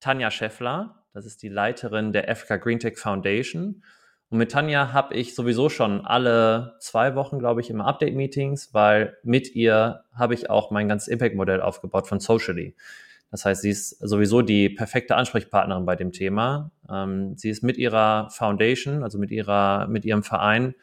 Tanja 0.00 0.32
Scheffler, 0.32 1.06
das 1.12 1.24
ist 1.24 1.44
die 1.44 1.48
Leiterin 1.48 2.12
der 2.12 2.28
Africa 2.28 2.56
Green 2.56 2.80
Tech 2.80 2.98
Foundation. 2.98 3.84
Und 4.30 4.38
mit 4.38 4.52
Tanja 4.52 4.92
habe 4.92 5.14
ich 5.14 5.34
sowieso 5.34 5.70
schon 5.70 6.04
alle 6.04 6.76
zwei 6.80 7.14
Wochen, 7.14 7.38
glaube 7.38 7.62
ich, 7.62 7.70
immer 7.70 7.86
Update-Meetings, 7.86 8.74
weil 8.74 9.16
mit 9.22 9.54
ihr 9.54 10.04
habe 10.14 10.34
ich 10.34 10.50
auch 10.50 10.70
mein 10.70 10.88
ganzes 10.88 11.08
Impact-Modell 11.08 11.62
aufgebaut 11.62 12.06
von 12.06 12.20
Socially. 12.20 12.74
Das 13.30 13.44
heißt, 13.44 13.62
sie 13.62 13.70
ist 13.70 13.90
sowieso 14.00 14.42
die 14.42 14.68
perfekte 14.68 15.16
Ansprechpartnerin 15.16 15.86
bei 15.86 15.96
dem 15.96 16.12
Thema. 16.12 16.70
Ähm, 16.90 17.36
sie 17.36 17.50
ist 17.50 17.62
mit 17.62 17.78
ihrer 17.78 18.28
Foundation, 18.30 19.02
also 19.02 19.18
mit 19.18 19.30
ihrer, 19.30 19.86
mit 19.86 20.04
ihrem 20.04 20.22
Verein, 20.22 20.74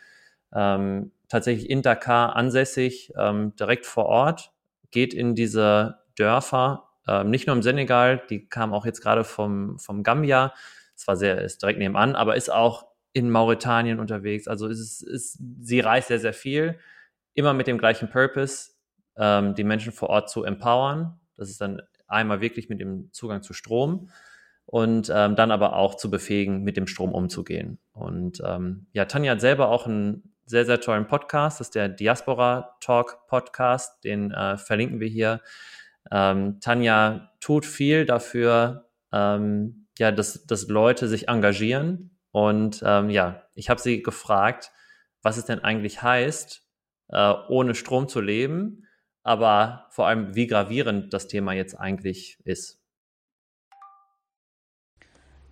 ähm, 0.54 1.12
tatsächlich 1.28 1.70
in 1.70 1.82
Dakar 1.82 2.36
ansässig, 2.36 3.14
ähm, 3.18 3.56
direkt 3.56 3.86
vor 3.86 4.06
Ort, 4.06 4.52
geht 4.92 5.14
in 5.14 5.36
diese 5.36 6.00
Dörfer, 6.18 6.90
ähm, 7.08 7.30
nicht 7.30 7.48
nur 7.48 7.56
im 7.56 7.64
Senegal, 7.64 8.22
die 8.30 8.48
kam 8.48 8.74
auch 8.74 8.86
jetzt 8.86 9.02
gerade 9.02 9.24
vom, 9.24 9.78
vom 9.80 10.04
Gambia, 10.04 10.54
zwar 10.96 11.18
sehr, 11.18 11.42
ist 11.42 11.62
direkt 11.62 11.80
nebenan, 11.80 12.16
aber 12.16 12.36
ist 12.36 12.52
auch 12.52 12.88
in 13.16 13.30
Mauretanien 13.30 14.00
unterwegs. 14.00 14.46
Also 14.46 14.68
ist, 14.68 15.02
ist, 15.02 15.40
sie 15.62 15.80
reist 15.80 16.10
sehr, 16.10 16.20
sehr 16.20 16.34
viel, 16.34 16.78
immer 17.34 17.54
mit 17.54 17.66
dem 17.66 17.78
gleichen 17.78 18.10
Purpose, 18.10 18.72
ähm, 19.16 19.56
die 19.56 19.64
Menschen 19.64 19.94
vor 19.94 20.10
Ort 20.10 20.30
zu 20.30 20.44
empowern. 20.44 21.18
Das 21.38 21.50
ist 21.50 21.62
dann 21.62 21.82
einmal 22.08 22.42
wirklich 22.42 22.68
mit 22.68 22.82
dem 22.82 23.14
Zugang 23.14 23.42
zu 23.42 23.54
Strom 23.54 24.10
und 24.66 25.10
ähm, 25.16 25.38
dann 25.38 25.52
aber 25.52 25.78
auch 25.78 25.96
zu 25.96 26.12
befähigen, 26.12 26.64
mit 26.64 26.76
dem 26.76 26.88
Strom 26.88 27.14
umzugehen. 27.14 27.80
Und 27.94 28.44
ähm, 28.46 28.88
ja, 28.92 29.06
Tanja 29.06 29.32
hat 29.32 29.40
selber 29.40 29.70
auch 29.70 29.88
ein 29.88 30.34
sehr, 30.46 30.66
sehr 30.66 30.82
tollen 30.82 31.08
Podcast. 31.08 31.62
Das 31.62 31.68
ist 31.68 31.76
der 31.76 31.88
Diaspora 31.88 32.76
Talk 32.82 33.28
Podcast. 33.28 34.04
Den 34.04 34.32
äh, 34.32 34.58
verlinken 34.58 35.00
wir 35.00 35.08
hier. 35.08 35.40
Ähm, 36.12 36.60
Tanja 36.60 37.32
tut 37.40 37.66
viel 37.66 38.06
dafür, 38.06 38.90
ähm, 39.14 39.88
ja, 40.00 40.12
dass, 40.12 40.46
dass 40.48 40.68
Leute 40.68 41.08
sich 41.08 41.30
engagieren. 41.30 42.15
Und 42.36 42.84
ähm, 42.86 43.10
ja, 43.10 43.44
ich 43.54 43.70
habe 43.70 43.80
sie 43.80 44.04
gefragt, 44.04 44.74
was 45.22 45.38
es 45.38 45.46
denn 45.46 45.60
eigentlich 45.60 46.02
heißt, 46.02 46.68
äh, 47.08 47.34
ohne 47.48 47.76
Strom 47.76 48.10
zu 48.10 48.20
leben, 48.20 48.86
aber 49.24 49.88
vor 49.92 50.08
allem, 50.08 50.36
wie 50.36 50.46
gravierend 50.46 51.14
das 51.14 51.30
Thema 51.30 51.54
jetzt 51.54 51.80
eigentlich 51.80 52.38
ist. 52.44 52.82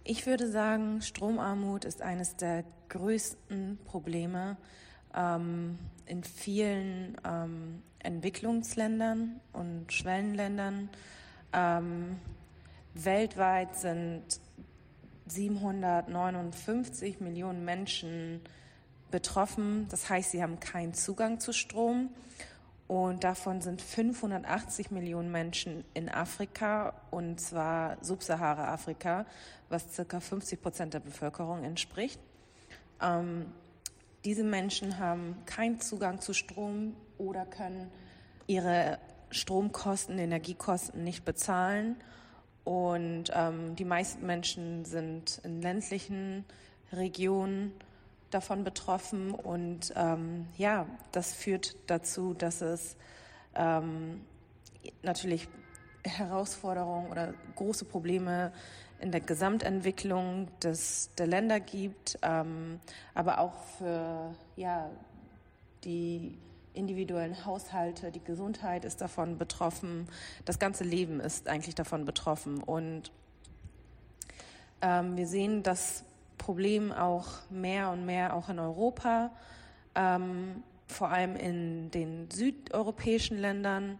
Ich 0.03 0.27
würde 0.27 0.51
sagen, 0.51 1.01
Stromarmut 1.01 1.85
ist 1.85 2.01
eines 2.01 2.35
der 2.35 2.65
größten 2.89 3.79
Probleme 3.85 4.57
ähm, 5.15 5.79
in 6.05 6.21
vielen 6.25 7.15
ähm, 7.23 7.81
Entwicklungsländern 7.99 9.39
und 9.53 9.93
Schwellenländern. 9.93 10.89
Ähm, 11.53 12.19
weltweit 12.93 13.73
sind 13.77 14.42
759 15.27 17.19
Millionen 17.19 17.65
Menschen 17.65 18.41
betroffen. 19.11 19.87
Das 19.89 20.09
heißt, 20.09 20.31
sie 20.31 20.41
haben 20.41 20.59
keinen 20.59 20.93
Zugang 20.93 21.39
zu 21.39 21.53
Strom. 21.53 22.09
Und 22.87 23.23
davon 23.23 23.61
sind 23.61 23.81
580 23.81 24.91
Millionen 24.91 25.31
Menschen 25.31 25.85
in 25.93 26.09
Afrika, 26.09 26.93
und 27.11 27.39
zwar 27.39 27.97
Subsahara-Afrika, 28.01 29.25
was 29.69 29.93
circa 29.93 30.19
50 30.19 30.61
Prozent 30.61 30.93
der 30.93 30.99
Bevölkerung 30.99 31.63
entspricht. 31.63 32.19
Ähm, 33.01 33.45
diese 34.25 34.43
Menschen 34.43 34.99
haben 34.99 35.37
keinen 35.45 35.79
Zugang 35.79 36.21
zu 36.21 36.33
Strom 36.33 36.95
oder 37.17 37.45
können 37.45 37.89
ihre 38.47 38.99
Stromkosten, 39.29 40.19
Energiekosten 40.19 41.03
nicht 41.03 41.25
bezahlen. 41.25 41.95
Und 42.63 43.25
ähm, 43.33 43.75
die 43.75 43.85
meisten 43.85 44.25
Menschen 44.25 44.85
sind 44.85 45.41
in 45.43 45.61
ländlichen 45.61 46.45
Regionen 46.91 47.73
davon 48.31 48.63
betroffen. 48.63 49.31
Und 49.31 49.93
ähm, 49.95 50.47
ja, 50.57 50.87
das 51.11 51.33
führt 51.33 51.75
dazu, 51.87 52.33
dass 52.33 52.61
es 52.61 52.95
ähm, 53.55 54.21
natürlich 55.01 55.47
Herausforderungen 56.05 57.11
oder 57.11 57.33
große 57.55 57.85
Probleme 57.85 58.51
in 58.99 59.11
der 59.11 59.21
Gesamtentwicklung 59.21 60.47
des, 60.59 61.09
der 61.17 61.27
Länder 61.27 61.59
gibt, 61.59 62.17
ähm, 62.21 62.79
aber 63.13 63.39
auch 63.39 63.63
für 63.77 64.33
ja, 64.55 64.89
die 65.83 66.37
individuellen 66.73 67.45
Haushalte, 67.45 68.11
die 68.11 68.23
Gesundheit 68.23 68.85
ist 68.85 69.01
davon 69.01 69.37
betroffen, 69.37 70.07
das 70.45 70.59
ganze 70.59 70.83
Leben 70.83 71.19
ist 71.19 71.47
eigentlich 71.47 71.75
davon 71.75 72.05
betroffen. 72.05 72.61
Und 72.61 73.11
ähm, 74.81 75.15
wir 75.15 75.27
sehen 75.27 75.63
das 75.63 76.03
Problem 76.37 76.91
auch 76.91 77.27
mehr 77.49 77.89
und 77.91 78.05
mehr 78.05 78.35
auch 78.35 78.49
in 78.49 78.59
Europa, 78.59 79.31
ähm, 79.95 80.63
vor 80.87 81.09
allem 81.09 81.35
in 81.35 81.91
den 81.91 82.29
südeuropäischen 82.29 83.37
Ländern 83.37 83.99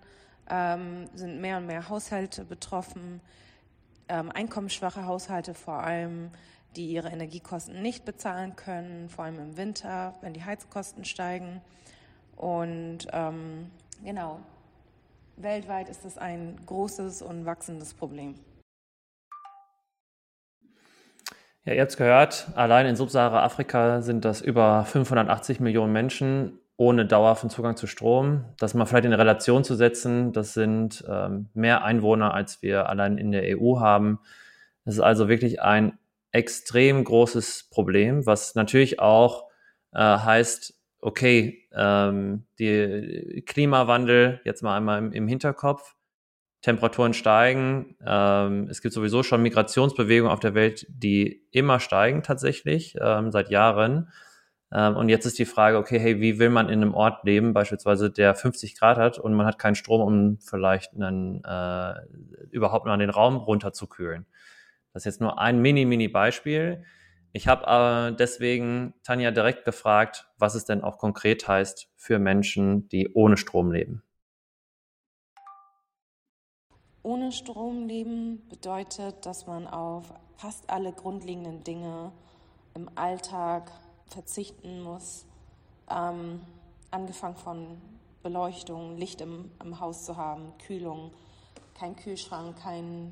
ähm, 0.50 1.10
sind 1.14 1.40
mehr 1.40 1.58
und 1.58 1.68
mehr 1.68 1.90
Haushalte 1.90 2.44
betroffen, 2.44 3.22
ähm, 4.10 4.32
einkommensschwache 4.32 5.06
Haushalte 5.06 5.54
vor 5.54 5.84
allem, 5.84 6.32
die 6.76 6.88
ihre 6.88 7.10
Energiekosten 7.10 7.82
nicht 7.82 8.04
bezahlen 8.04 8.56
können, 8.56 9.10
vor 9.10 9.26
allem 9.26 9.40
im 9.40 9.58
Winter, 9.58 10.16
wenn 10.22 10.34
die 10.34 10.44
Heizkosten 10.44 11.06
steigen. 11.06 11.62
Und 12.36 13.00
ähm, 13.12 13.72
genau, 14.04 14.40
weltweit 15.38 15.90
ist 15.90 16.06
es 16.06 16.18
ein 16.18 16.58
großes 16.66 17.22
und 17.22 17.46
wachsendes 17.46 17.94
Problem. 17.94 18.36
Ja, 21.66 21.74
ihr 21.74 21.82
habt 21.82 21.92
es 21.92 21.98
gehört, 21.98 22.50
allein 22.56 22.86
in 22.86 22.98
Subsahara-Afrika 22.98 24.02
sind 24.02 24.26
das 24.26 24.42
über 24.42 24.84
580 24.84 25.62
Millionen 25.62 25.94
Menschen 25.94 26.60
ohne 26.76 27.06
dauerhaften 27.06 27.50
Zugang 27.50 27.78
zu 27.78 27.88
Strom. 27.88 28.44
Das 28.58 28.74
mal 28.74 28.86
vielleicht 28.86 29.06
in 29.06 29.14
Relation 29.14 29.64
zu 29.64 29.76
setzen, 29.76 30.34
das 30.34 30.54
sind 30.54 31.06
ähm, 31.08 31.50
mehr 31.54 31.84
Einwohner, 31.86 32.34
als 32.34 32.62
wir 32.62 32.90
allein 32.90 33.18
in 33.18 33.32
der 33.32 33.58
EU 33.58 33.80
haben. 33.80 34.20
Das 34.84 34.96
ist 34.96 35.00
also 35.00 35.30
wirklich 35.30 35.62
ein 35.62 35.98
extrem 36.32 37.04
großes 37.04 37.70
Problem, 37.72 38.26
was 38.26 38.56
natürlich 38.56 39.00
auch 39.00 39.46
äh, 39.94 40.00
heißt, 40.00 40.74
okay, 41.04 41.68
ähm, 41.74 42.46
die 42.60 43.44
Klimawandel 43.46 44.42
jetzt 44.46 44.64
mal 44.64 44.78
einmal 44.78 45.00
im, 45.00 45.12
im 45.12 45.28
Hinterkopf, 45.28 45.96
Temperaturen 46.62 47.14
steigen, 47.14 47.98
ähm, 48.06 48.68
es 48.70 48.82
gibt 48.82 48.94
sowieso 48.94 49.22
schon 49.22 49.42
Migrationsbewegungen 49.42 50.32
auf 50.32 50.40
der 50.40 50.54
Welt, 50.56 50.86
die 50.90 51.46
immer 51.52 51.80
steigen 51.82 52.24
tatsächlich 52.24 52.96
ähm, 53.02 53.32
seit 53.32 53.50
Jahren. 53.50 54.10
Ähm, 54.72 54.96
und 54.96 55.10
jetzt 55.10 55.26
ist 55.26 55.38
die 55.38 55.46
Frage, 55.46 55.78
okay, 55.78 56.00
hey, 56.00 56.22
wie 56.22 56.40
will 56.40 56.50
man 56.50 56.70
in 56.70 56.82
einem 56.82 56.94
Ort 56.94 57.26
leben, 57.26 57.54
beispielsweise 57.54 58.10
der 58.10 58.34
50 58.34 58.80
Grad 58.80 58.98
hat 58.98 59.20
und 59.20 59.34
man 59.34 59.46
hat 59.46 59.60
keinen 59.60 59.76
Strom, 59.76 60.02
um 60.02 60.38
vielleicht 60.40 60.94
einen, 60.94 61.44
äh, 61.44 61.96
überhaupt 62.50 62.86
mal 62.86 62.98
den 62.98 63.10
Raum 63.10 63.36
runterzukühlen. 63.36 64.26
Das 64.94 65.02
ist 65.02 65.06
jetzt 65.06 65.22
nur 65.22 65.40
ein 65.40 65.62
mini, 65.62 65.86
mini 65.86 66.08
Beispiel. 66.08 66.84
Ich 67.36 67.48
habe 67.48 67.66
äh, 67.66 68.16
deswegen 68.16 68.94
Tanja 69.04 69.32
direkt 69.32 69.66
gefragt, 69.66 70.28
was 70.38 70.54
es 70.54 70.66
denn 70.66 70.84
auch 70.84 71.00
konkret 71.00 71.48
heißt 71.48 71.90
für 71.96 72.20
Menschen, 72.20 72.88
die 72.90 73.12
ohne 73.14 73.38
Strom 73.38 73.72
leben. 73.72 74.04
Ohne 77.02 77.32
Strom 77.32 77.88
leben 77.88 78.48
bedeutet, 78.50 79.26
dass 79.26 79.48
man 79.48 79.68
auf 79.68 80.14
fast 80.38 80.70
alle 80.70 80.94
grundlegenden 80.94 81.64
Dinge 81.64 82.12
im 82.76 82.88
Alltag 82.96 83.72
verzichten 84.06 84.84
muss. 84.84 85.26
Ähm, 85.90 86.40
angefangen 86.92 87.36
von 87.36 87.82
Beleuchtung, 88.22 88.96
Licht 88.98 89.22
im, 89.22 89.50
im, 89.62 89.80
Haus 89.80 90.06
zu 90.06 90.18
haben, 90.18 90.54
Kühlung, 90.60 91.12
kein 91.74 91.96
Kühlschrank, 91.96 92.58
kein 92.62 93.12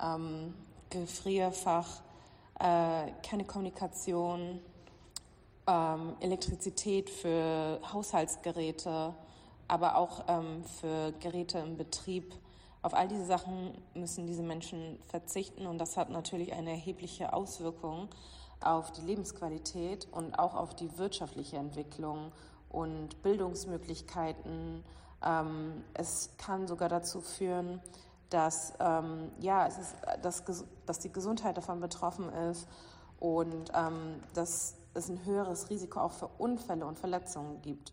ähm, 0.00 0.54
Gefrierfach, 0.90 2.02
äh, 2.60 3.10
keine 3.26 3.44
Kommunikation, 3.44 4.60
ähm, 5.66 6.16
Elektrizität 6.20 7.08
für 7.08 7.80
Haushaltsgeräte, 7.92 9.14
aber 9.68 9.96
auch 9.96 10.24
ähm, 10.28 10.64
für 10.64 11.12
Geräte 11.20 11.58
im 11.58 11.76
Betrieb. 11.76 12.34
Auf 12.82 12.94
all 12.94 13.08
diese 13.08 13.24
Sachen 13.24 13.72
müssen 13.94 14.26
diese 14.26 14.42
Menschen 14.42 14.98
verzichten 15.08 15.66
und 15.66 15.78
das 15.78 15.96
hat 15.96 16.10
natürlich 16.10 16.52
eine 16.52 16.70
erhebliche 16.70 17.32
Auswirkung 17.32 18.08
auf 18.62 18.92
die 18.92 19.02
Lebensqualität 19.02 20.06
und 20.12 20.38
auch 20.38 20.54
auf 20.54 20.74
die 20.74 20.98
wirtschaftliche 20.98 21.56
Entwicklung 21.56 22.32
und 22.68 23.22
Bildungsmöglichkeiten. 23.22 24.84
Ähm, 25.24 25.84
es 25.94 26.30
kann 26.36 26.66
sogar 26.66 26.88
dazu 26.88 27.20
führen, 27.20 27.80
dass, 28.30 28.72
ähm, 28.80 29.30
ja, 29.40 29.66
es 29.66 29.78
ist, 29.78 29.96
dass, 30.22 30.44
dass 30.86 30.98
die 31.00 31.12
Gesundheit 31.12 31.56
davon 31.56 31.80
betroffen 31.80 32.28
ist 32.50 32.68
und 33.18 33.70
ähm, 33.74 34.20
dass 34.34 34.76
es 34.94 35.08
ein 35.08 35.24
höheres 35.24 35.70
Risiko 35.70 36.00
auch 36.00 36.12
für 36.12 36.28
Unfälle 36.38 36.86
und 36.86 36.98
Verletzungen 36.98 37.60
gibt. 37.62 37.92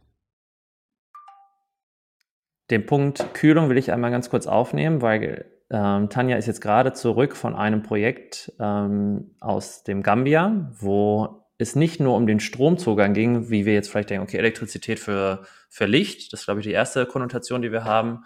Den 2.69 2.85
Punkt 2.85 3.33
Kühlung 3.33 3.69
will 3.69 3.77
ich 3.77 3.91
einmal 3.91 4.11
ganz 4.11 4.29
kurz 4.29 4.45
aufnehmen, 4.45 5.01
weil 5.01 5.45
ähm, 5.69 6.09
Tanja 6.09 6.37
ist 6.37 6.47
jetzt 6.47 6.61
gerade 6.61 6.93
zurück 6.93 7.35
von 7.35 7.55
einem 7.55 7.83
Projekt 7.83 8.51
ähm, 8.59 9.35
aus 9.39 9.83
dem 9.83 10.03
Gambia, 10.03 10.71
wo 10.79 11.45
es 11.57 11.75
nicht 11.75 11.99
nur 11.99 12.15
um 12.15 12.27
den 12.27 12.39
Stromzugang 12.39 13.13
ging, 13.13 13.49
wie 13.49 13.65
wir 13.65 13.73
jetzt 13.73 13.89
vielleicht 13.89 14.09
denken, 14.09 14.23
okay, 14.23 14.37
Elektrizität 14.37 14.99
für, 14.99 15.43
für 15.69 15.85
Licht, 15.85 16.31
das 16.31 16.41
ist, 16.41 16.45
glaube 16.45 16.59
ich, 16.59 16.65
die 16.67 16.73
erste 16.73 17.05
Konnotation, 17.05 17.61
die 17.61 17.71
wir 17.71 17.83
haben, 17.83 18.25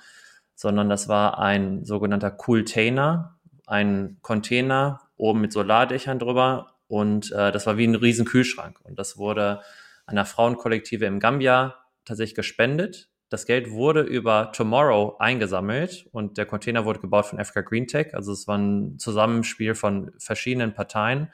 sondern 0.62 0.90
das 0.90 1.08
war 1.08 1.40
ein 1.40 1.86
sogenannter 1.86 2.30
Cooltainer, 2.30 3.40
ein 3.66 4.20
Container 4.22 5.02
oben 5.18 5.42
mit 5.42 5.52
Solardächern 5.52 6.20
drüber 6.20 6.76
und 6.88 7.32
äh, 7.32 7.52
das 7.52 7.66
war 7.66 7.78
wie 7.78 7.88
ein 7.88 7.96
riesen 7.96 8.26
Kühlschrank 8.26 8.80
und 8.84 9.00
das 9.00 9.18
wurde 9.18 9.62
einer 10.06 10.24
Frauenkollektive 10.24 11.08
im 11.08 11.20
Gambia 11.20 11.74
tatsächlich 12.06 12.36
gespendet. 12.36 13.10
Das 13.30 13.48
Geld 13.48 13.72
wurde 13.72 14.02
über 14.02 14.52
Tomorrow 14.52 15.16
eingesammelt 15.18 16.08
und 16.12 16.38
der 16.38 16.46
Container 16.46 16.86
wurde 16.86 17.00
gebaut 17.00 17.26
von 17.26 17.40
Africa 17.40 17.62
Green 17.62 17.88
Tech. 17.88 18.14
Also 18.14 18.32
es 18.32 18.48
war 18.48 18.60
ein 18.60 19.00
Zusammenspiel 19.00 19.74
von 19.74 20.12
verschiedenen 20.20 20.76
Parteien. 20.76 21.32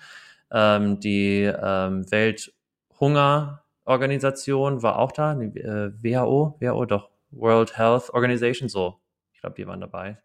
Ähm, 0.51 1.01
die 1.01 1.43
ähm, 1.43 2.09
Welthungerorganisation 2.09 4.83
war 4.83 4.99
auch 4.99 5.11
da, 5.11 5.35
die 5.35 5.59
äh, 5.59 5.91
WHO, 6.01 6.55
WHO 6.61 6.85
doch, 6.85 7.09
World 7.31 7.77
Health 7.77 8.09
Organization, 8.11 8.69
so 8.69 9.01
ich 9.37 9.41
glaube, 9.41 9.55
die 9.55 9.67
waren 9.67 9.79
dabei. 9.79 10.17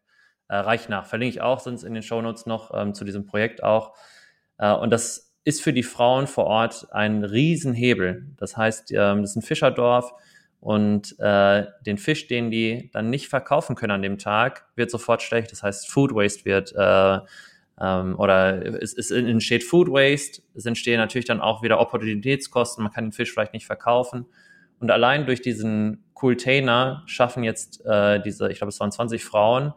Äh, 0.48 0.56
reicht 0.56 0.88
nach. 0.88 1.04
Verlinke 1.04 1.34
ich 1.34 1.42
auch 1.42 1.60
sonst 1.60 1.82
in 1.82 1.92
den 1.92 2.02
Shownotes 2.02 2.46
noch 2.46 2.70
ähm, 2.74 2.94
zu 2.94 3.04
diesem 3.04 3.26
Projekt 3.26 3.62
auch. 3.62 3.94
Äh, 4.56 4.72
und 4.72 4.88
das 4.88 5.34
ist 5.44 5.60
für 5.62 5.74
die 5.74 5.82
Frauen 5.82 6.26
vor 6.26 6.46
Ort 6.46 6.86
ein 6.92 7.22
Riesenhebel. 7.22 8.26
Das 8.38 8.56
heißt, 8.56 8.90
ähm, 8.92 9.20
das 9.20 9.32
ist 9.32 9.36
ein 9.36 9.42
Fischerdorf 9.42 10.14
und 10.60 11.14
äh, 11.18 11.66
den 11.84 11.98
Fisch, 11.98 12.26
den 12.26 12.50
die 12.50 12.88
dann 12.94 13.10
nicht 13.10 13.28
verkaufen 13.28 13.76
können 13.76 13.90
an 13.90 14.02
dem 14.02 14.16
Tag, 14.16 14.66
wird 14.76 14.90
sofort 14.90 15.20
schlecht. 15.20 15.52
Das 15.52 15.62
heißt, 15.62 15.90
Food 15.90 16.14
Waste 16.14 16.46
wird 16.46 16.72
äh, 16.74 17.18
ähm, 17.78 18.18
oder 18.18 18.82
es, 18.82 18.94
es 18.94 19.10
entsteht 19.10 19.62
Food 19.62 19.88
Waste, 19.88 20.40
es 20.54 20.64
entstehen 20.64 20.96
natürlich 20.96 21.26
dann 21.26 21.42
auch 21.42 21.62
wieder 21.62 21.80
Opportunitätskosten, 21.80 22.82
man 22.82 22.94
kann 22.94 23.04
den 23.04 23.12
Fisch 23.12 23.30
vielleicht 23.30 23.52
nicht 23.52 23.66
verkaufen. 23.66 24.24
Und 24.80 24.90
allein 24.90 25.26
durch 25.26 25.42
diesen 25.42 26.01
Cooltainer 26.22 27.02
schaffen 27.06 27.42
jetzt 27.42 27.84
äh, 27.84 28.20
diese, 28.20 28.48
ich 28.48 28.58
glaube, 28.58 28.68
es 28.68 28.78
waren 28.78 28.92
20 28.92 29.24
Frauen, 29.24 29.74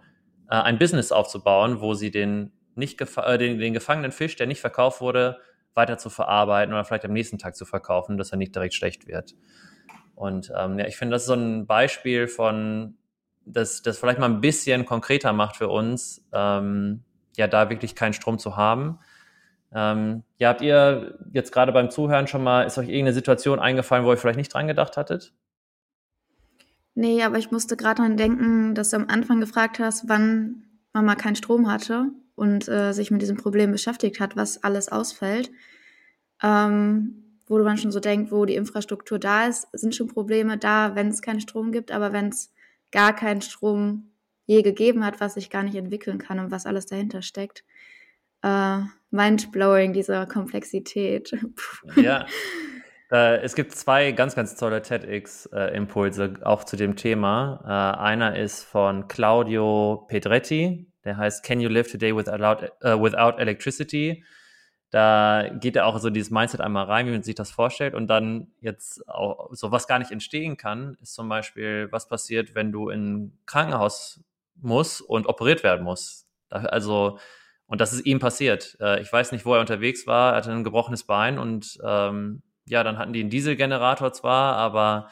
äh, 0.48 0.54
ein 0.54 0.78
Business 0.78 1.12
aufzubauen, 1.12 1.82
wo 1.82 1.96
sie 1.96 2.12
den, 2.12 2.52
nicht 2.76 3.02
äh, 3.02 3.38
den, 3.39 3.58
den 3.58 3.74
gefangenen 3.74 4.12
Fisch, 4.12 4.36
der 4.36 4.46
nicht 4.46 4.62
verkauft 4.62 5.02
wurde, 5.02 5.39
weiter 5.74 5.98
zu 5.98 6.12
verarbeiten 6.12 6.72
oder 6.72 6.86
vielleicht 6.86 7.06
am 7.06 7.14
nächsten 7.14 7.39
Tag 7.39 7.56
zu 7.56 7.66
verkaufen, 7.66 8.18
dass 8.18 8.30
er 8.30 8.38
nicht 8.38 8.54
direkt 8.54 8.76
schlecht 8.76 9.08
wird. 9.08 9.34
Und 10.14 10.52
ähm, 10.56 10.78
ja, 10.78 10.86
ich 10.86 10.98
finde, 10.98 11.14
das 11.16 11.24
ist 11.24 11.30
so 11.30 11.34
ein 11.34 11.66
Beispiel 11.66 12.28
von, 12.28 12.96
das, 13.48 13.82
das 13.82 13.98
vielleicht 13.98 14.20
mal 14.20 14.30
ein 14.30 14.39
bisschen 14.39 14.86
konkreter 14.86 15.34
macht 15.34 15.56
für 15.56 15.70
uns, 15.70 16.24
ähm, 16.32 17.04
ja, 17.38 17.48
da 17.48 17.72
wirklich 17.72 17.96
keinen 17.96 18.14
Strom 18.14 18.38
zu 18.38 18.56
haben. 18.56 19.00
Ähm, 19.74 20.22
ja, 20.38 20.50
habt 20.50 20.62
ihr 20.62 21.18
jetzt 21.34 21.52
gerade 21.52 21.72
beim 21.72 21.89
Zuhören 21.89 22.28
schon 22.28 22.43
mal, 22.43 22.68
ist 22.68 22.78
euch 22.78 22.88
irgendeine 22.88 23.14
Situation 23.14 23.60
eingefallen, 23.60 24.06
wo 24.06 24.12
ihr 24.12 24.18
vielleicht 24.18 24.38
nicht 24.38 24.54
dran 24.54 24.68
gedacht 24.68 24.96
hattet? 24.96 25.34
Nee, 26.96 27.24
aber 27.24 27.38
ich 27.38 27.52
musste 27.52 27.76
gerade 27.76 28.02
dran 28.02 28.18
denken, 28.18 28.74
dass 28.74 28.89
du 28.89 28.96
am 28.96 29.08
Anfang 29.10 29.41
gefragt 29.41 29.80
hast, 29.80 30.08
wann 30.08 30.64
man 30.93 31.06
mal 31.06 31.16
keinen 31.16 31.36
Strom 31.36 31.70
hatte 31.70 32.08
und 32.36 32.68
äh, 32.70 32.93
sich 32.93 33.12
mit 33.12 33.22
diesem 33.22 33.36
Problem 33.36 33.72
beschäftigt 33.72 34.20
hat, 34.22 34.38
was 34.38 34.64
alles 34.64 34.89
ausfällt. 34.89 35.52
Ähm, 36.41 37.22
wo 37.48 37.60
man 37.60 37.78
schon 37.78 37.91
so 37.91 38.00
denkt, 38.00 38.32
wo 38.32 38.46
die 38.46 38.56
Infrastruktur 38.56 39.20
da 39.20 39.48
ist, 39.48 39.68
sind 39.74 39.96
schon 39.96 40.08
Probleme 40.08 40.58
da, 40.58 40.96
wenn 40.96 41.10
es 41.10 41.22
keinen 41.22 41.41
Strom 41.41 41.72
gibt, 41.72 41.91
aber 41.91 42.12
wenn 42.12 42.30
es 42.30 42.52
gar 42.91 43.16
keinen 43.16 43.41
Strom 43.41 44.12
je 44.46 44.62
gegeben 44.62 45.06
hat, 45.06 45.20
was 45.20 45.36
sich 45.36 45.50
gar 45.50 45.64
nicht 45.64 45.76
entwickeln 45.76 46.18
kann 46.18 46.39
und 46.39 46.52
was 46.52 46.66
alles 46.66 46.86
dahinter 46.86 47.22
steckt. 47.22 47.64
Äh, 48.41 48.80
mindblowing, 49.12 49.93
diese 49.93 50.28
Komplexität. 50.28 51.38
ja. 51.96 52.26
Äh, 53.16 53.41
es 53.43 53.55
gibt 53.55 53.72
zwei 53.74 54.11
ganz, 54.11 54.36
ganz 54.36 54.55
tolle 54.57 54.82
TEDx-Impulse 54.82 56.34
äh, 56.41 56.43
auch 56.43 56.66
zu 56.66 56.76
dem 56.76 56.97
Thema. 56.97 57.61
Äh, 57.63 57.99
einer 57.99 58.38
ist 58.38 58.66
von 58.66 59.07
Claudio 59.07 60.05
Pedretti, 60.09 60.91
der 61.05 61.16
heißt 61.16 61.43
Can 61.45 61.61
you 61.61 61.70
live 61.70 61.89
today 61.89 62.13
without, 62.13 62.66
uh, 62.84 63.01
without 63.01 63.39
electricity? 63.39 64.26
Da 64.89 65.47
geht 65.61 65.78
er 65.78 65.86
auch 65.86 65.97
so 65.99 66.09
dieses 66.09 66.30
Mindset 66.30 66.59
einmal 66.59 66.86
rein, 66.86 67.07
wie 67.07 67.11
man 67.11 67.24
sich 67.24 67.36
das 67.36 67.51
vorstellt. 67.51 67.93
Und 67.93 68.07
dann 68.07 68.47
jetzt 68.59 69.07
auch 69.07 69.49
so, 69.51 69.72
was 69.72 69.88
gar 69.88 69.99
nicht 69.99 70.11
entstehen 70.11 70.57
kann, 70.57 70.97
ist 71.01 71.13
zum 71.13 71.30
Beispiel, 71.30 71.88
was 71.91 72.09
passiert, 72.09 72.53
wenn 72.53 72.74
du 72.74 72.89
in 72.89 73.16
ein 73.16 73.39
Krankenhaus 73.45 74.22
musst 74.55 75.01
und 75.01 75.28
operiert 75.28 75.63
werden 75.63 75.84
musst. 75.84 76.28
Also, 76.49 77.20
und 77.66 77.82
das 77.82 77.93
ist 77.93 78.05
ihm 78.05 78.20
passiert. 78.20 78.78
Ich 79.01 79.11
weiß 79.11 79.32
nicht, 79.32 79.45
wo 79.45 79.55
er 79.55 79.59
unterwegs 79.59 80.07
war. 80.07 80.32
Er 80.32 80.38
hatte 80.38 80.51
ein 80.51 80.63
gebrochenes 80.63 81.03
Bein 81.03 81.39
und 81.39 81.78
ähm, 81.84 82.41
ja, 82.68 82.84
dann 82.84 82.97
hatten 82.97 83.13
die 83.13 83.22
einen 83.22 83.30
Dieselgenerator 83.30 84.13
zwar, 84.13 84.55
aber 84.55 85.09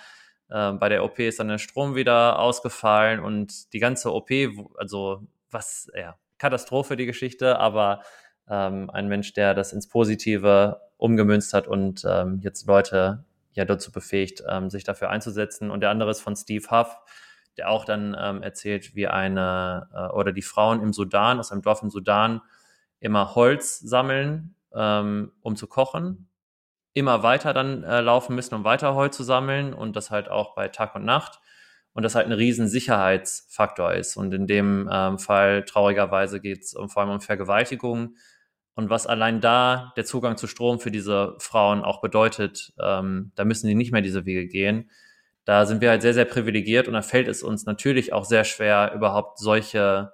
äh, 0.50 0.72
bei 0.74 0.90
der 0.90 1.04
OP 1.04 1.20
ist 1.20 1.40
dann 1.40 1.48
der 1.48 1.58
Strom 1.58 1.96
wieder 1.96 2.40
ausgefallen 2.40 3.20
und 3.20 3.74
die 3.74 3.80
ganze 3.80 4.14
OP, 4.14 4.30
also 4.78 5.28
was, 5.52 5.90
ja, 5.96 6.16
Katastrophe 6.38 6.98
die 6.98 7.06
Geschichte, 7.06 7.60
aber 7.60 8.02
ähm, 8.50 8.90
ein 8.90 9.08
Mensch, 9.08 9.34
der 9.34 9.54
das 9.54 9.72
ins 9.72 9.88
Positive 9.88 10.82
umgemünzt 10.98 11.54
hat 11.54 11.68
und 11.68 12.04
ähm, 12.06 12.40
jetzt 12.42 12.68
Leute 12.68 13.24
ja 13.54 13.66
dazu 13.66 13.92
befähigt, 13.92 14.44
ähm, 14.50 14.70
sich 14.70 14.84
dafür 14.84 15.10
einzusetzen. 15.10 15.70
Und 15.70 15.82
der 15.82 15.92
andere 15.92 16.12
ist 16.12 16.22
von 16.22 16.36
Steve 16.36 16.70
Huff, 16.72 16.98
der 17.56 17.70
auch 17.70 17.86
dann 17.86 18.18
ähm, 18.20 18.42
erzählt, 18.42 18.96
wie 18.96 19.08
eine 19.08 19.88
äh, 19.94 20.14
oder 20.14 20.34
die 20.34 20.42
Frauen 20.42 20.82
im 20.82 20.92
Sudan, 20.92 21.40
aus 21.40 21.52
einem 21.52 21.62
Dorf 21.62 21.84
im 21.84 21.92
Sudan, 21.92 22.42
immer 23.00 23.36
Holz 23.36 23.80
sammeln, 23.80 24.56
ähm, 24.74 25.32
um 25.42 25.56
zu 25.56 25.68
kochen 25.68 26.28
immer 26.94 27.24
weiter 27.24 27.54
dann 27.54 27.84
äh, 27.84 28.02
laufen 28.02 28.36
müssen, 28.36 28.56
um 28.56 28.64
weiter 28.64 28.96
Holz 28.96 29.18
zu 29.18 29.24
sammeln 29.24 29.74
und 29.74 29.96
das 29.96 30.12
halt 30.12 30.30
auch 30.30 30.56
bei 30.56 30.68
Tag 30.68 30.96
und 30.96 31.06
Nacht 31.06 31.40
und 31.94 32.04
das 32.04 32.16
halt 32.16 32.28
ein 32.28 32.32
riesen 32.32 32.68
Sicherheitsfaktor 32.68 33.94
ist. 33.94 34.18
Und 34.18 34.34
in 34.34 34.48
dem 34.48 34.90
ähm, 34.92 35.20
Fall 35.20 35.64
traurigerweise 35.66 36.40
geht 36.40 36.64
es 36.64 36.74
um, 36.74 36.90
vor 36.90 37.02
allem 37.02 37.12
um 37.12 37.22
Vergewaltigung 37.22 38.16
und 38.76 38.90
was 38.90 39.06
allein 39.06 39.40
da 39.40 39.94
der 39.96 40.06
Zugang 40.06 40.38
zu 40.38 40.48
Strom 40.48 40.80
für 40.80 40.92
diese 40.92 41.36
Frauen 41.40 41.84
auch 41.84 42.02
bedeutet, 42.02 42.74
ähm, 42.82 43.32
da 43.36 43.46
müssen 43.46 43.68
die 43.68 43.76
nicht 43.76 43.92
mehr 43.92 44.02
diese 44.02 44.26
Wege 44.26 44.48
gehen. 44.48 44.90
Da 45.46 45.66
sind 45.66 45.82
wir 45.82 45.90
halt 45.90 46.02
sehr, 46.02 46.14
sehr 46.14 46.26
privilegiert 46.26 46.88
und 46.88 46.94
da 46.94 47.02
fällt 47.02 47.28
es 47.28 47.44
uns 47.44 47.66
natürlich 47.66 48.14
auch 48.14 48.26
sehr 48.26 48.44
schwer, 48.46 48.94
überhaupt 48.96 49.38
solche 49.40 50.14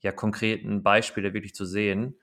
ja, 0.00 0.12
konkreten 0.12 0.82
Beispiele 0.82 1.34
wirklich 1.34 1.54
zu 1.54 1.66
sehen. 1.66 2.18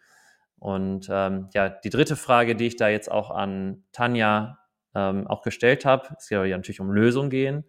Und 0.65 1.09
ähm, 1.11 1.47
ja, 1.53 1.69
die 1.69 1.91
dritte 1.91 2.15
Frage, 2.15 2.55
die 2.55 2.65
ich 2.65 2.75
da 2.75 2.89
jetzt 2.89 3.11
auch 3.11 3.29
an 3.29 3.83
Tanja 3.91 4.57
ähm, 4.95 5.27
auch 5.27 5.43
gestellt 5.43 5.85
habe, 5.85 6.15
es 6.17 6.27
soll 6.27 6.47
ja 6.47 6.57
natürlich 6.57 6.79
um 6.79 6.89
Lösungen 6.89 7.29
gehen. 7.29 7.65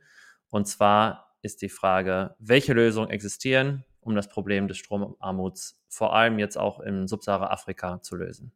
Und 0.49 0.66
zwar 0.66 1.36
ist 1.42 1.61
die 1.61 1.68
Frage, 1.68 2.34
welche 2.38 2.72
Lösungen 2.72 3.11
existieren, 3.11 3.84
um 4.01 4.14
das 4.14 4.30
Problem 4.30 4.66
des 4.66 4.78
Stromarmuts 4.78 5.78
vor 5.88 6.14
allem 6.14 6.38
jetzt 6.38 6.57
auch 6.57 6.80
im 6.80 7.07
Subsahara-Afrika 7.07 8.01
zu 8.01 8.16
lösen? 8.16 8.53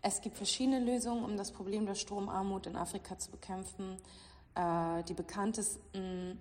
Es 0.00 0.22
gibt 0.22 0.38
verschiedene 0.38 0.82
Lösungen, 0.82 1.22
um 1.22 1.36
das 1.36 1.52
Problem 1.52 1.84
der 1.84 1.96
Stromarmut 1.96 2.66
in 2.66 2.76
Afrika 2.76 3.18
zu 3.18 3.30
bekämpfen. 3.30 3.98
Äh, 4.54 5.02
die 5.02 5.12
bekanntesten 5.12 6.38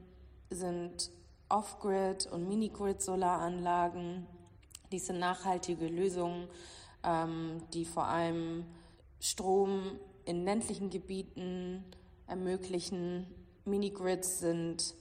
sind 0.50 1.12
Off-Grid 1.50 2.28
und 2.28 2.48
Mini-Grid-Solaranlagen 2.48 4.39
dies 4.92 5.08
sind 5.08 5.20
nachhaltige 5.20 5.88
Lösungen, 5.88 6.48
ähm, 7.04 7.62
die 7.74 7.86
vor 7.86 8.06
allem 8.06 8.66
Strom 9.20 10.00
in 10.26 10.44
ländlichen 10.44 10.90
Gebieten 10.90 11.84
ermöglichen. 12.28 13.28
Minigrids 13.66 14.40
sind 14.40 14.96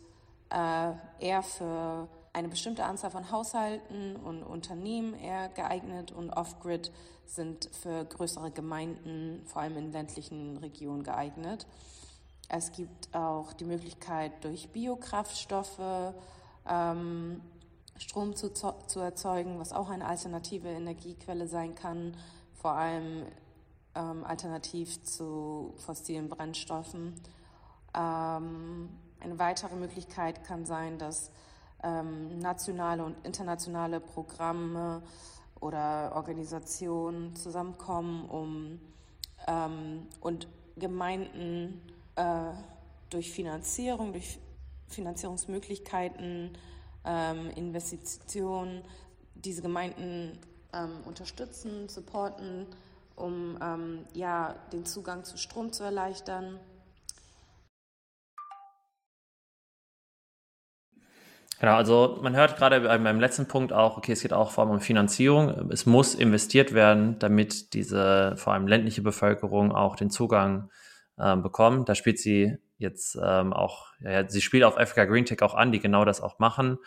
äh, 0.51 0.93
eher 1.21 1.43
für 1.43 2.09
eine 2.33 2.49
bestimmte 2.49 2.85
Anzahl 2.85 3.11
von 3.11 3.31
Haushalten 3.31 4.17
und 4.17 4.43
Unternehmen 4.43 5.15
eher 5.15 5.49
geeignet 5.49 6.13
und 6.13 6.31
Off-Grid 6.31 6.93
sind 7.27 7.69
für 7.73 8.05
größere 8.05 8.51
Gemeinden, 8.51 9.43
vor 9.47 9.63
allem 9.63 9.77
in 9.77 9.93
ländlichen 9.93 10.57
Regionen 10.59 11.03
geeignet. 11.03 11.67
Es 12.49 12.73
gibt 12.73 13.15
auch 13.15 13.53
die 13.53 13.65
Möglichkeit, 13.65 14.45
durch 14.45 14.71
Biokraftstoffe 14.71 16.15
ähm, 16.67 17.43
Strom 17.99 18.35
zu, 18.37 18.53
zu 18.53 19.01
erzeugen, 19.01 19.59
was 19.59 19.73
auch 19.73 19.89
eine 19.89 20.07
alternative 20.07 20.69
Energiequelle 20.69 21.47
sein 21.47 21.75
kann, 21.75 22.17
vor 22.55 22.73
allem 22.73 23.25
ähm, 23.95 24.25
alternativ 24.25 25.03
zu 25.03 25.75
fossilen 25.79 26.29
Brennstoffen. 26.29 27.15
Ähm, 27.95 28.89
eine 29.21 29.39
weitere 29.39 29.75
Möglichkeit 29.77 30.45
kann 30.45 30.65
sein, 30.65 30.99
dass 30.99 31.31
ähm, 31.83 32.39
nationale 32.39 33.05
und 33.05 33.17
internationale 33.25 34.01
Programme 34.01 35.03
oder 35.61 36.13
Organisationen 36.15 37.35
zusammenkommen, 37.35 38.29
um 38.29 38.81
ähm, 39.47 40.07
und 40.21 40.49
Gemeinden 40.77 41.81
äh, 42.15 42.53
durch 43.11 43.33
Finanzierung, 43.33 44.13
durch 44.13 44.39
Finanzierungsmöglichkeiten 44.89 46.57
ähm, 47.09 47.51
Investitionen 47.57 48.83
diese 49.35 49.63
Gemeinden 49.63 50.39
ähm, 50.73 51.01
unterstützen, 51.07 51.89
supporten, 51.89 52.67
um 53.17 53.59
ähm, 53.63 54.05
ja, 54.13 54.55
den 54.73 54.85
Zugang 54.85 55.25
zu 55.25 55.39
Strom 55.39 55.73
zu 55.73 55.83
erleichtern. 55.83 56.61
Genau, 61.61 61.75
also 61.75 62.21
man 62.23 62.37
hört 62.37 62.57
gerade 62.57 62.81
beim 62.81 63.19
letzten 63.19 63.49
Punkt 63.49 63.73
auch, 63.73 63.97
okay, 63.97 64.13
es 64.13 64.23
geht 64.23 64.33
auch 64.33 64.53
vor 64.53 64.63
allem 64.63 64.75
um 64.75 64.81
Finanzierung. 64.81 65.71
Es 65.73 65.87
muss 65.87 66.15
investiert 66.15 66.73
werden, 66.73 67.19
damit 67.19 67.75
diese 67.75 68.35
vor 68.37 68.53
allem 68.53 68.69
ländliche 68.69 69.03
Bevölkerung 69.03 69.73
auch 69.73 69.97
den 69.97 70.11
Zugang 70.11 70.71
äh, 71.17 71.37
bekommt. 71.37 71.89
Da 71.89 71.97
spielt 71.97 72.21
sie 72.21 72.59
jetzt 72.79 73.19
ähm, 73.23 73.53
auch, 73.53 73.93
ja, 74.01 74.29
sie 74.29 74.41
spielt 74.41 74.65
auf 74.65 74.79
Africa 74.79 75.05
Green 75.05 75.25
Tech 75.27 75.43
auch 75.43 75.55
an, 75.55 75.73
die 75.73 75.81
genau 75.81 76.05
das 76.05 76.21
auch 76.21 76.39
machen. 76.39 76.79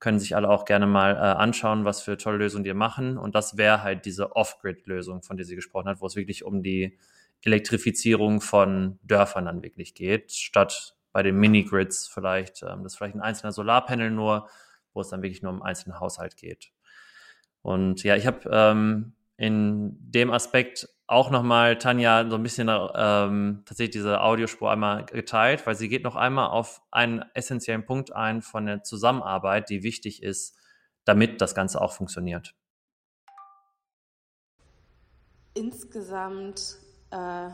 Können 0.00 0.18
sich 0.18 0.34
alle 0.34 0.48
auch 0.48 0.64
gerne 0.64 0.86
mal 0.86 1.14
äh, 1.14 1.18
anschauen, 1.18 1.84
was 1.84 2.02
für 2.02 2.16
tolle 2.16 2.38
Lösungen 2.38 2.64
die 2.64 2.74
machen. 2.74 3.16
Und 3.16 3.34
das 3.34 3.56
wäre 3.56 3.82
halt 3.82 4.04
diese 4.06 4.34
Off-Grid-Lösung, 4.34 5.22
von 5.22 5.36
der 5.36 5.46
sie 5.46 5.54
gesprochen 5.54 5.88
hat, 5.88 6.00
wo 6.00 6.06
es 6.06 6.16
wirklich 6.16 6.44
um 6.44 6.62
die 6.62 6.98
Elektrifizierung 7.42 8.40
von 8.40 8.98
Dörfern 9.02 9.44
dann 9.44 9.62
wirklich 9.62 9.94
geht, 9.94 10.32
statt 10.32 10.96
bei 11.12 11.22
den 11.22 11.36
Mini-Grids 11.36 12.08
vielleicht, 12.08 12.62
ähm, 12.62 12.82
das 12.82 12.92
ist 12.92 12.96
vielleicht 12.96 13.14
ein 13.14 13.20
einzelner 13.20 13.52
Solarpanel 13.52 14.10
nur, 14.10 14.48
wo 14.92 15.00
es 15.00 15.08
dann 15.08 15.22
wirklich 15.22 15.42
nur 15.42 15.52
um 15.52 15.62
einen 15.62 15.68
einzelnen 15.68 16.00
Haushalt 16.00 16.36
geht. 16.36 16.72
Und 17.62 18.02
ja, 18.02 18.16
ich 18.16 18.26
habe 18.26 18.48
ähm, 18.50 19.14
in 19.36 19.96
dem 19.98 20.30
Aspekt 20.30 20.88
auch 21.06 21.30
nochmal 21.30 21.76
Tanja 21.78 22.28
so 22.28 22.36
ein 22.36 22.42
bisschen 22.42 22.68
ähm, 22.68 23.62
tatsächlich 23.66 23.92
diese 23.92 24.22
Audiospur 24.22 24.70
einmal 24.70 25.04
geteilt, 25.04 25.66
weil 25.66 25.74
sie 25.74 25.88
geht 25.88 26.02
noch 26.02 26.16
einmal 26.16 26.48
auf 26.48 26.80
einen 26.90 27.24
essentiellen 27.34 27.84
Punkt 27.84 28.12
ein 28.14 28.40
von 28.40 28.66
der 28.66 28.82
Zusammenarbeit, 28.82 29.68
die 29.68 29.82
wichtig 29.82 30.22
ist, 30.22 30.56
damit 31.04 31.40
das 31.40 31.54
Ganze 31.54 31.80
auch 31.80 31.92
funktioniert. 31.92 32.54
Insgesamt 35.52 36.78
äh, 37.10 37.48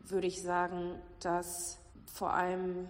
würde 0.00 0.26
ich 0.26 0.42
sagen, 0.42 0.94
dass 1.20 1.78
vor 2.06 2.32
allem 2.32 2.86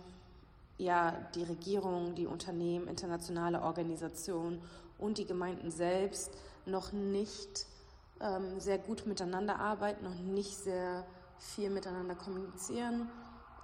ja 0.76 1.12
die 1.34 1.44
Regierung, 1.44 2.14
die 2.14 2.26
Unternehmen, 2.26 2.88
internationale 2.88 3.62
Organisationen 3.62 4.60
und 4.98 5.18
die 5.18 5.24
Gemeinden 5.24 5.70
selbst 5.70 6.36
noch 6.66 6.92
nicht 6.92 7.66
ähm, 8.20 8.60
sehr 8.60 8.78
gut 8.78 9.06
miteinander 9.06 9.58
arbeiten 9.58 10.06
und 10.06 10.34
nicht 10.34 10.56
sehr 10.56 11.04
viel 11.38 11.70
miteinander 11.70 12.14
kommunizieren 12.14 13.10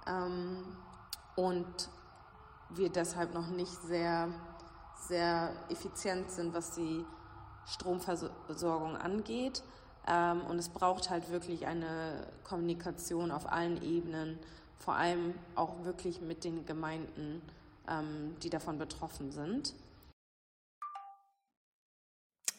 ähm, 0.07 0.77
und 1.35 1.89
wir 2.69 2.89
deshalb 2.89 3.33
noch 3.33 3.47
nicht 3.47 3.81
sehr, 3.83 4.29
sehr 5.07 5.51
effizient 5.69 6.31
sind, 6.31 6.53
was 6.53 6.71
die 6.71 7.05
Stromversorgung 7.65 8.95
angeht. 8.97 9.63
Ähm, 10.07 10.41
und 10.41 10.57
es 10.57 10.69
braucht 10.69 11.09
halt 11.09 11.29
wirklich 11.31 11.67
eine 11.67 12.27
Kommunikation 12.43 13.31
auf 13.31 13.51
allen 13.51 13.81
Ebenen, 13.83 14.39
vor 14.77 14.95
allem 14.95 15.35
auch 15.55 15.83
wirklich 15.83 16.21
mit 16.21 16.43
den 16.43 16.65
Gemeinden, 16.65 17.41
ähm, 17.87 18.35
die 18.41 18.49
davon 18.49 18.77
betroffen 18.77 19.31
sind. 19.31 19.75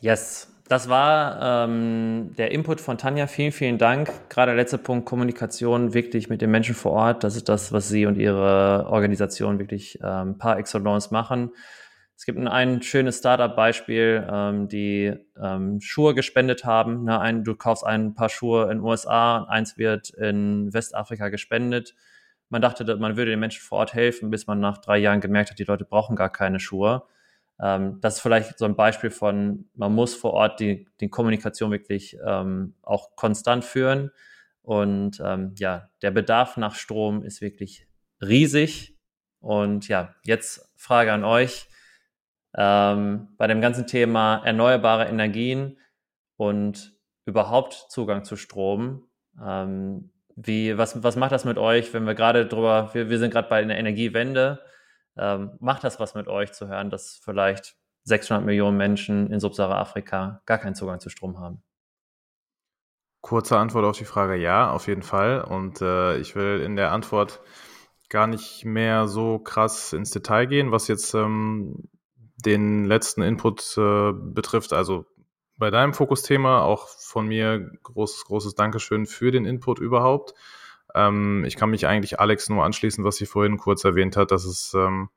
Yes, 0.03 0.53
das 0.69 0.89
war 0.89 1.65
ähm, 1.65 2.35
der 2.37 2.51
Input 2.51 2.81
von 2.81 2.99
Tanja. 2.99 3.29
Vielen, 3.29 3.53
vielen 3.53 3.79
Dank. 3.79 4.11
Gerade 4.29 4.51
der 4.51 4.57
letzte 4.57 4.77
Punkt, 4.77 5.07
Kommunikation 5.07 5.95
wirklich 5.95 6.29
mit 6.29 6.43
den 6.43 6.51
Menschen 6.51 6.75
vor 6.75 6.91
Ort. 6.91 7.23
Das 7.23 7.37
ist 7.37 7.49
das, 7.49 7.73
was 7.73 7.89
Sie 7.89 8.05
und 8.05 8.19
Ihre 8.19 8.89
Organisation 8.89 9.61
wirklich 9.61 10.01
ähm, 10.03 10.39
par 10.39 10.59
excellence 10.59 11.13
machen. 11.13 11.53
Es 12.17 12.27
gibt 12.27 12.37
ein, 12.37 12.49
ein 12.49 12.83
schönes 12.83 13.19
Startup-Beispiel, 13.19 14.27
ähm, 14.29 14.67
die 14.67 15.15
ähm, 15.41 15.81
Schuhe 15.81 16.15
gespendet 16.17 16.65
haben. 16.65 17.05
Ne, 17.05 17.21
ein, 17.21 17.45
du 17.45 17.55
kaufst 17.55 17.87
ein 17.87 18.15
paar 18.15 18.29
Schuhe 18.29 18.65
in 18.65 18.79
den 18.79 18.81
USA, 18.81 19.45
eins 19.45 19.79
wird 19.79 20.11
in 20.11 20.75
Westafrika 20.75 21.29
gespendet. 21.29 21.95
Man 22.49 22.61
dachte, 22.61 22.97
man 22.97 23.17
würde 23.17 23.31
den 23.31 23.39
Menschen 23.39 23.63
vor 23.63 23.79
Ort 23.79 23.95
helfen, 23.95 24.31
bis 24.31 24.49
man 24.49 24.59
nach 24.59 24.79
drei 24.79 24.99
Jahren 24.99 25.21
gemerkt 25.21 25.51
hat, 25.51 25.61
die 25.61 25.65
Leute 25.65 25.85
brauchen 25.85 26.17
gar 26.17 26.33
keine 26.33 26.59
Schuhe. 26.59 27.05
Ähm, 27.63 28.01
das 28.01 28.17
ist 28.17 28.21
vielleicht 28.21 28.59
so 28.59 28.65
ein 28.65 28.75
Beispiel 28.75 29.11
von, 29.11 29.67
man 29.75 29.95
muss 29.95 30.15
vor 30.15 30.33
Ort 30.33 30.59
die, 30.59 30.89
die 31.01 31.09
Kommunikation 31.09 31.71
wirklich 31.71 32.17
ähm, 32.27 32.75
auch 32.83 33.15
konstant 33.15 33.65
führen. 33.65 34.11
Und 34.63 35.21
ähm, 35.25 35.55
ja, 35.59 35.89
der 36.03 36.11
Bedarf 36.11 36.57
nach 36.57 36.75
Strom 36.75 37.23
ist 37.23 37.41
wirklich 37.41 37.87
riesig. 38.21 38.99
Und 39.41 39.89
ja, 39.89 40.15
jetzt 40.25 40.73
Frage 40.77 41.13
an 41.13 41.25
euch. 41.25 41.69
Ähm, 42.55 43.29
bei 43.39 43.47
dem 43.47 43.61
ganzen 43.61 43.87
Thema 43.87 44.43
erneuerbare 44.45 45.07
Energien 45.07 45.79
und 46.37 46.93
überhaupt 47.25 47.87
Zugang 47.89 48.25
zu 48.25 48.37
Strom. 48.37 49.05
Ähm, 49.43 50.11
wie, 50.35 50.77
was, 50.79 51.03
was 51.03 51.17
macht 51.17 51.33
das 51.33 51.45
mit 51.45 51.59
euch, 51.59 51.95
wenn 51.95 52.05
wir 52.05 52.15
gerade 52.15 52.47
drüber, 52.47 52.91
wir, 52.93 53.09
wir 53.09 53.19
sind 53.19 53.31
gerade 53.31 53.49
bei 53.49 53.63
einer 53.63 53.77
Energiewende, 53.77 54.61
ähm, 55.17 55.53
macht 55.61 55.85
das 55.85 56.01
was 56.01 56.15
mit 56.15 56.29
euch 56.29 56.53
zu 56.53 56.69
hören, 56.69 56.91
dass 56.91 57.21
vielleicht 57.23 57.77
600 58.05 58.45
Millionen 58.45 58.77
Menschen 58.77 59.31
in 59.31 59.41
Subsahara-Afrika 59.41 60.43
gar 60.47 60.59
keinen 60.59 60.75
Zugang 60.75 61.01
zu 61.01 61.09
Strom 61.09 61.39
haben? 61.39 61.63
Kurze 63.21 63.57
Antwort 63.57 63.85
auf 63.85 63.97
die 63.97 64.05
Frage, 64.05 64.35
ja, 64.37 64.71
auf 64.73 64.89
jeden 64.89 65.03
Fall. 65.03 65.43
Und 65.43 65.81
äh, 65.81 66.17
ich 66.19 66.35
will 66.35 66.61
in 66.61 66.75
der 66.75 66.91
Antwort 66.91 67.41
gar 68.09 68.27
nicht 68.27 68.65
mehr 68.65 69.07
so 69.07 69.39
krass 69.39 69.93
ins 69.93 70.11
Detail 70.11 70.47
gehen, 70.47 70.73
was 70.73 70.89
jetzt 70.89 71.15
ähm, 71.15 71.89
den 72.45 72.85
letzten 72.85 73.23
Input 73.23 73.77
äh, 73.79 74.13
betrifft. 74.13 74.73
Also 74.73 75.07
bei 75.57 75.71
deinem 75.71 75.95
Fokusthema 75.95 76.63
auch 76.63 76.89
von 76.89 77.29
mir 77.29 77.71
großes, 77.83 78.25
großes 78.25 78.55
Dankeschön 78.55 79.07
für 79.07 79.31
den 79.31 79.45
Input 79.45 79.79
überhaupt. 79.79 80.35
Ähm, 80.95 81.45
ich 81.47 81.57
kann 81.57 81.71
mich 81.71 81.87
eigentlich 81.87 82.21
Alex 82.21 82.49
nur 82.49 82.65
anschließen, 82.65 83.05
was 83.05 83.17
sie 83.17 83.27
vorhin 83.27 83.57
kurz 83.57 83.85
erwähnt 83.85 84.17
hat, 84.17 84.31
dass 84.31 84.45
es 84.45 84.75
ähm, 84.75 85.09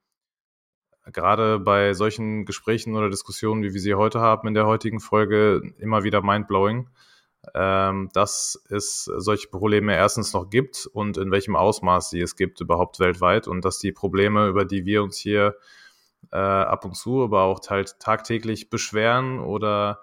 gerade 1.11 1.59
bei 1.59 1.93
solchen 1.93 2.45
Gesprächen 2.45 2.95
oder 2.95 3.09
Diskussionen, 3.09 3.63
wie 3.63 3.73
wir 3.73 3.81
sie 3.81 3.95
heute 3.95 4.19
haben 4.19 4.47
in 4.47 4.53
der 4.53 4.65
heutigen 4.65 4.99
Folge, 4.99 5.61
immer 5.77 6.03
wieder 6.03 6.21
mindblowing, 6.21 6.89
ähm, 7.53 8.09
dass 8.13 8.63
es 8.69 9.03
solche 9.03 9.49
Probleme 9.49 9.95
erstens 9.95 10.33
noch 10.33 10.49
gibt 10.49 10.87
und 10.91 11.17
in 11.17 11.31
welchem 11.31 11.55
Ausmaß 11.55 12.09
sie 12.09 12.21
es 12.21 12.35
gibt 12.35 12.61
überhaupt 12.61 12.99
weltweit 12.99 13.47
und 13.47 13.63
dass 13.65 13.77
die 13.79 13.91
Probleme, 13.91 14.47
über 14.47 14.65
die 14.65 14.85
wir 14.85 15.03
uns 15.03 15.17
hier 15.17 15.55
äh, 16.31 16.37
ab 16.37 16.85
und 16.85 16.95
zu, 16.95 17.23
aber 17.23 17.43
auch 17.43 17.59
halt 17.69 17.99
tagtäglich 17.99 18.69
beschweren 18.69 19.39
oder 19.39 20.01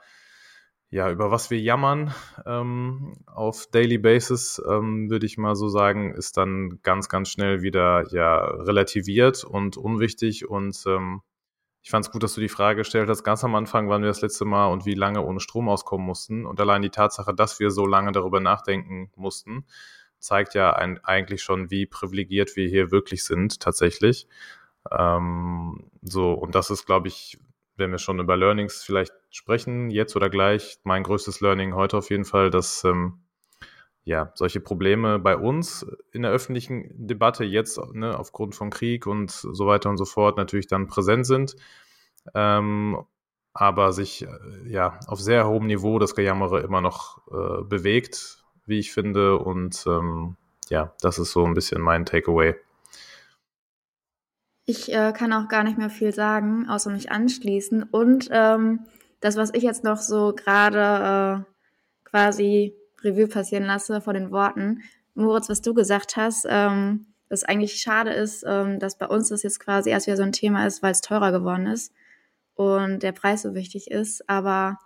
ja, 0.92 1.10
über 1.10 1.30
was 1.30 1.50
wir 1.50 1.58
jammern 1.58 2.14
ähm, 2.44 3.14
auf 3.24 3.66
Daily 3.66 3.96
Basis, 3.96 4.62
ähm, 4.68 5.08
würde 5.08 5.24
ich 5.24 5.38
mal 5.38 5.56
so 5.56 5.68
sagen, 5.70 6.14
ist 6.14 6.36
dann 6.36 6.80
ganz, 6.82 7.08
ganz 7.08 7.30
schnell 7.30 7.62
wieder 7.62 8.04
ja 8.10 8.44
relativiert 8.44 9.42
und 9.42 9.78
unwichtig. 9.78 10.50
Und 10.50 10.84
ähm, 10.86 11.22
ich 11.82 11.88
fand 11.88 12.04
es 12.04 12.10
gut, 12.12 12.22
dass 12.22 12.34
du 12.34 12.42
die 12.42 12.50
Frage 12.50 12.80
gestellt 12.80 13.08
hast, 13.08 13.24
ganz 13.24 13.42
am 13.42 13.54
Anfang, 13.54 13.88
wann 13.88 14.02
wir 14.02 14.08
das 14.08 14.20
letzte 14.20 14.44
Mal 14.44 14.66
und 14.66 14.84
wie 14.84 14.92
lange 14.92 15.22
ohne 15.22 15.40
Strom 15.40 15.70
auskommen 15.70 16.04
mussten. 16.04 16.44
Und 16.44 16.60
allein 16.60 16.82
die 16.82 16.90
Tatsache, 16.90 17.32
dass 17.32 17.58
wir 17.58 17.70
so 17.70 17.86
lange 17.86 18.12
darüber 18.12 18.40
nachdenken 18.40 19.10
mussten, 19.16 19.64
zeigt 20.18 20.52
ja 20.52 20.74
ein, 20.74 21.02
eigentlich 21.04 21.42
schon, 21.42 21.70
wie 21.70 21.86
privilegiert 21.86 22.54
wir 22.54 22.68
hier 22.68 22.90
wirklich 22.90 23.24
sind, 23.24 23.60
tatsächlich. 23.60 24.28
Ähm, 24.90 25.90
so, 26.02 26.34
und 26.34 26.54
das 26.54 26.68
ist, 26.68 26.84
glaube 26.84 27.08
ich, 27.08 27.38
wenn 27.76 27.92
wir 27.92 27.98
schon 27.98 28.20
über 28.20 28.36
Learnings 28.36 28.82
vielleicht 28.84 29.14
sprechen, 29.32 29.90
jetzt 29.90 30.14
oder 30.14 30.30
gleich, 30.30 30.78
mein 30.84 31.02
größtes 31.02 31.40
Learning 31.40 31.74
heute 31.74 31.96
auf 31.96 32.10
jeden 32.10 32.24
Fall, 32.24 32.50
dass 32.50 32.84
ähm, 32.84 33.22
ja, 34.04 34.32
solche 34.34 34.60
Probleme 34.60 35.18
bei 35.18 35.36
uns 35.36 35.86
in 36.12 36.22
der 36.22 36.32
öffentlichen 36.32 36.90
Debatte 36.94 37.44
jetzt 37.44 37.80
ne, 37.92 38.18
aufgrund 38.18 38.54
von 38.54 38.70
Krieg 38.70 39.06
und 39.06 39.30
so 39.30 39.66
weiter 39.66 39.90
und 39.90 39.96
so 39.96 40.04
fort 40.04 40.36
natürlich 40.36 40.66
dann 40.66 40.86
präsent 40.86 41.26
sind, 41.26 41.56
ähm, 42.34 43.04
aber 43.54 43.92
sich 43.92 44.22
äh, 44.22 44.28
ja 44.66 44.98
auf 45.06 45.20
sehr 45.20 45.46
hohem 45.46 45.66
Niveau 45.66 45.98
das 45.98 46.14
Gejammere 46.14 46.60
immer 46.60 46.80
noch 46.80 47.22
äh, 47.28 47.62
bewegt, 47.64 48.44
wie 48.66 48.78
ich 48.78 48.92
finde. 48.92 49.38
Und 49.38 49.84
ähm, 49.86 50.36
ja, 50.68 50.94
das 51.00 51.18
ist 51.18 51.32
so 51.32 51.44
ein 51.44 51.54
bisschen 51.54 51.80
mein 51.80 52.04
Takeaway. 52.04 52.54
Ich 54.64 54.92
äh, 54.92 55.12
kann 55.12 55.32
auch 55.32 55.48
gar 55.48 55.64
nicht 55.64 55.76
mehr 55.76 55.90
viel 55.90 56.12
sagen, 56.12 56.68
außer 56.68 56.90
mich 56.90 57.10
anschließen. 57.10 57.82
Und 57.82 58.28
ähm, 58.30 58.80
das, 59.22 59.36
was 59.36 59.50
ich 59.54 59.62
jetzt 59.62 59.84
noch 59.84 59.98
so 59.98 60.34
gerade 60.34 61.44
äh, 61.46 62.08
quasi 62.08 62.74
Revue 63.02 63.28
passieren 63.28 63.64
lasse 63.64 64.00
vor 64.00 64.12
den 64.12 64.30
Worten, 64.30 64.82
Moritz, 65.14 65.48
was 65.48 65.62
du 65.62 65.74
gesagt 65.74 66.16
hast, 66.16 66.46
ähm, 66.48 67.06
dass 67.28 67.44
eigentlich 67.44 67.80
schade 67.80 68.10
ist, 68.10 68.44
ähm, 68.46 68.78
dass 68.78 68.98
bei 68.98 69.06
uns 69.06 69.28
das 69.28 69.42
jetzt 69.42 69.60
quasi 69.60 69.90
erst 69.90 70.06
wieder 70.06 70.16
so 70.16 70.22
ein 70.22 70.32
Thema 70.32 70.66
ist, 70.66 70.82
weil 70.82 70.92
es 70.92 71.00
teurer 71.00 71.32
geworden 71.32 71.66
ist 71.66 71.92
und 72.54 73.02
der 73.02 73.12
Preis 73.12 73.42
so 73.42 73.54
wichtig 73.54 73.90
ist. 73.90 74.28
Aber 74.28 74.78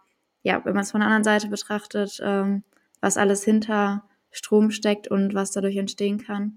ja, 0.43 0.65
wenn 0.65 0.75
man 0.75 0.83
es 0.83 0.91
von 0.91 1.01
der 1.01 1.09
anderen 1.09 1.25
Seite 1.25 1.49
betrachtet, 1.49 2.21
ähm, 2.23 2.63
was 3.01 3.17
alles 3.17 3.45
hinter 3.45 4.05
Strom 4.31 4.71
steckt 4.71 5.09
und 5.09 5.35
was 5.35 5.53
dadurch 5.53 5.77
entstehen 5.77 6.19
kann, 6.19 6.57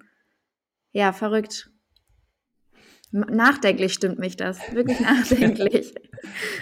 ja, 0.91 1.13
verrückt. 1.13 1.69
Nachdenklich 3.11 3.93
stimmt 3.93 4.19
mich 4.19 4.35
das. 4.35 4.59
Wirklich 4.73 4.99
nachdenklich. 4.99 5.93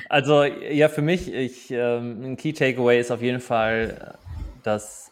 Also, 0.10 0.44
ja, 0.44 0.90
für 0.90 1.02
mich, 1.02 1.34
ich, 1.34 1.72
ähm, 1.72 2.24
ein 2.24 2.38
Key 2.38 2.54
Takeaway 2.54 3.00
ist 3.00 3.12
auf 3.12 3.22
jeden 3.22 3.40
Fall, 3.40 4.18
dass, 4.64 5.12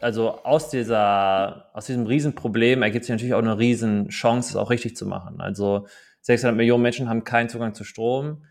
also 0.00 0.42
aus 0.44 0.70
dieser, 0.70 1.70
aus 1.72 1.86
diesem 1.86 2.06
Riesenproblem 2.06 2.82
ergibt 2.82 3.04
sich 3.04 3.12
natürlich 3.12 3.34
auch 3.34 3.38
eine 3.38 3.58
Riesenchance, 3.58 4.50
es 4.50 4.56
auch 4.56 4.70
richtig 4.70 4.96
zu 4.96 5.06
machen. 5.06 5.40
Also, 5.40 5.86
600 6.22 6.56
Millionen 6.56 6.82
Menschen 6.82 7.08
haben 7.08 7.24
keinen 7.24 7.48
Zugang 7.48 7.74
zu 7.74 7.84
Strom. 7.84 8.44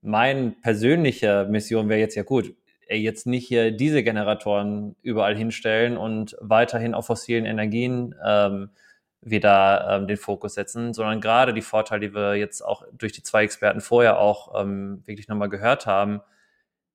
Meine 0.00 0.50
persönliche 0.62 1.46
Mission 1.48 1.88
wäre 1.88 2.00
jetzt 2.00 2.16
ja 2.16 2.24
gut, 2.24 2.54
jetzt 2.88 3.26
nicht 3.26 3.46
hier 3.46 3.70
diese 3.70 4.02
Generatoren 4.02 4.96
überall 5.02 5.36
hinstellen 5.36 5.96
und 5.96 6.36
weiterhin 6.40 6.94
auf 6.94 7.06
fossilen 7.06 7.46
Energien 7.46 8.14
ähm, 8.24 8.70
wir 9.22 9.40
da 9.40 9.96
ähm, 9.96 10.08
den 10.08 10.16
Fokus 10.16 10.54
setzen, 10.54 10.92
sondern 10.92 11.20
gerade 11.20 11.54
die 11.54 11.62
Vorteile, 11.62 12.08
die 12.08 12.14
wir 12.14 12.34
jetzt 12.34 12.60
auch 12.60 12.84
durch 12.92 13.12
die 13.12 13.22
zwei 13.22 13.44
Experten 13.44 13.80
vorher 13.80 14.18
auch 14.18 14.60
ähm, 14.60 15.02
wirklich 15.06 15.28
nochmal 15.28 15.48
gehört 15.48 15.86
haben, 15.86 16.20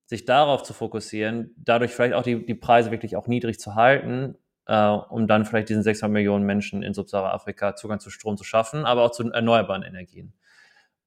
sich 0.05 0.25
darauf 0.25 0.63
zu 0.63 0.73
fokussieren, 0.73 1.55
dadurch 1.57 1.91
vielleicht 1.91 2.13
auch 2.13 2.23
die, 2.23 2.45
die 2.45 2.55
Preise 2.55 2.91
wirklich 2.91 3.15
auch 3.15 3.27
niedrig 3.27 3.59
zu 3.59 3.75
halten, 3.75 4.35
äh, 4.65 4.87
um 4.87 5.27
dann 5.27 5.45
vielleicht 5.45 5.69
diesen 5.69 5.83
600 5.83 6.11
Millionen 6.11 6.45
Menschen 6.45 6.83
in 6.83 6.93
Subsahara-Afrika 6.93 7.75
Zugang 7.75 7.99
zu 7.99 8.09
Strom 8.09 8.37
zu 8.37 8.43
schaffen, 8.43 8.85
aber 8.85 9.03
auch 9.03 9.11
zu 9.11 9.29
erneuerbaren 9.31 9.83
Energien. 9.83 10.33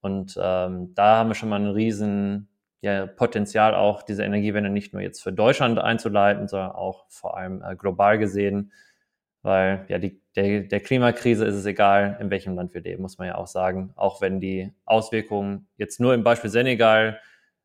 Und 0.01 0.39
ähm, 0.43 0.95
da 0.95 1.17
haben 1.17 1.29
wir 1.29 1.35
schon 1.35 1.51
mal 1.51 1.61
ein 1.61 1.69
riesen 1.71 2.49
ja, 2.81 3.07
Potenzial 3.07 3.75
auch, 3.75 4.03
diese 4.03 4.25
Energiewende 4.25 4.71
nicht 4.71 4.95
nur 4.95 5.03
jetzt 5.03 5.23
für 5.23 5.35
Deutschland 5.35 5.79
einzuleiten, 5.79 6.49
sondern 6.49 6.73
auch 6.73 7.05
vor 7.11 7.37
allem 7.37 7.63
äh, 7.63 7.77
global 7.77 8.19
gesehen 8.19 8.73
weil 9.43 9.85
ja 9.89 9.99
die, 9.99 10.20
der, 10.37 10.61
der 10.61 10.81
Klimakrise 10.81 11.45
ist 11.45 11.57
es 11.57 11.67
egal, 11.67 12.17
in 12.21 12.31
welchem 12.31 12.55
Land 12.55 12.73
wir 12.75 12.81
leben, 12.81 13.03
muss 13.03 13.19
man 13.19 13.27
ja 13.27 13.35
auch 13.35 13.47
sagen. 13.47 13.93
Auch 13.97 14.21
wenn 14.21 14.41
die 14.41 14.73
Auswirkungen 14.85 15.69
jetzt 15.77 16.01
nur 16.01 16.15
im 16.15 16.23
Beispiel 16.23 16.51
Senegal 16.51 17.21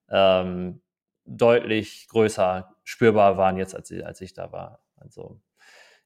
ähm, 0.09 0.81
deutlich 1.25 2.07
größer 2.09 2.75
spürbar 2.83 3.37
waren 3.37 3.57
jetzt, 3.57 3.75
als, 3.75 3.91
als 3.91 4.21
ich 4.21 4.33
da 4.33 4.51
war. 4.51 4.79
Also 4.97 5.39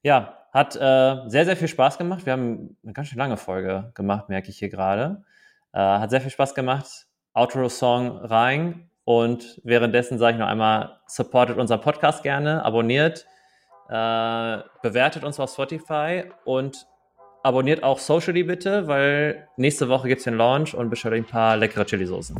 ja, 0.02 0.38
hat 0.52 0.76
äh, 0.76 1.28
sehr, 1.28 1.44
sehr 1.44 1.56
viel 1.56 1.68
Spaß 1.68 1.98
gemacht. 1.98 2.26
Wir 2.26 2.32
haben 2.32 2.76
eine 2.82 2.92
ganz 2.92 3.08
schön 3.08 3.18
lange 3.18 3.36
Folge 3.36 3.92
gemacht, 3.94 4.28
merke 4.28 4.50
ich 4.50 4.58
hier 4.58 4.70
gerade. 4.70 5.24
Äh, 5.72 5.78
hat 5.78 6.10
sehr 6.10 6.20
viel 6.20 6.30
Spaß 6.30 6.54
gemacht. 6.54 7.06
Outro-Song 7.34 8.18
rein. 8.18 8.90
Und 9.04 9.60
währenddessen 9.64 10.18
sage 10.18 10.34
ich 10.34 10.40
noch 10.40 10.48
einmal, 10.48 11.00
supportet 11.06 11.58
unseren 11.58 11.80
Podcast 11.80 12.22
gerne, 12.22 12.64
abonniert, 12.64 13.26
äh, 13.90 14.62
bewertet 14.82 15.24
uns 15.24 15.40
auf 15.40 15.50
Spotify 15.50 16.24
und 16.44 16.86
abonniert 17.42 17.82
auch 17.82 17.98
Socially 17.98 18.44
bitte, 18.44 18.86
weil 18.86 19.48
nächste 19.56 19.88
Woche 19.88 20.08
gibt 20.08 20.20
es 20.20 20.24
den 20.24 20.36
Launch 20.36 20.74
und 20.74 20.90
bestellt 20.90 21.14
ein 21.14 21.26
paar 21.26 21.56
leckere 21.56 21.84
Chili-Soßen. 21.84 22.38